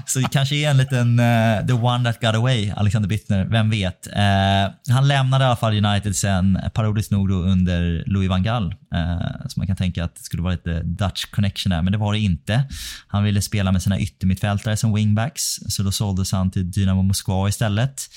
[0.06, 3.46] så det kanske är en liten uh, the one that got away, Alexander Bittner.
[3.46, 4.08] Vem vet?
[4.08, 8.76] Uh, han lämnade i alla fall United sen, parodiskt nog då under Louis van Gaal.
[8.96, 11.98] Uh, så man kan tänka att det skulle vara lite Dutch connection där, men det
[11.98, 12.64] var det inte.
[13.08, 17.50] Han ville spela med sina yttermittfältare som wingbacks, så då såldes han till Dynamo Moskva
[17.50, 18.10] istället.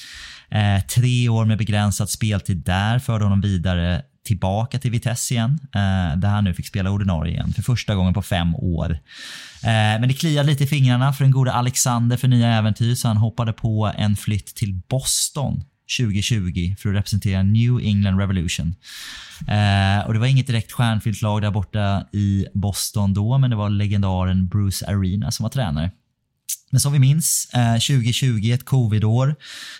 [0.55, 6.19] Eh, tre år med begränsad speltid där förde honom vidare tillbaka till Vitesse igen, eh,
[6.19, 8.91] där han nu fick spela ordinarie igen för första gången på fem år.
[9.63, 13.09] Eh, men det kliade lite i fingrarna för den gode Alexander för nya äventyr så
[13.09, 15.65] han hoppade på en flytt till Boston
[15.99, 18.75] 2020 för att representera New England Revolution.
[19.49, 23.57] Eh, och Det var inget direkt stjärnfyllt lag där borta i Boston då, men det
[23.57, 25.91] var legendaren Bruce Arena som var tränare.
[26.73, 29.37] Men som vi minns, eh, 2020 ett covidår.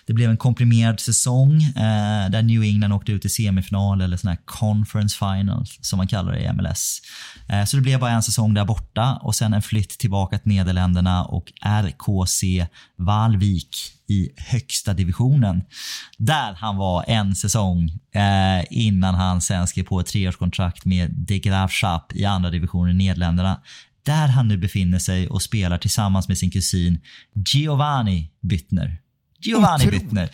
[0.07, 4.29] Det blev en komprimerad säsong eh, där New England åkte ut i semifinal eller sån
[4.29, 7.01] här conference final som man kallar det i MLS.
[7.49, 10.51] Eh, så det blev bara en säsong där borta och sen en flytt tillbaka till
[10.51, 12.67] Nederländerna och RKC
[12.97, 15.61] Valvik i högsta divisionen.
[16.17, 21.39] Där han var en säsong eh, innan han sen skrev på ett treårskontrakt med De
[21.39, 23.59] Graafschap i andra divisionen i Nederländerna
[24.03, 27.01] där han nu befinner sig och spelar tillsammans med sin kusin
[27.33, 28.97] Giovanni Byttner.
[29.45, 30.29] Giovanni Byttner.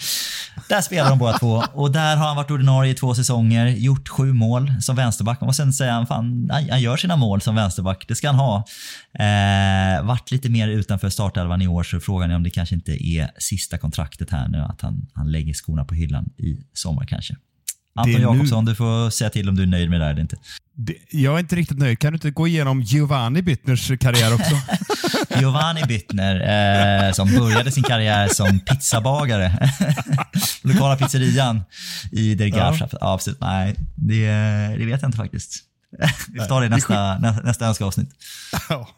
[0.69, 4.09] Där spelar de båda två och där har han varit ordinarie i två säsonger, gjort
[4.09, 5.41] sju mål som vänsterback.
[5.41, 8.65] Och sen säger han fan, han gör sina mål som vänsterback, det ska han ha.
[9.13, 13.07] Eh, vart lite mer utanför startelvan i år så frågan är om det kanske inte
[13.07, 17.35] är sista kontraktet här nu, att han, han lägger skorna på hyllan i sommar kanske.
[17.95, 18.71] Anton Jakobsson, nu...
[18.71, 20.37] du får säga till om du är nöjd med det här eller inte.
[20.73, 21.99] Det, jag är inte riktigt nöjd.
[21.99, 24.55] Kan du inte gå igenom Giovanni Bittners karriär också?
[25.39, 26.35] Giovanni Bittner,
[27.07, 29.69] eh, som började sin karriär som pizzabagare.
[30.61, 31.63] Lokala pizzerian
[32.11, 32.87] i Der ja.
[33.01, 34.27] ja, Nej, det,
[34.77, 35.63] det, vet jag inte faktiskt.
[36.33, 38.09] Vi tar det i nästa, nästa, nästa önskeavsnitt.
[38.69, 38.89] Ja.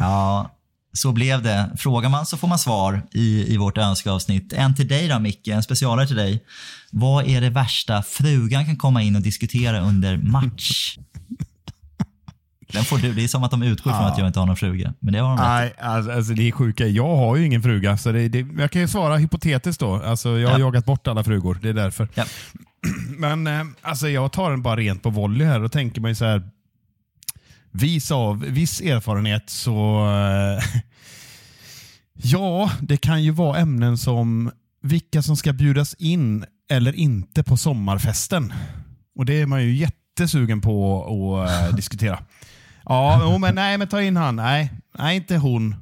[0.00, 0.50] ja,
[0.92, 1.70] så blev det.
[1.76, 4.52] Frågar man så får man svar i, i vårt önskeavsnitt.
[4.52, 6.44] En till dig då Micke, en specialare till dig.
[6.90, 10.96] Vad är det värsta frugan kan komma in och diskutera under match?
[12.72, 13.12] Den får du.
[13.12, 14.12] Det är som att de utgår från ja.
[14.12, 14.94] att jag inte har någon fruga.
[14.98, 16.86] Men det har de Nej, alltså, alltså, det är sjuka.
[16.86, 17.96] Jag har ju ingen fruga.
[17.96, 19.94] Så det, det, jag kan ju svara hypotetiskt då.
[19.94, 20.64] Alltså, jag har ja.
[20.64, 21.58] jagat bort alla frugor.
[21.62, 22.08] Det är därför.
[22.14, 22.24] Ja.
[23.18, 26.24] Men eh, alltså, jag tar den bara rent på volley här och tänker mig så
[26.24, 26.42] här.
[27.72, 30.06] Vis av viss erfarenhet så...
[30.06, 30.64] Eh,
[32.14, 34.50] ja, det kan ju vara ämnen som
[34.82, 38.52] vilka som ska bjudas in eller inte på sommarfesten.
[39.16, 42.18] Och Det är man ju jättesugen på att äh, diskutera.
[42.84, 44.36] Ja, men nej, men ta in han.
[44.36, 45.74] Nej, nej inte hon.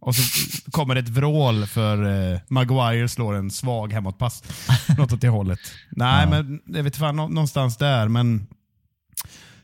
[0.00, 0.22] Och så
[0.70, 4.42] kommer det ett vrål för eh, Maguire slår en svag hemåtpass.
[4.98, 5.58] Något åt det hållet.
[5.90, 6.30] Nej, ja.
[6.30, 8.08] men jag vet fan, någonstans där.
[8.08, 8.46] Men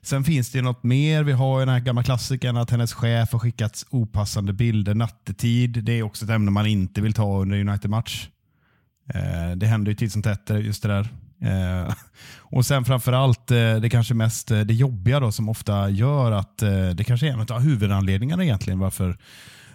[0.05, 1.23] Sen finns det något mer.
[1.23, 5.85] Vi har den här gamla klassikern att hennes chef har skickat opassande bilder nattetid.
[5.85, 8.29] Det är också ett ämne man inte vill ta under United-match.
[9.15, 11.09] Eh, det händer ju titt som tätt, eh, just det där.
[11.41, 11.95] Eh,
[12.39, 16.63] och sen framförallt eh, det kanske mest eh, det jobbiga då, som ofta gör att
[16.63, 19.19] eh, det kanske är en av huvudanledningarna egentligen varför,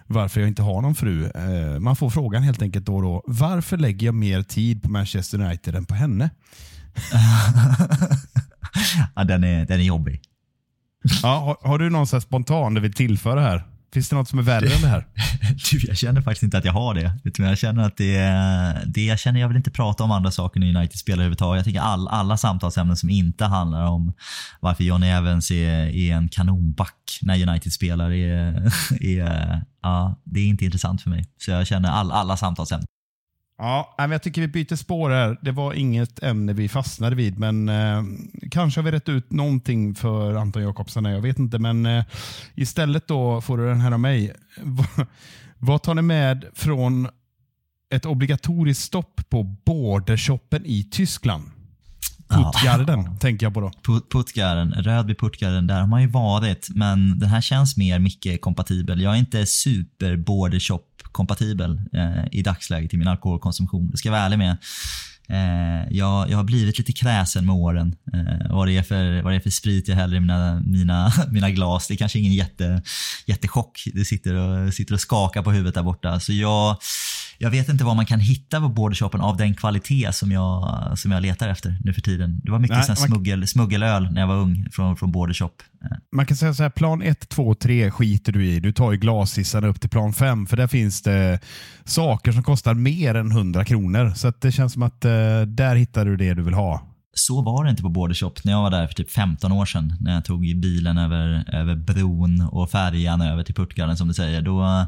[0.07, 1.31] varför jag inte har någon fru.
[1.79, 3.23] man får frågan helt enkelt då och då.
[3.27, 6.29] Varför lägger jag mer tid på Manchester United än på henne?
[9.15, 10.21] ja, den, är, den är jobbig.
[11.23, 13.63] Ja, har, har du någon så spontan du vill tillföra här?
[13.93, 15.07] Finns det något som är värre än det här?
[15.71, 17.13] du, jag känner faktiskt inte att jag har det.
[17.37, 18.17] Jag känner att det,
[18.85, 21.57] det jag känner jag vill inte prata om andra saker när United spelar överhuvudtaget.
[21.57, 24.13] Jag tycker all, alla samtalsämnen som inte handlar om
[24.59, 28.71] varför Johnny Evans är, är en kanonback när United spelar är,
[29.01, 31.25] är, ja, det är inte intressant för mig.
[31.37, 32.87] Så jag känner all, alla samtalsämnen.
[33.61, 35.37] Ja, men jag tycker vi byter spår här.
[35.41, 38.03] Det var inget ämne vi fastnade vid, men eh,
[38.51, 41.05] kanske har vi rätt ut någonting för Anton Jakobsson.
[41.05, 42.03] Jag vet inte, men eh,
[42.55, 44.33] istället då får du den här av mig.
[45.57, 47.07] Vad tar ni med från
[47.93, 51.43] ett obligatoriskt stopp på bordershoppen i Tyskland?
[52.29, 53.17] Puttgarden ja.
[53.19, 53.71] tänker jag på då.
[54.11, 59.01] Puttgarden, Rödby Puttgarden, där har man ju varit, men den här känns mer Micke-kompatibel.
[59.01, 60.15] Jag är inte super
[61.11, 63.89] kompatibel eh, i dagsläget i min alkoholkonsumtion.
[63.91, 64.57] Det ska jag vara ärlig med.
[65.29, 67.95] Eh, jag, jag har blivit lite kräsen med åren.
[68.13, 71.13] Eh, vad, det är för, vad det är för sprit jag häller i mina, mina,
[71.31, 71.87] mina glas.
[71.87, 72.81] Det är kanske ingen jätte,
[73.25, 73.83] jättechock.
[73.93, 76.19] Det sitter och, sitter och skakar på huvudet där borta.
[76.19, 76.77] Så jag
[77.41, 81.11] jag vet inte vad man kan hitta på bordershopen av den kvalitet som jag, som
[81.11, 82.41] jag letar efter nu för tiden.
[82.43, 85.61] Det var mycket Nej, smuggel, smuggelöl när jag var ung från, från bordershop.
[86.11, 88.59] Man kan säga så här, plan 1, 2, 3 skiter du i.
[88.59, 91.39] Du tar ju glashissarna upp till plan 5 för där finns det
[91.83, 94.13] saker som kostar mer än 100 kronor.
[94.15, 96.85] Så det känns som att uh, där hittar du det du vill ha.
[97.13, 99.93] Så var det inte på Bordershop när jag var där för typ 15 år sedan.
[99.99, 104.41] När jag tog bilen över, över bron och färjan över till Puttgarden som du säger.
[104.41, 104.87] Då,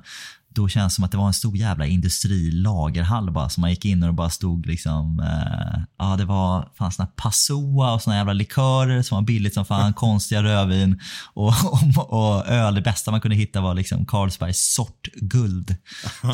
[0.53, 3.85] då känns det som att det var en stor jävla industrilagerhall bara som man gick
[3.85, 8.33] in och bara stod liksom, eh, ja det var fanns såna Passoa och såna jävla
[8.33, 10.99] likörer som var billigt som fan, konstiga rödvin
[11.33, 11.53] och,
[11.97, 12.75] och, och, öl.
[12.75, 15.75] Det bästa man kunde hitta var liksom Carlsbergs sortguld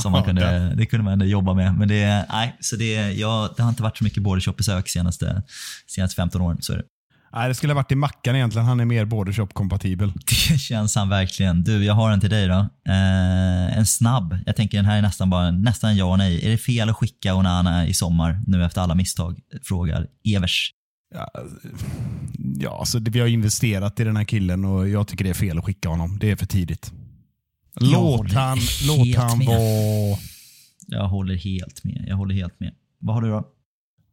[0.02, 1.76] som man kunde, det kunde man ändå jobba med.
[1.76, 5.44] Men det, nej, så det, ja, det har inte varit så mycket bordershop-besök senaste,
[5.88, 6.57] senaste 15 åren.
[6.61, 6.84] Så är det.
[7.34, 8.68] Nej, det skulle ha varit i Mackan egentligen.
[8.68, 10.14] Han är mer bordershop-kompatibel.
[10.49, 11.64] Det känns han verkligen.
[11.64, 12.60] Du, jag har en till dig då.
[12.88, 14.38] Eh, en snabb.
[14.45, 16.45] Jag tänker den här är nästan bara nästan ja och nej.
[16.45, 19.40] Är det fel att skicka Onana i sommar nu efter alla misstag?
[19.64, 20.74] Frågar Evers.
[21.16, 21.30] Ja,
[22.60, 25.58] ja alltså, vi har investerat i den här killen och jag tycker det är fel
[25.58, 26.20] att skicka honom.
[26.20, 26.91] Det är för tidigt.
[27.80, 30.18] Låt han, låt han vara...
[30.88, 32.06] Jag håller helt med.
[32.08, 32.74] Jag håller helt med.
[32.99, 33.45] Vad har du då?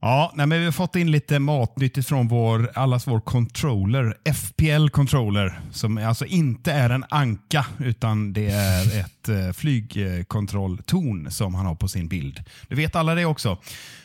[0.06, 4.88] Ja, nej, men vi har fått in lite matnyttigt från vår, allas vår controller, FPL
[4.88, 11.66] controller, som alltså inte är en anka utan det är ett eh, flygkontrolltorn som han
[11.66, 12.44] har på sin bild.
[12.68, 13.48] Du vet alla det också.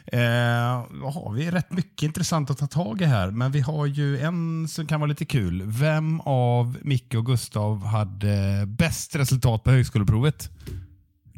[0.05, 0.19] Eh,
[1.13, 4.67] har vi rätt mycket intressant att ta tag i här, men vi har ju en
[4.67, 5.63] som kan vara lite kul.
[5.65, 10.49] Vem av Micke och Gustav hade bäst resultat på högskoleprovet?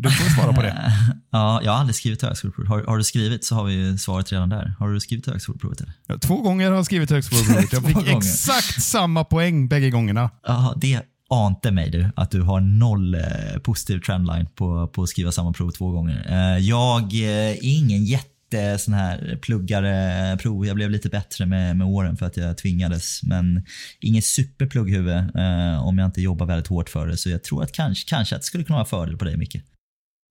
[0.01, 0.93] Du får svara på det.
[1.31, 2.69] ja, jag har aldrig skrivit högskoleprovet.
[2.69, 4.75] Har, har, du skrivit så har vi svaret redan där.
[4.79, 5.81] Har du skrivit högskoleprovet?
[5.81, 5.93] Eller?
[6.07, 7.73] Ja, två gånger har jag skrivit högskoleprovet.
[7.73, 8.17] Jag fick gånger.
[8.17, 10.29] exakt samma poäng bägge gångerna.
[10.43, 13.21] Ja, det ante mig du, att du har noll eh,
[13.63, 16.25] positiv trendline på, på att skriva samma prov två gånger.
[16.29, 20.65] Eh, jag eh, är ingen jätte sån här pluggare prov.
[20.65, 23.23] Jag blev lite bättre med, med åren för att jag tvingades.
[23.23, 23.65] Men
[23.99, 27.17] ingen superplugghuvud eh, om jag inte jobbar väldigt hårt för det.
[27.17, 29.57] Så jag tror att kanske, kanske att det skulle kunna vara fördel på dig Micke.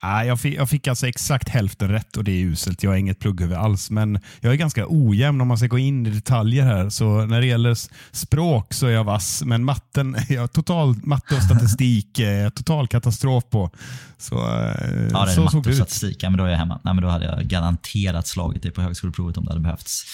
[0.02, 2.82] Jag, fick, jag fick alltså exakt hälften rätt och det är uselt.
[2.82, 6.06] Jag har inget plugghuvud alls, men jag är ganska ojämn om man ska gå in
[6.06, 6.88] i detaljer här.
[6.88, 7.76] Så när det gäller
[8.12, 13.44] språk så är jag vass, men matten, jag, total matte och statistik är total katastrof
[13.50, 13.70] på.
[14.18, 16.22] Så, eh, ja, det är så matte och statistik.
[16.22, 16.80] Ja, men då är jag hemma.
[16.84, 20.04] Nej, men då hade jag garanterat slagit det på högskoleprovet om det hade behövts.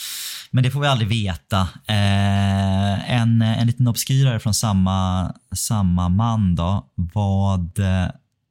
[0.51, 1.61] Men det får vi aldrig veta.
[1.87, 6.87] Eh, en, en liten obskyrare från samma, samma man då.
[6.95, 7.81] Vad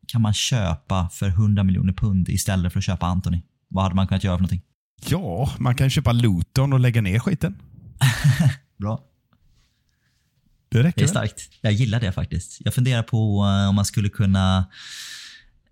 [0.07, 3.41] kan man köpa för 100 miljoner pund istället för att köpa Anthony?
[3.68, 4.61] Vad hade man kunnat göra för någonting?
[5.07, 7.56] Ja, man kan köpa Luton och lägga ner skiten.
[8.77, 9.03] Bra.
[10.69, 11.49] Det räcker Det är starkt.
[11.61, 12.57] Jag gillar det faktiskt.
[12.60, 14.65] Jag funderar på uh, om man skulle kunna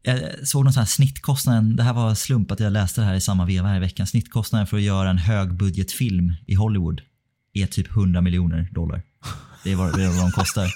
[0.05, 3.15] jag såg någon sån här snittkostnaden, det här var slump att jag läste det här
[3.15, 4.07] i samma veva här i veckan.
[4.07, 7.01] Snittkostnaden för att göra en högbudgetfilm i Hollywood
[7.53, 9.01] är typ 100 miljoner dollar.
[9.63, 10.73] Det är vad, det är vad de kostar.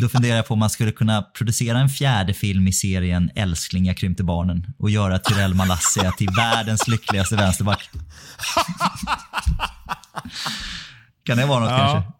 [0.00, 3.84] Då funderar jag på om man skulle kunna producera en fjärde film i serien Älskling,
[3.84, 7.90] jag krympte barnen och göra Tyrell Malassia till världens lyckligaste vänsterback.
[11.24, 12.12] kan det vara något ja, kanske?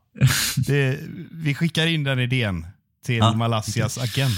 [0.73, 0.99] Det,
[1.33, 2.67] vi skickar in den idén
[3.05, 4.35] till ja, Malassias agent.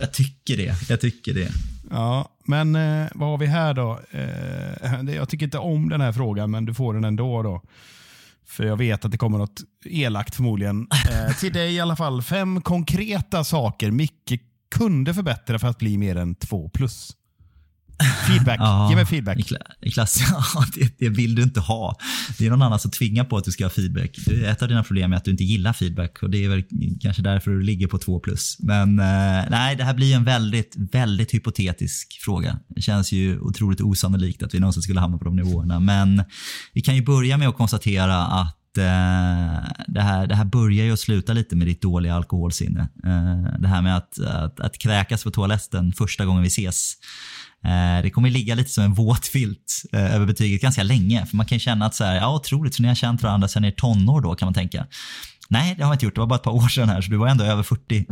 [0.00, 0.74] Jag tycker det.
[0.88, 1.52] Jag tycker det.
[1.90, 4.00] Ja, men eh, vad har vi här då?
[4.10, 7.42] Eh, jag tycker inte om den här frågan, men du får den ändå.
[7.42, 7.62] då.
[8.50, 10.88] För jag vet att det kommer något elakt förmodligen.
[11.10, 12.22] Eh, till dig i alla fall.
[12.22, 14.40] Fem konkreta saker Micke
[14.74, 17.16] kunde förbättra för att bli mer än två plus.
[18.26, 18.60] Feedback.
[18.60, 19.38] Ja, Ge mig feedback.
[19.38, 20.20] I, i klass,
[20.54, 21.96] ja, det, det, vill du inte ha.
[22.38, 24.18] Det är någon annan som tvingar på att du ska ha feedback.
[24.46, 26.64] Ett av dina problem är att du inte gillar feedback och det är väl
[27.00, 28.56] kanske därför du ligger på två plus.
[28.60, 32.58] Men eh, nej, det här blir en väldigt, väldigt hypotetisk fråga.
[32.68, 35.80] Det känns ju otroligt osannolikt att vi någonsin skulle hamna på de nivåerna.
[35.80, 36.24] Men
[36.72, 40.92] vi kan ju börja med att konstatera att eh, det, här, det här börjar ju
[40.92, 42.80] att sluta lite med ditt dåliga alkoholsinne.
[42.80, 46.94] Eh, det här med att, att, att kräkas på toaletten första gången vi ses.
[47.64, 51.26] Eh, det kommer ligga lite som en våt filt eh, över betyget ganska länge.
[51.26, 53.64] För man kan känna att så här, ja otroligt, så ni har känt varandra sedan
[53.64, 54.86] er tonår då kan man tänka.
[55.50, 56.14] Nej, det har vi inte gjort.
[56.14, 58.04] Det var bara ett par år sedan här, så du var ändå över 40 eh,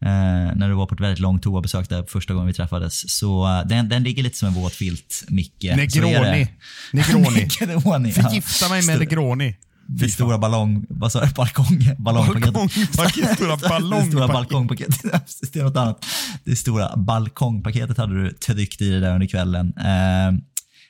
[0.00, 3.18] när du var på ett väldigt långt toabesök där första gången vi träffades.
[3.18, 5.62] Så uh, den, den ligger lite som en våt filt, Micke.
[5.76, 6.48] Negroni.
[6.92, 7.48] Negroni.
[7.60, 8.12] Negroni.
[8.12, 9.56] Fick gifta mig med Negroni.
[9.88, 12.52] Det stora ballong, vad sa du, balkong, ballongpaketet.
[12.96, 14.06] Balkongpaket, stora ballongpaket.
[14.06, 15.02] det stora balkongpaketet.
[15.52, 16.04] Det är något annat.
[16.44, 19.72] Det stora balkongpaketet hade du tryckt i det där under kvällen.
[19.78, 20.38] Eh,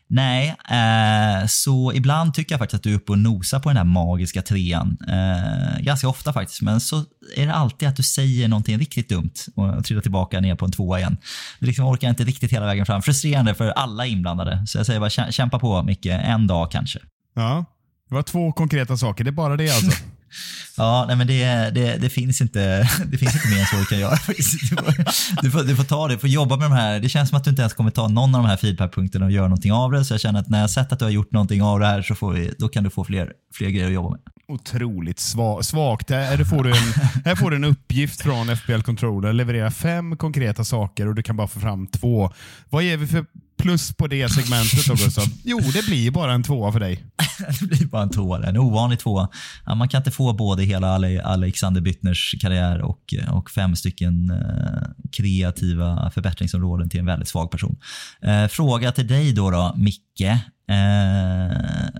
[0.08, 3.76] nej, eh, så ibland tycker jag faktiskt att du är uppe och nosar på den
[3.76, 4.96] här magiska trean.
[5.08, 7.04] Eh, ganska ofta faktiskt, men så
[7.36, 10.72] är det alltid att du säger någonting riktigt dumt och trillar tillbaka ner på en
[10.72, 11.16] tvåa igen.
[11.60, 13.02] Du liksom orkar inte riktigt hela vägen fram.
[13.02, 14.66] Frustrerande för alla inblandade.
[14.66, 16.98] Så jag säger bara kämpa på Micke, en dag kanske.
[17.34, 17.64] Ja,
[18.08, 19.24] det var två konkreta saker.
[19.24, 19.90] Det är bara det alltså?
[20.76, 23.84] ja, nej men det, det, det, finns inte, det finns inte mer än så du
[23.84, 24.16] kan göra.
[24.26, 27.00] Du får, du får, du får ta det, du får jobba med de här.
[27.00, 29.30] Det känns som att du inte ens kommer ta någon av de här feedbackpunkterna och
[29.30, 30.04] göra någonting av det.
[30.04, 32.02] Så jag känner att när jag sett att du har gjort någonting av det här
[32.02, 34.20] så får vi, då kan du få fler, fler grejer att jobba med.
[34.48, 36.10] Otroligt svagt.
[36.10, 36.92] Här får, du en,
[37.24, 39.32] här får du en uppgift från FBL Controller.
[39.32, 42.32] Leverera fem konkreta saker och du kan bara få fram två.
[42.70, 43.24] Vad ger vi för
[43.56, 45.24] plus på det segmentet då Gustav?
[45.44, 47.04] Jo, det blir bara en tvåa för dig.
[47.60, 48.46] det blir bara en tvåa.
[48.46, 49.28] En ovanlig tvåa.
[49.66, 54.88] Ja, man kan inte få både hela Alexander Büttners karriär och, och fem stycken eh,
[55.12, 57.76] kreativa förbättringsområden till en väldigt svag person.
[58.22, 60.20] Eh, fråga till dig då, då Micke.
[60.20, 60.36] Eh,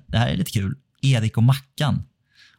[0.06, 0.74] det här är lite kul.
[1.02, 2.02] Erik och Mackan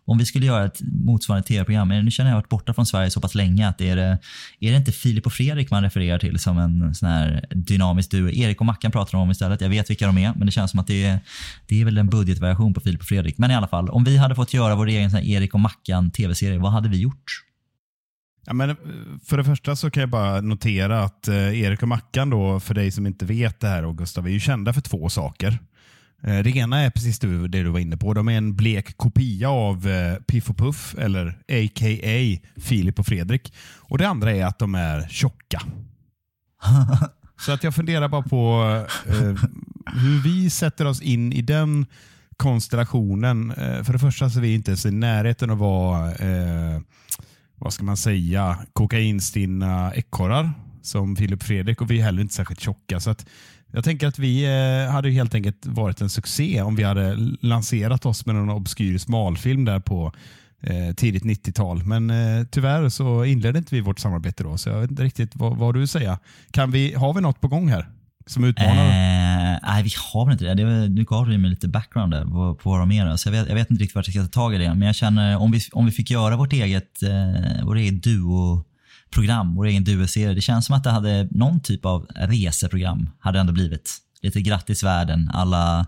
[0.07, 3.11] om vi skulle göra ett motsvarande tv-program, nu känner jag har varit borta från Sverige
[3.11, 4.17] så pass länge, att är det,
[4.59, 8.29] är det inte Filip och Fredrik man refererar till som en sån här dynamisk duo?
[8.29, 9.61] Erik och Mackan pratar de om istället.
[9.61, 11.19] Jag vet vilka de är, men det känns som att det är,
[11.67, 13.37] det är väl en budgetvariation på Filip och Fredrik.
[13.37, 16.11] Men i alla fall, om vi hade fått göra vår egen sån Erik och Mackan
[16.11, 17.43] tv-serie, vad hade vi gjort?
[18.45, 18.75] Ja, men eh,
[19.25, 22.73] för det första så kan jag bara notera att eh, Erik och Mackan, då, för
[22.73, 25.59] dig som inte vet det här, och Gustav, är ju kända för två saker.
[26.23, 28.13] Eh, det ena är precis det du var inne på.
[28.13, 32.49] De är en blek kopia av eh, Piff och Puff, eller a.k.a.
[32.61, 33.53] Filip och Fredrik.
[33.77, 35.61] Och Det andra är att de är tjocka.
[37.39, 38.63] Så att jag funderar bara på
[39.07, 39.49] eh,
[39.85, 41.85] hur vi sätter oss in i den
[42.37, 43.51] konstellationen.
[43.51, 46.81] Eh, för det första så är vi inte ens i närheten att vara, eh,
[47.55, 52.33] vad ska man säga, kokainstinna ekorrar som Filip och Fredrik och vi är heller inte
[52.33, 52.99] särskilt tjocka.
[52.99, 53.25] Så att
[53.71, 58.05] jag tänker att vi eh, hade helt enkelt varit en succé om vi hade lanserat
[58.05, 60.11] oss med någon obskyr smalfilm där på
[60.61, 61.83] eh, tidigt 90-tal.
[61.83, 65.35] Men eh, tyvärr så inledde inte vi vårt samarbete då, så jag vet inte riktigt
[65.35, 66.17] vad, vad du säger.
[66.51, 67.87] Kan vi, har vi något på gång här?
[68.25, 68.85] Som utmanar?
[68.85, 70.53] Eh, nej, vi har väl inte det.
[70.53, 73.15] det var, nu gav du mig lite background där på, på vad de är.
[73.15, 74.69] Så jag vet, jag vet inte riktigt vart jag ska ta tag i det.
[74.73, 78.63] Men jag känner om vi, om vi fick göra vårt eget, eh, vår egen duo
[79.11, 80.33] program, vår egen duoserie.
[80.33, 83.97] Det känns som att det hade någon typ av reseprogram hade ändå blivit.
[84.21, 85.87] Lite grattis världen, alla,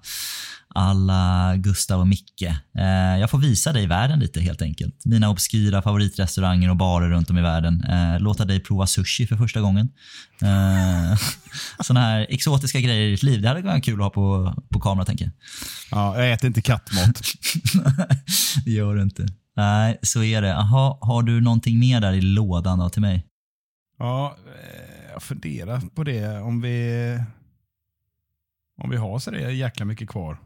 [0.75, 2.41] alla Gustav och Micke.
[2.77, 5.05] Eh, jag får visa dig världen lite helt enkelt.
[5.05, 7.83] Mina obskyra favoritrestauranger och barer runt om i världen.
[7.83, 9.89] Eh, låta dig prova sushi för första gången.
[10.41, 11.19] Eh,
[11.83, 13.41] såna här exotiska grejer i ditt liv.
[13.41, 15.33] Det hade varit kul att ha på, på kamera tänker jag.
[15.91, 17.21] Ja, jag äter inte kattmat.
[18.65, 19.27] det gör du inte.
[19.59, 20.55] Nej, så är det.
[20.55, 23.25] Aha, har du någonting mer där i lådan då till mig?
[23.97, 26.39] Ja, eh, jag funderar på det.
[26.39, 27.19] Om vi,
[28.77, 30.37] om vi har så det jäkla mycket kvar.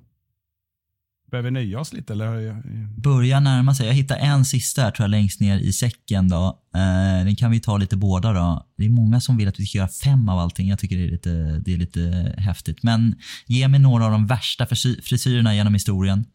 [1.31, 2.13] Behöver vi nöja oss lite?
[2.13, 2.61] Eller?
[3.01, 3.87] Börja närma sig.
[3.87, 6.29] Jag hittar en sista här tror jag längst ner i säcken.
[6.29, 6.59] Då.
[6.75, 8.33] Eh, den kan vi ta lite båda.
[8.33, 8.67] Då.
[8.77, 10.69] Det är många som vill att vi ska göra fem av allting.
[10.69, 12.83] Jag tycker det är lite, det är lite häftigt.
[12.83, 13.15] Men
[13.45, 16.25] ge mig några av de värsta frisyrerna genom historien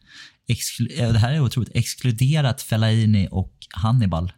[0.97, 4.31] det här är otroligt, exkluderat Fellaini och Hannibal.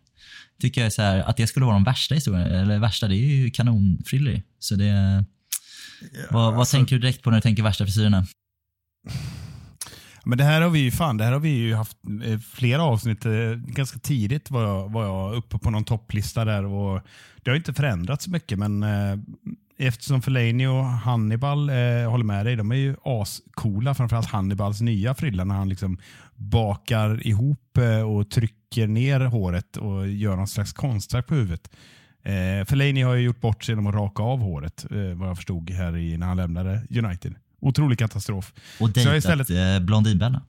[0.61, 3.35] Tycker jag så här, att det skulle vara de värsta historierna, eller värsta, det är
[3.35, 4.43] ju kanonfriller.
[4.59, 4.85] Så det...
[4.85, 8.25] Ja, vad, vad alltså, tänker du direkt på när du tänker värsta frisyrerna?
[10.25, 12.83] Men det här har vi ju fan, det här har vi ju haft eh, flera
[12.83, 13.25] avsnitt.
[13.25, 17.01] Eh, ganska tidigt var jag, var jag uppe på någon topplista där och
[17.43, 19.17] det har inte förändrats så mycket men eh,
[19.87, 21.75] eftersom Fellaini och Hannibal eh,
[22.09, 23.93] håller med dig, de är ju ascoola.
[23.93, 25.97] Framförallt Hannibals nya frilla när han liksom
[26.35, 31.69] bakar ihop eh, och trycker ner håret och gör någon slags konstverk på huvudet.
[32.23, 35.37] Eh, Fellaini har ju gjort bort sig genom att raka av håret, eh, vad jag
[35.37, 37.35] förstod här i, när han lämnade United.
[37.59, 38.53] Otrolig katastrof.
[38.79, 39.49] Och dejtat istället...
[39.49, 40.41] eh, Blondinbella.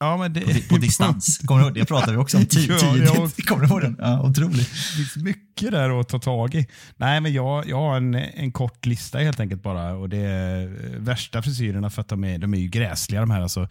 [0.00, 0.40] Ja, men det...
[0.40, 1.38] på, på distans.
[1.46, 1.74] Kommer du ihåg?
[1.74, 2.82] Det pratade vi också om tidigt.
[2.82, 3.32] ja, jag...
[3.46, 3.96] Kommer du ihåg den?
[3.98, 4.58] Ja, otroligt.
[4.58, 6.66] Det finns mycket där att ta tag i.
[6.96, 9.94] Nej, men jag, jag har en, en kort lista helt enkelt bara.
[9.94, 10.66] Och det är
[10.98, 13.42] värsta frisyrerna för att de är, de är ju gräsliga de här.
[13.42, 13.68] Alltså,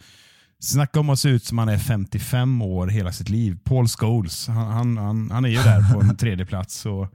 [0.58, 3.58] Snacka om att se ut som han är 55 år hela sitt liv.
[3.64, 6.86] Paul Scholes, han, han, han, han är ju där på en tredje plats.
[6.86, 7.12] Och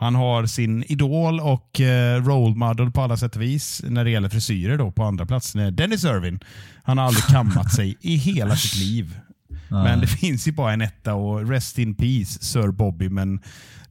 [0.00, 4.10] han har sin idol och eh, role model på alla sätt och vis när det
[4.10, 5.52] gäller frisyrer då på andra plats.
[5.52, 6.40] Dennis Irvin.
[6.82, 9.20] Han har aldrig kammat sig i hela sitt liv.
[9.68, 13.08] Men det finns ju bara en etta och rest in peace Sir Bobby.
[13.08, 13.40] Men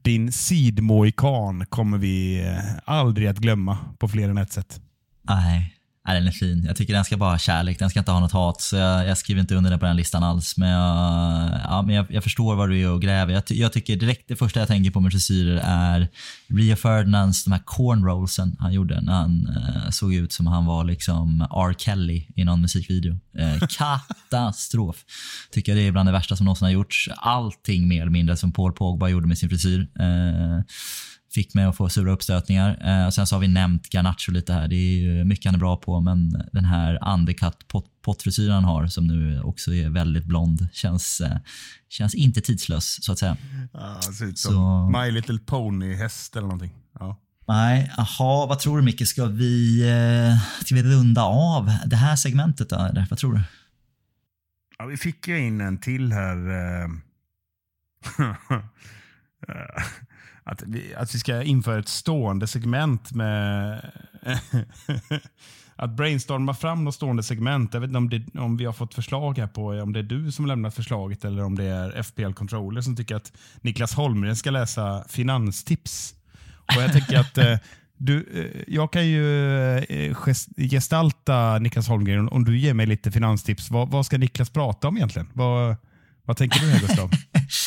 [0.02, 4.80] din sidmoikan kommer vi eh, aldrig att glömma på fler än ett sätt.
[5.22, 5.74] Nej,
[6.10, 6.64] Nej, den är fin.
[6.66, 8.60] Jag tycker den ska bara ha kärlek, den ska inte ha något hat.
[8.60, 10.56] Så jag, jag skriver inte under den på den listan alls.
[10.56, 13.32] Men jag, ja, men jag, jag förstår vad du är och gräver.
[13.32, 16.08] Jag, jag, tycker direkt det första jag tänker på med frisyrer är
[16.46, 20.84] Rio Ferdinands de här cornrollsen han gjorde när han eh, såg ut som han var
[20.84, 21.74] liksom R.
[21.78, 23.18] Kelly i någon musikvideo.
[23.38, 25.04] Eh, katastrof.
[25.50, 27.08] tycker det är bland det värsta som någonsin har gjorts.
[27.16, 29.88] Allting mer eller mindre som Paul Pogba gjorde med sin frisyr.
[30.00, 30.60] Eh,
[31.34, 32.88] fick mig att få sura uppstötningar.
[32.88, 34.68] Eh, och sen så har vi nämnt Garnacho lite här.
[34.68, 38.64] Det är ju mycket han är bra på, men den här undercut pot pottfrisyren han
[38.64, 41.36] har, som nu också är väldigt blond, känns, eh,
[41.88, 43.36] känns inte tidslös så att säga.
[43.72, 44.90] Ja, ser ut som så...
[44.98, 46.72] My Little Pony-häst eller någonting.
[47.00, 47.16] Ja.
[47.48, 49.08] Nej, aha, vad tror du Micke?
[49.08, 52.70] Ska vi, eh, ska vi runda av det här segmentet?
[52.70, 53.06] Då, eller?
[53.10, 53.40] Vad tror du?
[54.78, 56.36] Ja, vi fick ju in en till här.
[60.50, 63.80] Att vi, att vi ska införa ett stående segment med
[65.76, 67.74] att brainstorma fram något stående segment.
[67.74, 70.02] Jag vet inte om, det, om vi har fått förslag här på om det är
[70.02, 74.36] du som lämnat förslaget eller om det är FPL Controller som tycker att Niklas Holmgren
[74.36, 76.14] ska läsa finanstips.
[76.76, 77.58] Och jag tänker att eh,
[77.96, 80.16] du, eh, jag kan ju eh,
[80.70, 83.70] gestalta Niklas Holmgren om du ger mig lite finanstips.
[83.70, 85.28] Vad, vad ska Niklas prata om egentligen?
[85.32, 85.76] Vad,
[86.24, 87.10] vad tänker du här Gustav?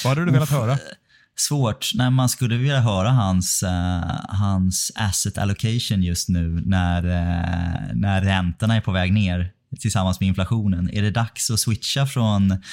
[0.03, 0.77] vad hade du velat höra?
[1.35, 1.91] svårt.
[1.95, 3.69] när man skulle vilja höra hans, uh,
[4.30, 10.27] hans asset allocation just nu när, uh, när räntorna är på väg ner tillsammans med
[10.27, 10.89] inflationen.
[10.93, 12.64] Är det dags att switcha från,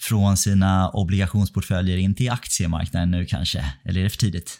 [0.00, 3.72] från sina obligationsportföljer in till aktiemarknaden nu kanske?
[3.84, 4.58] Eller är det för tidigt?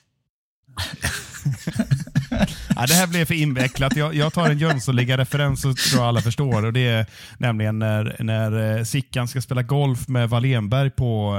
[2.76, 3.96] ja, det här blev för invecklat.
[3.96, 6.64] Jag, jag tar en Jönssonliga-referens så tror jag alla förstår.
[6.64, 7.06] Och det är
[7.38, 11.36] nämligen när, när eh, Sickan ska spela golf med Wallenberg på,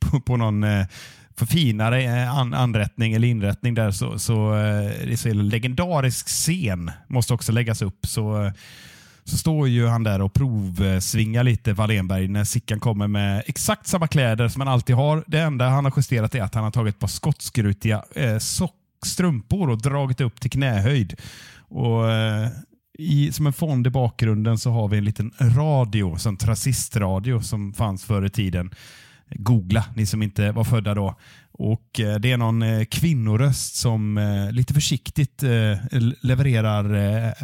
[0.00, 0.64] på, på någon
[1.40, 6.90] för finare eh, an anrättning eller inrättning där så, så, eh, så en legendarisk scen
[7.08, 8.06] måste också läggas upp.
[8.06, 8.52] Så, eh,
[9.24, 14.08] så står ju han där och provsvingar lite Wallenberg när Sickan kommer med exakt samma
[14.08, 15.24] kläder som han alltid har.
[15.26, 18.38] Det enda han har justerat är att han har tagit ett par skotskrutiga eh,
[19.06, 21.20] strumpor och dragit upp till knähöjd.
[21.68, 22.48] Och, eh,
[22.98, 27.72] i, som en fond i bakgrunden så har vi en liten radio, som transistradio som
[27.72, 28.70] fanns förr i tiden
[29.30, 31.18] googla, ni som inte var födda då.
[31.52, 35.42] Och eh, Det är någon eh, kvinnoröst som eh, lite försiktigt
[36.22, 37.34] levererar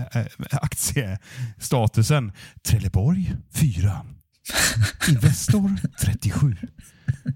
[0.51, 2.33] aktiestatusen.
[2.67, 4.01] Trelleborg 4.
[5.09, 6.57] Investor 37.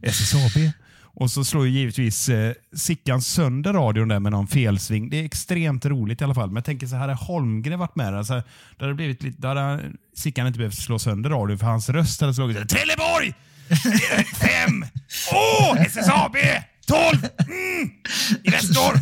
[0.03, 0.73] SSAB.
[1.21, 5.11] Och så slår ju givetvis eh, Sickan sönder radion där med någon felsving.
[5.11, 6.49] Det är extremt roligt i alla fall.
[6.49, 8.43] Men jag tänker så här, hade Holmgren varit med alltså,
[8.77, 9.85] då hade, blivit lite, då hade
[10.17, 13.35] Sickan inte behövt slå sönder radion för hans röst hade slagit Trelleborg!
[14.41, 14.85] Fem!
[15.33, 15.73] Åh!
[15.73, 16.37] Oh, SSAB!
[16.87, 17.29] Tolv!
[17.47, 17.91] Mm!
[18.45, 19.01] Investor!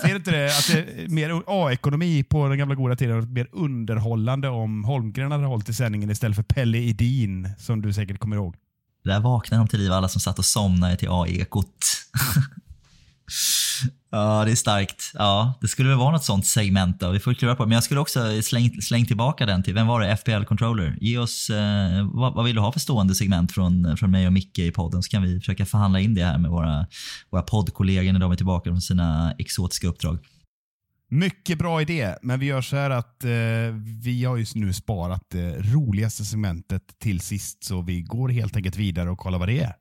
[0.00, 0.58] Ser du inte det?
[0.58, 3.32] Att det är mer A-ekonomi på den gamla goda tiden.
[3.32, 8.18] Mer underhållande om Holmgren hade hållit i sändningen istället för Pelle Edin, som du säkert
[8.18, 8.54] kommer ihåg.
[9.04, 11.66] Där vaknade de till liv alla som satt och somnade till A-ekot.
[14.10, 15.10] Ja, det är starkt.
[15.14, 17.10] Ja, det skulle väl vara något sånt segment då.
[17.10, 20.00] Vi får klura på Men jag skulle också slänga släng tillbaka den till, vem var
[20.00, 20.16] det?
[20.16, 20.96] FPL Controller.
[21.00, 24.32] Ge oss, eh, vad, vad, vill du ha för stående segment från, från mig och
[24.32, 26.86] Micke i podden så kan vi försöka förhandla in det här med våra,
[27.30, 30.18] våra poddkollegor när de är tillbaka från sina exotiska uppdrag.
[31.12, 33.30] Mycket bra idé, men vi gör så här att eh,
[34.02, 38.76] vi har just nu sparat det roligaste segmentet till sist, så vi går helt enkelt
[38.76, 39.74] vidare och kollar vad det är.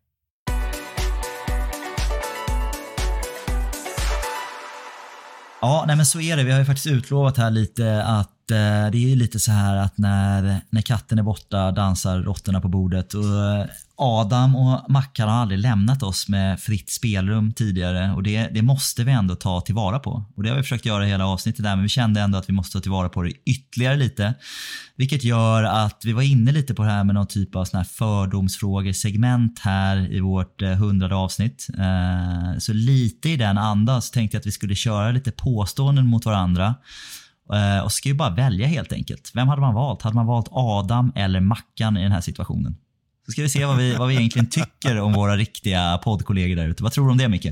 [5.62, 6.44] Ja, nej men så är det.
[6.44, 9.76] Vi har ju faktiskt utlovat här lite att Eh, det är ju lite så här
[9.76, 13.14] att när, när katten är borta dansar råttorna på bordet.
[13.14, 13.66] Och eh,
[13.96, 19.04] Adam och Mackan har aldrig lämnat oss med fritt spelrum tidigare och det, det måste
[19.04, 20.26] vi ändå ta tillvara på.
[20.36, 22.54] Och det har vi försökt göra hela avsnittet där men vi kände ändå att vi
[22.54, 24.34] måste ta tillvara på det ytterligare lite.
[24.96, 27.78] Vilket gör att vi var inne lite på det här med någon typ av sån
[27.78, 31.68] här fördomsfrågesegment här i vårt eh, hundrade avsnitt.
[32.60, 36.26] Så lite i den andan så tänkte jag att vi skulle köra lite påståenden mot
[36.26, 36.76] varandra.
[37.54, 39.32] Eh, och ska ju bara välja helt enkelt.
[39.34, 40.02] Vem hade man valt?
[40.02, 42.78] Hade man valt Adam eller Mackan i den här situationen?
[43.26, 46.68] Så ska vi se vad vi, vad vi egentligen tycker om våra riktiga poddkollegor där
[46.68, 46.84] ute.
[46.84, 47.48] Vad tror du om det Micke?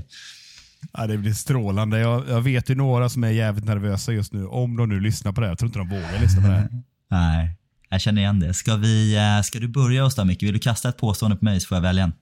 [0.93, 1.99] Ja, det blir strålande.
[1.99, 4.45] Jag, jag, vet ju några som är jävligt nervösa just nu.
[4.45, 5.51] Om de nu lyssnar på det här.
[5.51, 6.69] Jag tror inte de vågar lyssna på det här.
[7.11, 7.57] Nej.
[7.89, 8.53] Jag känner igen det.
[8.53, 10.43] Ska, vi, eh, ska du börja oss då Micke?
[10.43, 12.13] Vill du kasta ett påstående på mig så får jag välja en.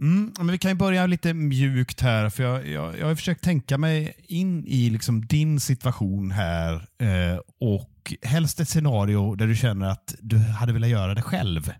[0.00, 3.44] Mm, men vi kan ju börja lite mjukt här, för jag, jag, jag har försökt
[3.44, 9.56] tänka mig in i liksom din situation här eh, och helst ett scenario där du
[9.56, 11.72] känner att du hade velat göra det själv.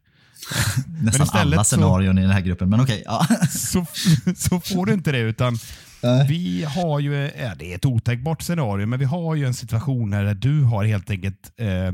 [1.03, 3.03] Nästan alla så- scenarion i den här gruppen, men okej.
[3.07, 3.27] ja.
[3.51, 3.87] så,
[4.37, 5.59] så får du inte det, utan
[6.29, 10.13] vi har ju, ja, det är ett otänkbart scenario, men vi har ju en situation
[10.13, 11.93] här där du har helt enkelt eh,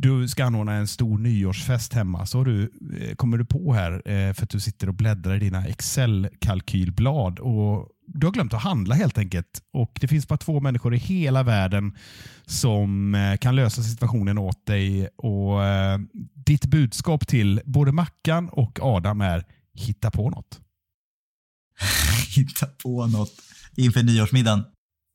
[0.00, 4.34] du ska anordna en stor nyårsfest hemma, så du, eh, kommer du på här eh,
[4.34, 8.94] för att du sitter och bläddrar i dina Excel-kalkylblad och du har glömt att handla
[8.94, 9.62] helt enkelt.
[9.72, 11.96] Och Det finns bara två människor i hela världen
[12.46, 15.08] som eh, kan lösa situationen åt dig.
[15.16, 15.60] Och
[16.34, 19.44] Ditt budskap till både Mackan och Adam är
[19.74, 20.60] hitta på något.
[22.36, 23.32] Hitta på något
[23.76, 24.64] inför nyårsmiddagen.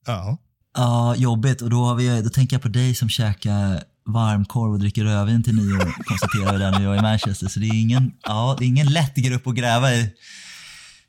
[0.06, 0.38] Ja.
[0.78, 1.62] Ja, jobbigt.
[1.62, 5.44] Och då, har vi, då tänker jag på dig som käkar varmkorv och dricker rödvin
[5.44, 7.48] till nyår, konstaterar vi där när jag är i Manchester.
[7.48, 10.02] Så det är ingen, ja, det är ingen lätt grupp att gräva i.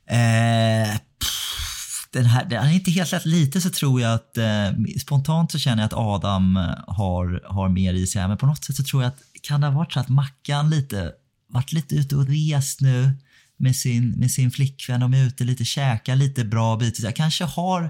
[0.09, 3.25] Eh, pff, den här, den är inte helt lätt.
[3.25, 4.71] Lite så tror jag att, eh,
[5.01, 6.55] spontant så känner jag att Adam
[6.87, 8.21] har, har mer i sig.
[8.21, 10.09] här, Men på något sätt så tror jag att, kan det ha varit så att
[10.09, 11.11] Mackan lite,
[11.49, 13.17] varit lite ute och rest nu
[13.59, 14.99] med sin, med sin flickvän.
[14.99, 17.03] De är ute lite, käkar lite bra bitar.
[17.05, 17.89] Jag kanske har,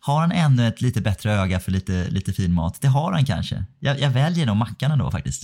[0.00, 2.80] har han ännu ett lite bättre öga för lite, lite fin mat.
[2.80, 3.64] Det har han kanske.
[3.78, 5.42] Jag, jag väljer nog Mackan ändå faktiskt.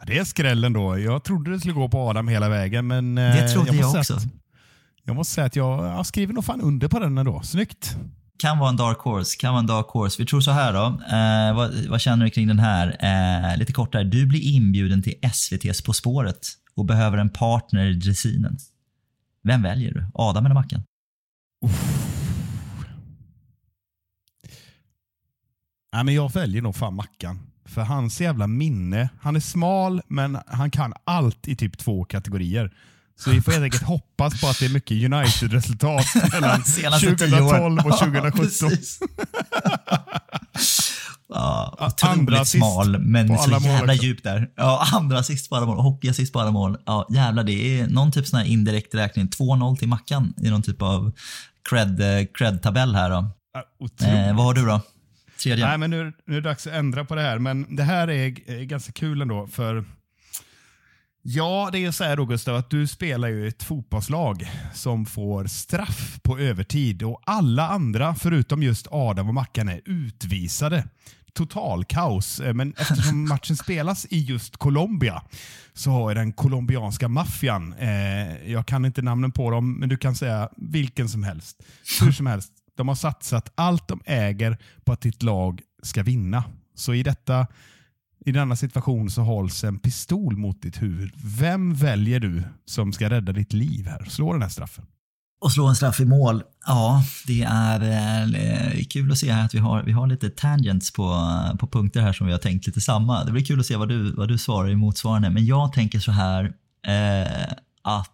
[0.00, 0.98] Ja, Det är skrällen då.
[0.98, 3.98] Jag trodde det skulle gå på Adam hela vägen, men eh, Det trodde jag, måste
[3.98, 4.14] också.
[4.14, 4.24] att-
[5.06, 7.42] jag måste säga att jag, jag skriver nog fan under på den ändå.
[7.42, 7.96] Snyggt.
[8.38, 9.36] Kan vara en dark horse.
[9.40, 10.22] Kan vara en dark horse.
[10.22, 10.84] Vi tror så här då.
[10.86, 12.86] Eh, vad, vad känner du kring den här?
[13.52, 14.04] Eh, lite kortare.
[14.04, 16.38] Du blir inbjuden till SVTs På spåret
[16.76, 18.56] och behöver en partner i dressinen.
[19.44, 20.06] Vem väljer du?
[20.14, 20.82] Adam eller Mackan?
[25.92, 27.40] Nej, men jag väljer nog fan Mackan.
[27.64, 29.08] För hans jävla minne.
[29.20, 32.74] Han är smal, men han kan allt i typ två kategorier.
[33.16, 37.40] Så vi får helt enkelt hoppas på att det är mycket United-resultat mellan Senaste tio
[37.40, 37.76] åren.
[37.76, 38.40] 2012 och Ja, 2017.
[38.70, 38.98] precis.
[41.34, 44.04] Ja, otroligt smal, men så mål jävla också.
[44.04, 44.50] djup där.
[44.56, 46.78] Ja, andra assist på alla mål, hockeyassist på alla mål.
[46.86, 49.26] Ja, jävlar, det är någon typ sån här indirekt räkning.
[49.28, 51.12] 2-0 till Mackan i någon typ av
[51.70, 52.00] cred,
[52.38, 53.26] cred-tabell här då.
[53.54, 54.06] Ja.
[54.06, 54.80] Eh, vad har du då?
[55.42, 55.66] Tredje?
[55.66, 57.38] Nej, men nu, nu är det dags att ändra på det här.
[57.38, 59.46] Men det här är, ganska kul ändå.
[59.46, 59.84] För
[61.26, 65.44] Ja, det är så här då Gustav, att du spelar ju ett fotbollslag som får
[65.44, 70.84] straff på övertid och alla andra, förutom just Adam och Mackan, är utvisade.
[71.34, 72.40] Total kaos.
[72.40, 75.22] Eh, Men eftersom matchen spelas i just Colombia
[75.72, 80.14] så har den colombianska maffian, eh, jag kan inte namnen på dem, men du kan
[80.14, 81.62] säga vilken som helst.
[82.00, 86.44] Hur som helst, de har satsat allt de äger på att ditt lag ska vinna.
[86.74, 87.46] Så i detta
[88.26, 91.12] i denna situation så hålls en pistol mot ditt huvud.
[91.24, 94.04] Vem väljer du som ska rädda ditt liv här?
[94.04, 94.86] Slå den här straffen.
[95.44, 96.42] Och slå en straff i mål.
[96.66, 97.80] Ja, det är
[98.34, 102.00] eh, kul att se här att vi har, vi har lite tangents på, på punkter
[102.00, 103.24] här som vi har tänkt lite samma.
[103.24, 105.30] Det blir kul att se vad du, vad du svarar i motsvarande.
[105.30, 106.44] Men jag tänker så här
[106.86, 107.52] eh,
[107.82, 108.10] att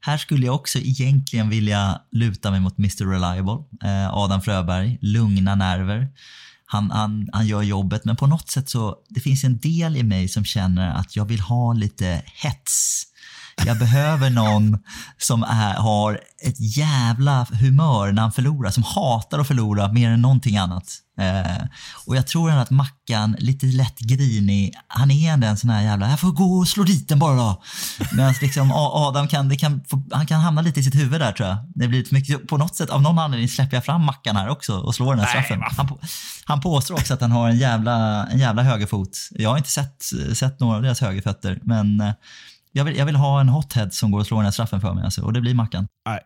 [0.00, 5.54] här skulle jag också egentligen vilja luta mig mot Mr Reliable, eh, Adam Fröberg, lugna
[5.54, 6.08] nerver.
[6.64, 10.02] Han, han, han gör jobbet, men på något sätt så det finns en del i
[10.02, 13.06] mig som känner att jag vill ha lite hets.
[13.66, 14.78] Jag behöver någon
[15.18, 20.22] som är, har ett jävla humör när han förlorar, som hatar att förlora mer än
[20.22, 20.84] någonting annat.
[21.20, 21.64] Eh,
[22.06, 25.82] och jag tror ändå att Mackan, lite lätt grinig, han är ändå en sån här
[25.82, 27.62] jävla, jag får gå och slå dit den bara då.
[28.12, 29.80] Medan liksom Adam kan, kan,
[30.12, 31.58] han kan hamna lite i sitt huvud där tror jag.
[31.74, 34.48] Det blir lite mycket, på något sätt, av någon anledning släpper jag fram Mackan här
[34.48, 35.76] också och slår den här Nej, straffen.
[35.76, 35.98] Han,
[36.44, 39.18] han påstår också att han har en jävla, en jävla högerfot.
[39.30, 40.02] Jag har inte sett,
[40.34, 42.12] sett några av deras högerfötter, men eh,
[42.72, 44.94] jag vill, jag vill ha en hothead som går och slår den här straffen för
[44.94, 45.04] mig.
[45.04, 45.86] Alltså, och det blir Mackan.
[46.06, 46.20] Nej,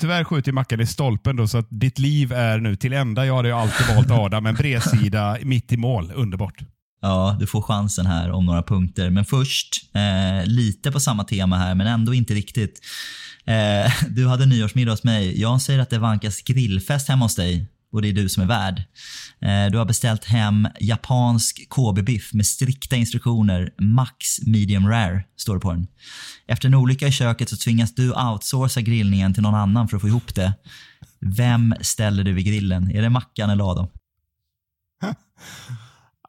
[0.00, 3.26] tyvärr skjuter ju Mackan i stolpen då, så att ditt liv är nu till ända.
[3.26, 6.12] Jag hade ju alltid valt Adam, en bredsida mitt i mål.
[6.14, 6.62] Underbart.
[7.02, 9.10] Ja, du får chansen här om några punkter.
[9.10, 12.80] Men först, eh, lite på samma tema här, men ändå inte riktigt.
[13.44, 15.40] Eh, du hade nyårsmiddag hos mig.
[15.40, 18.46] Jag säger att det vankas grillfest hemma hos dig och det är du som är
[18.46, 18.82] värd.
[19.40, 23.70] Eh, du har beställt hem japansk Kobe-biff med strikta instruktioner.
[23.78, 25.86] Max medium rare, står det på den.
[26.46, 30.00] Efter en olycka i köket så tvingas du outsourca grillningen till någon annan för att
[30.00, 30.52] få ihop det.
[31.20, 32.90] Vem ställer du vid grillen?
[32.90, 33.86] Är det Mackan eller Adam?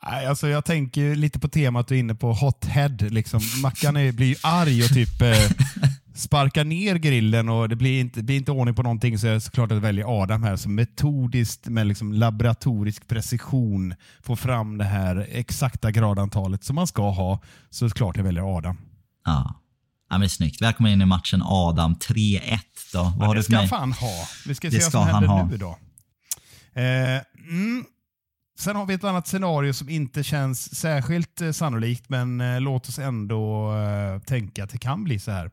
[0.07, 2.97] Alltså jag tänker lite på temat du är inne på, hot head.
[2.99, 3.41] Liksom.
[3.61, 5.29] Mackan är, blir ju arg och typ eh,
[6.15, 9.41] sparkar ner grillen och det blir inte, blir inte ordning på någonting så är det
[9.41, 15.27] såklart att väljer Adam här som metodiskt med liksom laboratorisk precision får fram det här
[15.31, 17.41] exakta gradantalet som man ska ha.
[17.69, 18.77] Så klart jag väljer Adam.
[19.25, 19.61] Ja.
[20.09, 20.61] Ja, men snyggt.
[20.61, 21.95] Välkommen in i matchen Adam.
[21.95, 22.59] 3-1
[22.93, 23.03] då.
[23.03, 23.67] Vad Ja, har det ska mig?
[23.67, 24.25] fan ha.
[24.47, 25.45] Vi ska Det se vad ska som han händer ha.
[25.45, 25.77] nu då.
[26.81, 27.85] Eh, mm.
[28.59, 32.89] Sen har vi ett annat scenario som inte känns särskilt eh, sannolikt, men eh, låt
[32.89, 35.51] oss ändå eh, tänka att det kan bli så här.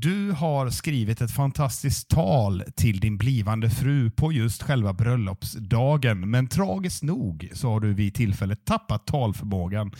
[0.00, 6.48] Du har skrivit ett fantastiskt tal till din blivande fru på just själva bröllopsdagen, men
[6.48, 9.92] tragiskt nog så har du vid tillfället tappat talförmågan.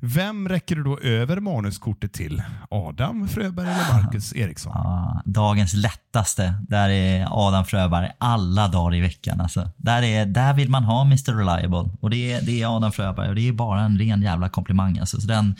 [0.00, 2.42] Vem räcker du då över manuskortet till?
[2.70, 4.72] Adam Fröberg eller Marcus Eriksson?
[4.74, 6.54] Ja, dagens lättaste.
[6.68, 9.40] Där är Adam Fröberg alla dagar i veckan.
[9.40, 9.70] Alltså.
[9.76, 11.90] Där, är, där vill man ha Mr Reliable.
[12.00, 14.98] Och det är, det är Adam Fröberg och det är bara en ren jävla komplimang.
[14.98, 15.20] Alltså.
[15.20, 15.56] Så den,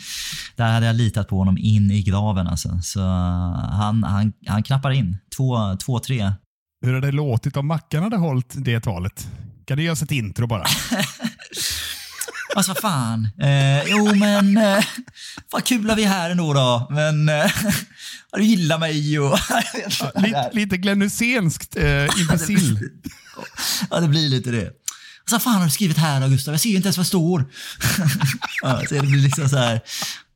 [0.55, 2.47] där hade jag litat på honom in i graven.
[2.47, 2.79] Alltså.
[2.81, 2.99] Så
[3.79, 5.17] han, han, han knappar in.
[5.37, 6.33] 2-3.
[6.81, 9.27] Hur hade det låtit om Mackan hade hållit det talet?
[9.65, 10.65] Kan du göra ett intro bara?
[12.55, 13.29] Alltså vad fan.
[13.41, 14.85] Eh, jo men, eh,
[15.51, 16.87] vad kul att vi är här ändå då.
[16.89, 17.51] Men, eh,
[18.33, 19.39] du gillar mig och...
[20.15, 22.89] lite, lite Glenn Hysénskt eh, imbecill.
[23.89, 24.71] Ja, det blir lite det.
[25.19, 26.53] Alltså, fan har du skrivit här då, Gustav?
[26.53, 27.45] Jag ser ju inte ens vad det står.
[28.61, 29.81] ja, så det blir liksom så här.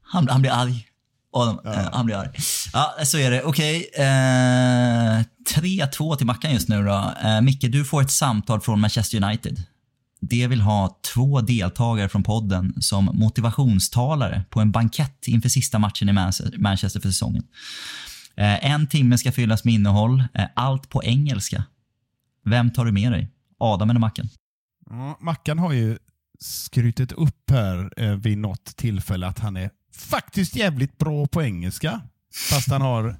[0.03, 0.87] Han, han blir arg.
[1.33, 2.29] Adam, eh, han blir arg.
[2.73, 3.43] Ja, så är det.
[3.43, 3.89] Okej.
[3.97, 5.23] Eh,
[5.55, 7.13] 3-2 till Mackan just nu då.
[7.23, 9.63] Eh, Micke, du får ett samtal från Manchester United.
[10.21, 16.09] De vill ha två deltagare från podden som motivationstalare på en bankett inför sista matchen
[16.09, 17.43] i Manchester- Manchester för säsongen.
[18.35, 21.63] Eh, en timme ska fyllas med innehåll, eh, allt på engelska.
[22.45, 23.29] Vem tar du med dig?
[23.59, 24.29] Adam eller Mackan?
[24.89, 25.97] Ja, Mackan har ju
[26.39, 32.01] skrytit upp här eh, vid något tillfälle att han är faktiskt jävligt bra på engelska.
[32.49, 33.15] Fast han har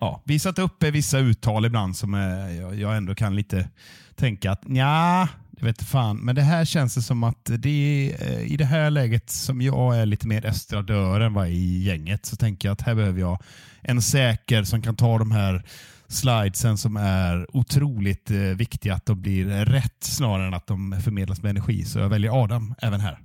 [0.00, 3.68] ja, visat upp vissa uttal ibland som eh, jag, ändå kan lite
[4.16, 6.16] tänka att ja, det vet fan.
[6.16, 9.62] Men det här känns det som att det är, eh, i det här läget som
[9.62, 13.20] jag är lite mer estradör än vad i gänget så tänker jag att här behöver
[13.20, 13.42] jag
[13.80, 15.64] en säker som kan ta de här
[16.08, 21.42] slidesen som är otroligt eh, viktiga att de blir rätt snarare än att de förmedlas
[21.42, 21.84] med energi.
[21.84, 23.18] Så jag väljer Adam även här.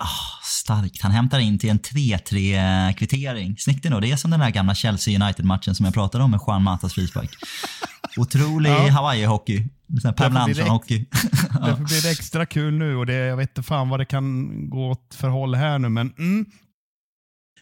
[0.00, 1.02] Ah, starkt.
[1.02, 3.56] Han hämtar in till en 3-3 kvittering.
[3.58, 4.00] Snyggt ändå.
[4.00, 6.94] Det är som den där gamla Chelsea United-matchen som jag pratade om med Juan Matas
[6.94, 7.30] frispark.
[8.16, 8.88] Otrolig Ja.
[8.88, 9.68] Hawaii-hockey.
[9.86, 11.04] Det Andersson-hockey.
[11.60, 14.70] Därför blir det extra kul nu och det, jag vet inte fan vad det kan
[14.70, 16.46] gå åt för håll här nu, men mm.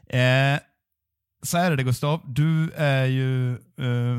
[0.09, 0.61] eh,
[1.43, 4.17] så här är det Gustav, du är ju eh,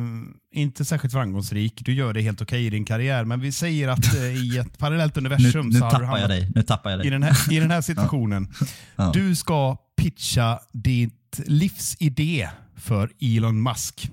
[0.51, 1.73] inte särskilt framgångsrik.
[1.85, 4.77] Du gör det helt okej i din karriär, men vi säger att eh, i ett
[4.77, 6.51] parallellt Nu, universum nu så har du tappar jag hamnat dig.
[6.55, 7.11] Nu tappar jag i dig.
[7.11, 8.53] den här, i den här situationen.
[8.95, 9.11] Ja.
[9.13, 14.11] Du ska pitcha ditt livsidé för Elon Musk.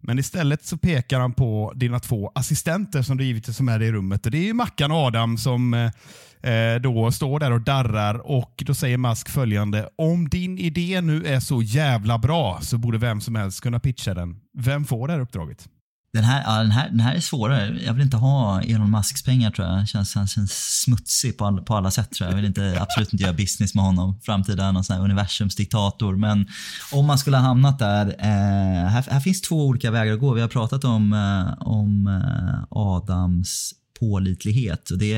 [0.00, 3.92] Men istället så pekar han på dina två assistenter som du givetvis som är i
[3.92, 4.26] rummet.
[4.26, 8.14] Och Det är ju Mackan och Adam som eh, eh, då står där och darrar
[8.14, 9.88] och då säger Musk följande.
[9.96, 14.14] Om din idé nu är så jävla bra så borde vem som helst kunna pitcha
[14.14, 14.40] den.
[14.58, 15.68] Vem får det här uppdraget?
[16.12, 17.78] Den här, ja, den, här, den här är svårare.
[17.86, 19.74] Jag vill inte ha Elon Musks pengar tror jag.
[19.74, 22.32] Han Känns, han känns smutsig på, all, på alla sätt tror jag.
[22.32, 24.20] Jag vill inte, absolut inte göra business med honom.
[24.22, 26.16] Framtida någon sån här universumsdiktator.
[26.16, 26.46] Men
[26.92, 28.06] om man skulle ha hamnat där.
[28.18, 30.32] Eh, här, här finns två olika vägar att gå.
[30.32, 35.14] Vi har pratat om, eh, om eh, Adams pålitlighet och det,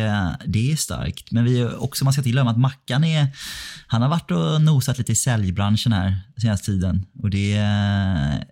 [0.47, 1.31] det är starkt.
[1.31, 3.27] Men vi också, man ska inte glömma att Mackan är,
[3.87, 7.07] han har varit och nosat lite i säljbranschen här senaste tiden.
[7.23, 7.55] Och det,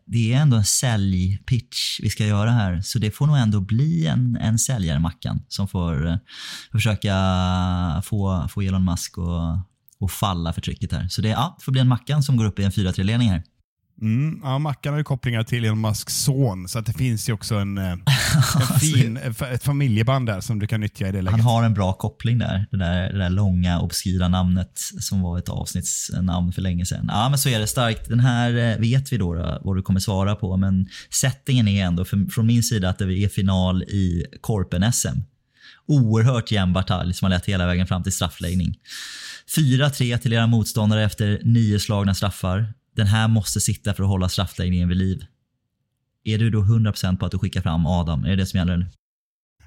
[0.06, 2.80] det är ändå en säljpitch vi ska göra här.
[2.80, 6.16] Så det får nog ändå bli en, en säljare, Mackan, som får eh,
[6.72, 7.14] försöka
[8.05, 9.68] få, få Elon Musk att
[10.00, 11.09] och falla för trycket här.
[11.09, 13.42] Så det, ja, det får bli en Mackan som går upp i en 4-3-ledning här.
[14.00, 17.32] Mm, ja, Mackan har ju kopplingar till Elon Musks son, så att det finns ju
[17.32, 18.00] också en, eh, en
[18.80, 19.16] fin,
[19.52, 21.30] ett familjeband där som du kan nyttja i det läget.
[21.30, 22.66] Han har en bra koppling där.
[22.70, 27.04] Det där, det där långa, obskyra namnet som var ett avsnittsnamn för länge sedan.
[27.08, 28.08] Ja, men så är det starkt.
[28.08, 31.84] Den här eh, vet vi då, då vad du kommer svara på, men settingen är
[31.84, 35.18] ändå för, från min sida att det är final i Korpen-SM.
[35.86, 38.74] Oerhört jämn batalj som har lett hela vägen fram till straffläggning.
[39.56, 42.74] 4-3 till era motståndare efter nio slagna straffar.
[42.98, 45.24] Den här måste sitta för att hålla straffläggningen vid liv.
[46.24, 48.24] Är du då 100% på att du skickar fram Adam?
[48.24, 48.86] Är det det som gäller?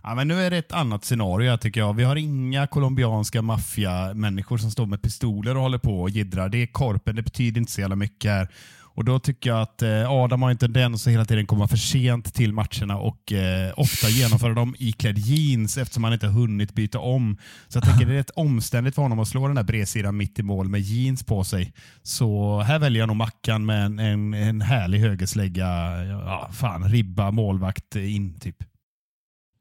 [0.03, 1.93] Ja, men nu är det ett annat scenario här, tycker jag.
[1.93, 6.49] Vi har inga colombianska maffiamänniskor som står med pistoler och håller på och jiddrar.
[6.49, 8.47] Det är korpen, det betyder inte så jävla mycket här.
[8.93, 11.77] Och Då tycker jag att eh, Adam har en tendens att hela tiden komma för
[11.77, 16.99] sent till matcherna och eh, ofta genomföra dem iklädd jeans eftersom han inte hunnit byta
[16.99, 17.37] om.
[17.67, 20.39] Så jag tänker det är rätt omständigt för honom att slå den där bredsidan mitt
[20.39, 21.73] i mål med jeans på sig.
[22.03, 25.67] Så här väljer jag nog Mackan med en, en, en härlig högerslägga.
[26.05, 28.55] Ja, fan, ribba, målvakt in typ.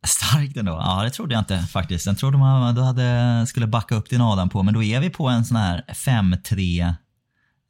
[0.07, 0.73] Starkt ändå.
[0.73, 2.05] Ja, det trodde jag inte faktiskt.
[2.05, 5.11] Den trodde man du hade, skulle backa upp din Adam på, men då är vi
[5.11, 6.95] på en sån här 5-3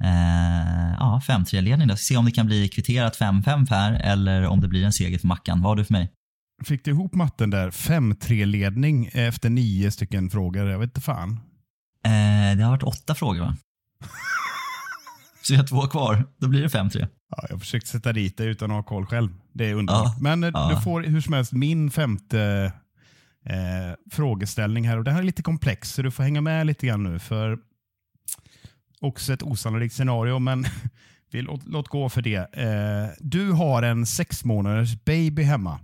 [0.01, 1.89] eh, ja, 5-3-ledning.
[1.89, 1.97] Då.
[1.97, 5.27] Se om det kan bli kvitterat 5-5 här eller om det blir en seger för
[5.27, 5.62] Mackan.
[5.62, 6.12] Vad har du för mig?
[6.64, 7.70] Fick du ihop matten där?
[7.70, 10.70] 5-3-ledning efter nio stycken frågor.
[10.70, 11.40] Jag vet inte fan.
[12.05, 13.56] Eh, det har varit åtta frågor va?
[15.43, 16.24] Så vi har två kvar.
[16.39, 17.09] Då blir det 5-3.
[17.36, 19.31] Ja, jag försökte sätta dit det utan att ha koll själv.
[19.52, 20.05] Det är underbart.
[20.05, 20.72] Ja, Men eh, ja.
[20.74, 22.72] du får hur som helst min femte
[23.47, 24.98] eh, frågeställning här.
[24.98, 27.18] Och Det här är lite komplex, så du får hänga med lite grann nu.
[27.18, 27.59] För
[29.01, 30.66] Också ett osannolikt scenario, men
[31.31, 32.55] vi låt, låt gå för det.
[32.55, 35.81] Eh, du har en sex månaders baby hemma.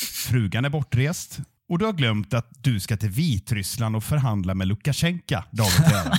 [0.00, 4.68] Frugan är bortrest och du har glömt att du ska till Vitryssland och förhandla med
[4.68, 6.12] Lukasjenko dagen ära.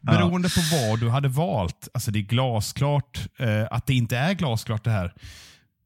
[0.00, 4.34] Beroende på vad du hade valt, alltså det är glasklart eh, att det inte är
[4.34, 5.14] glasklart det här.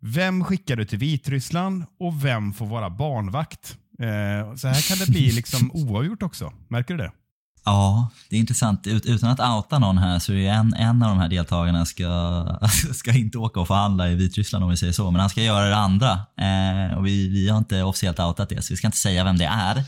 [0.01, 3.79] Vem skickar du till Vitryssland och vem får vara barnvakt?
[3.99, 6.53] Eh, så här kan det bli liksom oavgjort också.
[6.69, 7.13] Märker du det?
[7.67, 8.87] Ja, det är intressant.
[8.87, 11.87] Ut, utan att outa någon här så är det en, en av de här deltagarna
[11.87, 12.59] ska,
[12.95, 15.69] ska inte åka och förhandla i Vitryssland om vi säger så, men han ska göra
[15.69, 16.11] det andra.
[16.13, 19.39] Eh, och vi, vi har inte officiellt outat det, så vi ska inte säga vem
[19.39, 19.85] det är.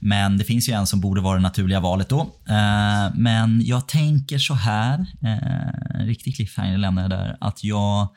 [0.00, 2.20] Men det finns ju en som borde vara det naturliga valet då.
[2.48, 8.08] Eh, men jag tänker så här, eh, en riktig cliffhanger lämnar jag där, att jag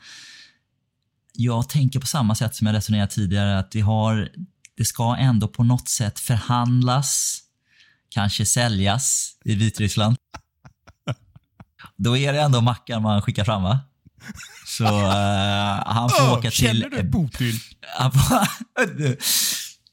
[1.34, 4.28] jag tänker på samma sätt som jag resonerade tidigare, att vi har,
[4.76, 7.41] det ska ändå på något sätt förhandlas,
[8.14, 10.16] kanske säljas i Vitryssland.
[11.96, 13.80] Då är det ändå Mackan man skickar fram va?
[14.66, 16.52] Så eh, han får Öh, åka till...
[16.52, 18.48] Känner du får,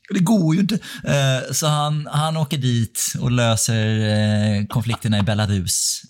[0.13, 0.75] det går ju inte.
[1.03, 6.01] Eh, Så han, han åker dit och löser eh, konflikterna i Belarus.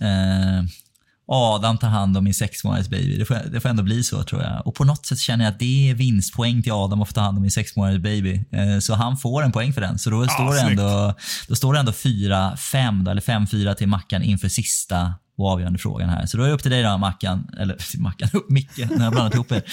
[1.32, 3.18] Adam tar hand om min sex månaders baby.
[3.18, 4.68] Det får, det får ändå bli så tror jag.
[4.68, 7.22] Och på något sätt känner jag att det är vinstpoäng till Adam att få ta
[7.22, 8.46] hand om min sex månaders baby.
[8.52, 10.00] Eh, Så han får en poäng för den.
[10.00, 11.14] Så då står det ändå,
[11.48, 16.10] då står det ändå 4-5 då, eller 5-4 till Mackan inför sista och avgörande frågan
[16.10, 16.26] här.
[16.26, 19.34] Så då är det upp till dig då Mackan, eller Mackan, Micke, när jag blandat
[19.34, 19.64] ihop er.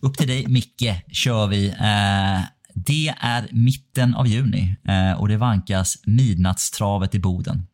[0.00, 1.68] Upp till dig Micke kör vi.
[1.68, 2.40] Eh,
[2.74, 7.66] det är mitten av juni eh, och det vankas midnattstravet i Boden.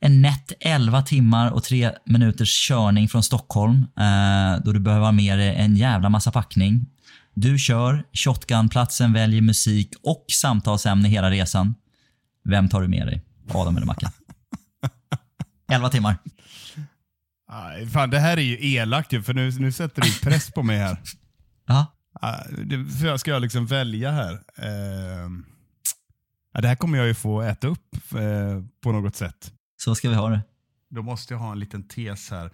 [0.00, 5.12] En nätt 11 timmar och 3 minuters körning från Stockholm eh, då du behöver ha
[5.12, 6.86] med dig en jävla massa packning.
[7.34, 11.74] Du kör, shotgunplatsen väljer musik och samtalsämne hela resan.
[12.44, 13.22] Vem tar du med dig?
[13.50, 14.10] Adam eller Mackan?
[15.72, 16.16] 11 timmar.
[17.52, 20.62] Aj, fan, det här är ju elakt ju, för nu, nu sätter du press på
[20.62, 20.98] mig här.
[21.66, 21.86] Ja,
[22.22, 22.38] Ah,
[23.00, 24.40] för jag ska jag liksom välja här.
[26.52, 29.52] Ja, det här kommer jag ju få äta upp eh, på något sätt.
[29.84, 30.40] Så ska vi ha det.
[30.88, 32.50] Då måste jag ha en liten tes här.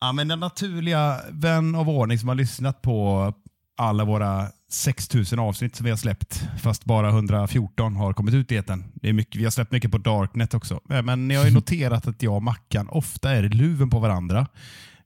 [0.00, 3.34] Ja, men den naturliga vän av ordning som har lyssnat på
[3.76, 8.56] alla våra 6000 avsnitt som vi har släppt, fast bara 114 har kommit ut i
[8.56, 8.84] etern.
[8.94, 10.80] Det är mycket, vi har släppt mycket på Darknet också.
[10.90, 14.46] Eh, Men ni har ju noterat att jag och Mackan ofta är luven på varandra.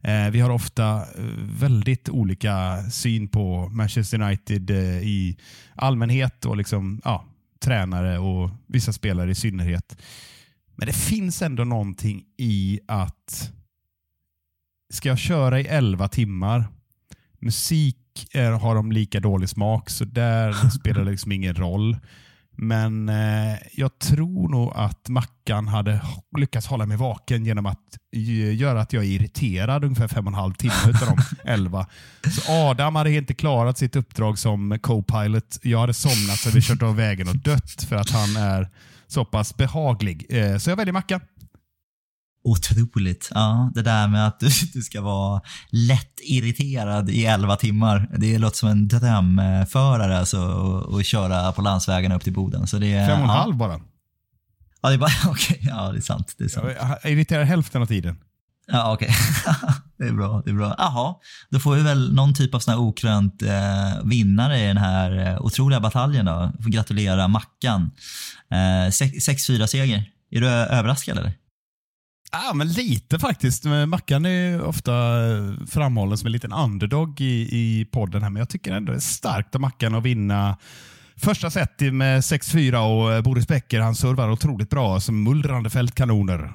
[0.01, 4.71] Eh, vi har ofta eh, väldigt olika syn på Manchester United
[5.03, 5.37] i
[5.75, 7.25] allmänhet och liksom, ja,
[7.61, 9.97] tränare och vissa spelare i synnerhet.
[10.77, 13.51] Men det finns ändå någonting i att
[14.93, 16.69] ska jag köra i 11 timmar,
[17.41, 21.97] musik är, har de lika dålig smak så där spelar det liksom ingen roll.
[22.57, 26.01] Men eh, jag tror nog att Mackan hade
[26.37, 27.99] lyckats hålla mig vaken genom att
[28.53, 31.17] göra att jag är irriterad ungefär fem och en halv timme utav de
[31.51, 31.87] elva.
[32.31, 35.59] Så Adam hade inte klarat sitt uppdrag som co-pilot.
[35.63, 38.69] Jag hade somnat så vi kört av vägen och dött för att han är
[39.15, 40.27] så pass behaglig.
[40.29, 41.21] Eh, så jag väljer Mackan.
[42.45, 43.31] Otroligt.
[43.35, 48.09] Ja, det där med att du, du ska vara lätt irriterad i 11 timmar.
[48.19, 52.67] Det låter som en drömförare alltså, och, och köra på landsvägarna upp till Boden.
[52.67, 53.41] Så det Fem och en ja.
[53.41, 53.81] halv bara.
[54.83, 55.59] Ja, det är bara, okej.
[55.61, 56.35] Ja, det är sant.
[56.39, 56.67] Det är sant.
[57.03, 58.17] Jag irriterar hälften av tiden.
[58.67, 59.15] Ja, okej.
[59.99, 60.43] det är bra.
[60.45, 60.75] Det är bra.
[60.79, 61.15] Jaha,
[61.51, 65.27] då får vi väl någon typ av sån här okrönt eh, vinnare i den här
[65.27, 66.53] eh, otroliga bataljen då.
[66.63, 67.91] Får gratulera Mackan.
[68.51, 70.11] Eh, 6-4 seger.
[70.31, 71.33] Är du överraskad eller?
[72.33, 73.65] Ja, men lite faktiskt.
[73.87, 74.93] Mackan är ofta
[75.33, 78.99] eh, framhållen som en liten underdog i, i podden här, men jag tycker ändå det
[78.99, 80.57] är starkt av Mackan att vinna
[81.17, 86.53] Första set med 6-4 och eh, Boris Becker han servar otroligt bra som mullrande fältkanoner.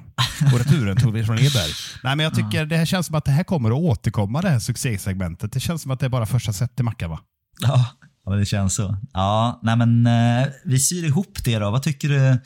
[0.52, 1.72] Och returen tog vi från Eberg.
[2.04, 4.48] Nej, men jag tycker det här känns som att det här kommer att återkomma, det
[4.48, 5.52] här succésegmentet.
[5.52, 7.20] Det känns som att det är bara första set till Macka, va?
[7.60, 7.86] Ja,
[8.26, 8.96] ja det känns så.
[9.12, 11.70] Ja, nej men eh, vi syr ihop det då.
[11.70, 12.38] Vad tycker du?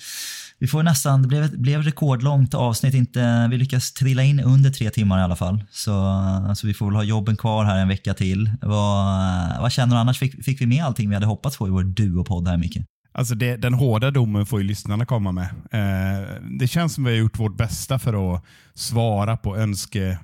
[0.58, 2.94] Vi får nästan, det blev ett blev rekordlångt avsnitt.
[2.94, 5.64] Inte, vi lyckas trilla in under tre timmar i alla fall.
[5.70, 6.20] Så,
[6.56, 8.50] så vi får väl ha jobben kvar här en vecka till.
[8.62, 10.18] Vad, vad känner du annars?
[10.18, 12.78] Fick, fick vi med allting vi hade hoppats på i vår duopodd här Micke?
[13.12, 15.48] Alltså det, den hårda domen får ju lyssnarna komma med.
[15.70, 16.28] Eh,
[16.58, 18.44] det känns som vi har gjort vårt bästa för att
[18.74, 20.18] svara på önske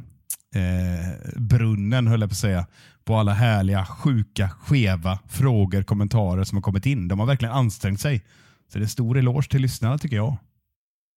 [0.55, 2.67] eh, brunnen, höll jag på att säga.
[3.05, 7.09] På alla härliga, sjuka, skeva frågor, kommentarer som har kommit in.
[7.09, 8.25] De har verkligen ansträngt sig.
[8.73, 10.39] Så det är stor eloge till lyssnarna tycker jag.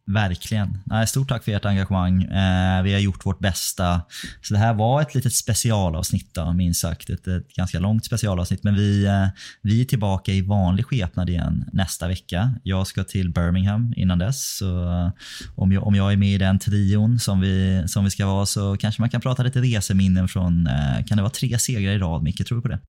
[0.05, 0.77] Verkligen.
[0.85, 2.23] Nej, stort tack för ert engagemang.
[2.23, 4.01] Eh, vi har gjort vårt bästa.
[4.41, 7.09] Så det här var ett litet specialavsnitt, då, minst sagt.
[7.09, 8.63] Ett, ett ganska långt specialavsnitt.
[8.63, 9.27] Men vi, eh,
[9.61, 12.53] vi är tillbaka i vanlig skepnad igen nästa vecka.
[12.63, 14.57] Jag ska till Birmingham innan dess.
[14.57, 15.11] Så eh,
[15.55, 18.45] om, jag, om jag är med i den trion som vi, som vi ska vara
[18.45, 21.97] så kanske man kan prata lite reseminnen från, eh, kan det vara tre segrar i
[21.97, 22.47] rad, Micke?
[22.47, 22.79] Tror du på det?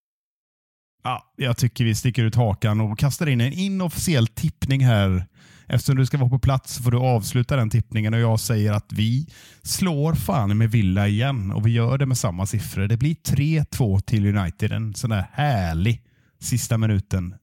[1.05, 5.26] Ja, jag tycker vi sticker ut hakan och kastar in en inofficiell tippning här.
[5.66, 8.72] Eftersom du ska vara på plats så får du avsluta den tippningen och jag säger
[8.72, 9.28] att vi
[9.62, 12.89] slår fan med Villa igen och vi gör det med samma siffror.
[12.89, 14.72] Det blir 3-2 till United.
[14.72, 16.02] En sån där härlig
[16.40, 17.35] sista minuten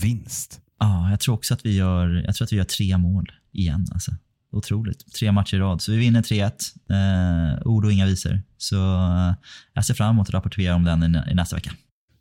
[0.00, 0.60] vinst.
[0.80, 3.86] Ja, jag tror också att vi gör, jag tror att vi gör tre mål igen.
[3.92, 4.12] Alltså.
[4.52, 5.14] Otroligt.
[5.14, 5.82] Tre matcher i rad.
[5.82, 7.56] Så vi vinner 3-1.
[7.58, 8.42] Eh, ord och inga visor.
[8.58, 9.34] Så eh,
[9.72, 11.70] jag ser fram emot att rapportera om den i, i nästa vecka.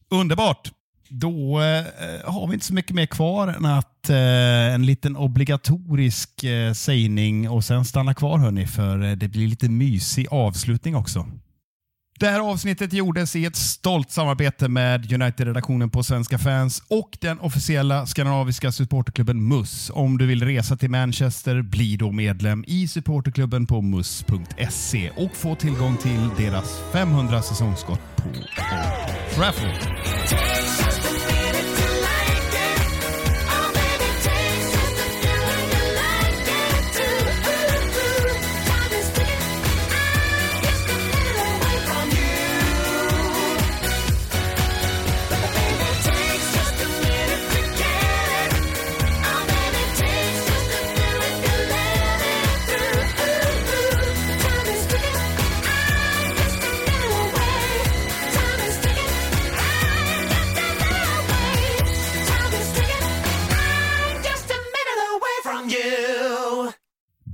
[0.10, 0.72] Underbart!
[1.10, 1.86] Då eh,
[2.32, 7.50] har vi inte så mycket mer kvar än att eh, en liten obligatorisk eh, sägning
[7.50, 11.26] och sen stanna kvar hörni, för eh, det blir lite mysig avslutning också.
[12.20, 17.40] Det här avsnittet gjordes i ett stolt samarbete med United-redaktionen på Svenska fans och den
[17.40, 19.92] officiella skandinaviska supporterklubben MUS.
[19.94, 25.56] Om du vill resa till Manchester, bli då medlem i supporterklubben på mus.se och få
[25.56, 28.48] tillgång till deras 500 säsongsskott på Old
[29.36, 30.87] Trafford.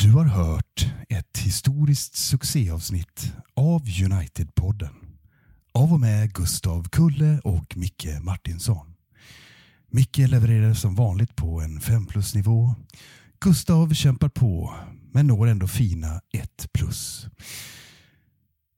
[0.04, 4.94] Du har hört ett historiskt succéavsnitt av United-podden.
[5.74, 8.94] Av och med Gustav Kulle och Micke Martinsson.
[9.92, 12.76] Micke levererar som vanligt på en 5 plus-nivå.
[13.40, 14.74] Gustav kämpar på,
[15.12, 17.28] men når ändå fina 1 plus.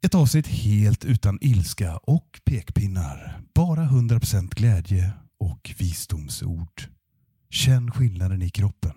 [0.05, 3.41] Ett avsnitt helt utan ilska och pekpinnar.
[3.55, 6.83] Bara 100% glädje och visdomsord.
[7.49, 8.93] Känn skillnaden i kroppen.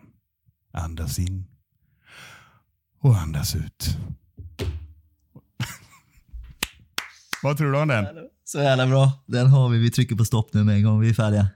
[0.73, 1.47] Andas in
[3.01, 3.97] och andas ut.
[7.43, 8.07] Vad tror du om den?
[8.45, 9.13] Så jävla bra.
[9.27, 9.79] Den har vi.
[9.79, 11.01] Vi trycker på stopp nu med en gång.
[11.01, 11.49] Vi är färdiga.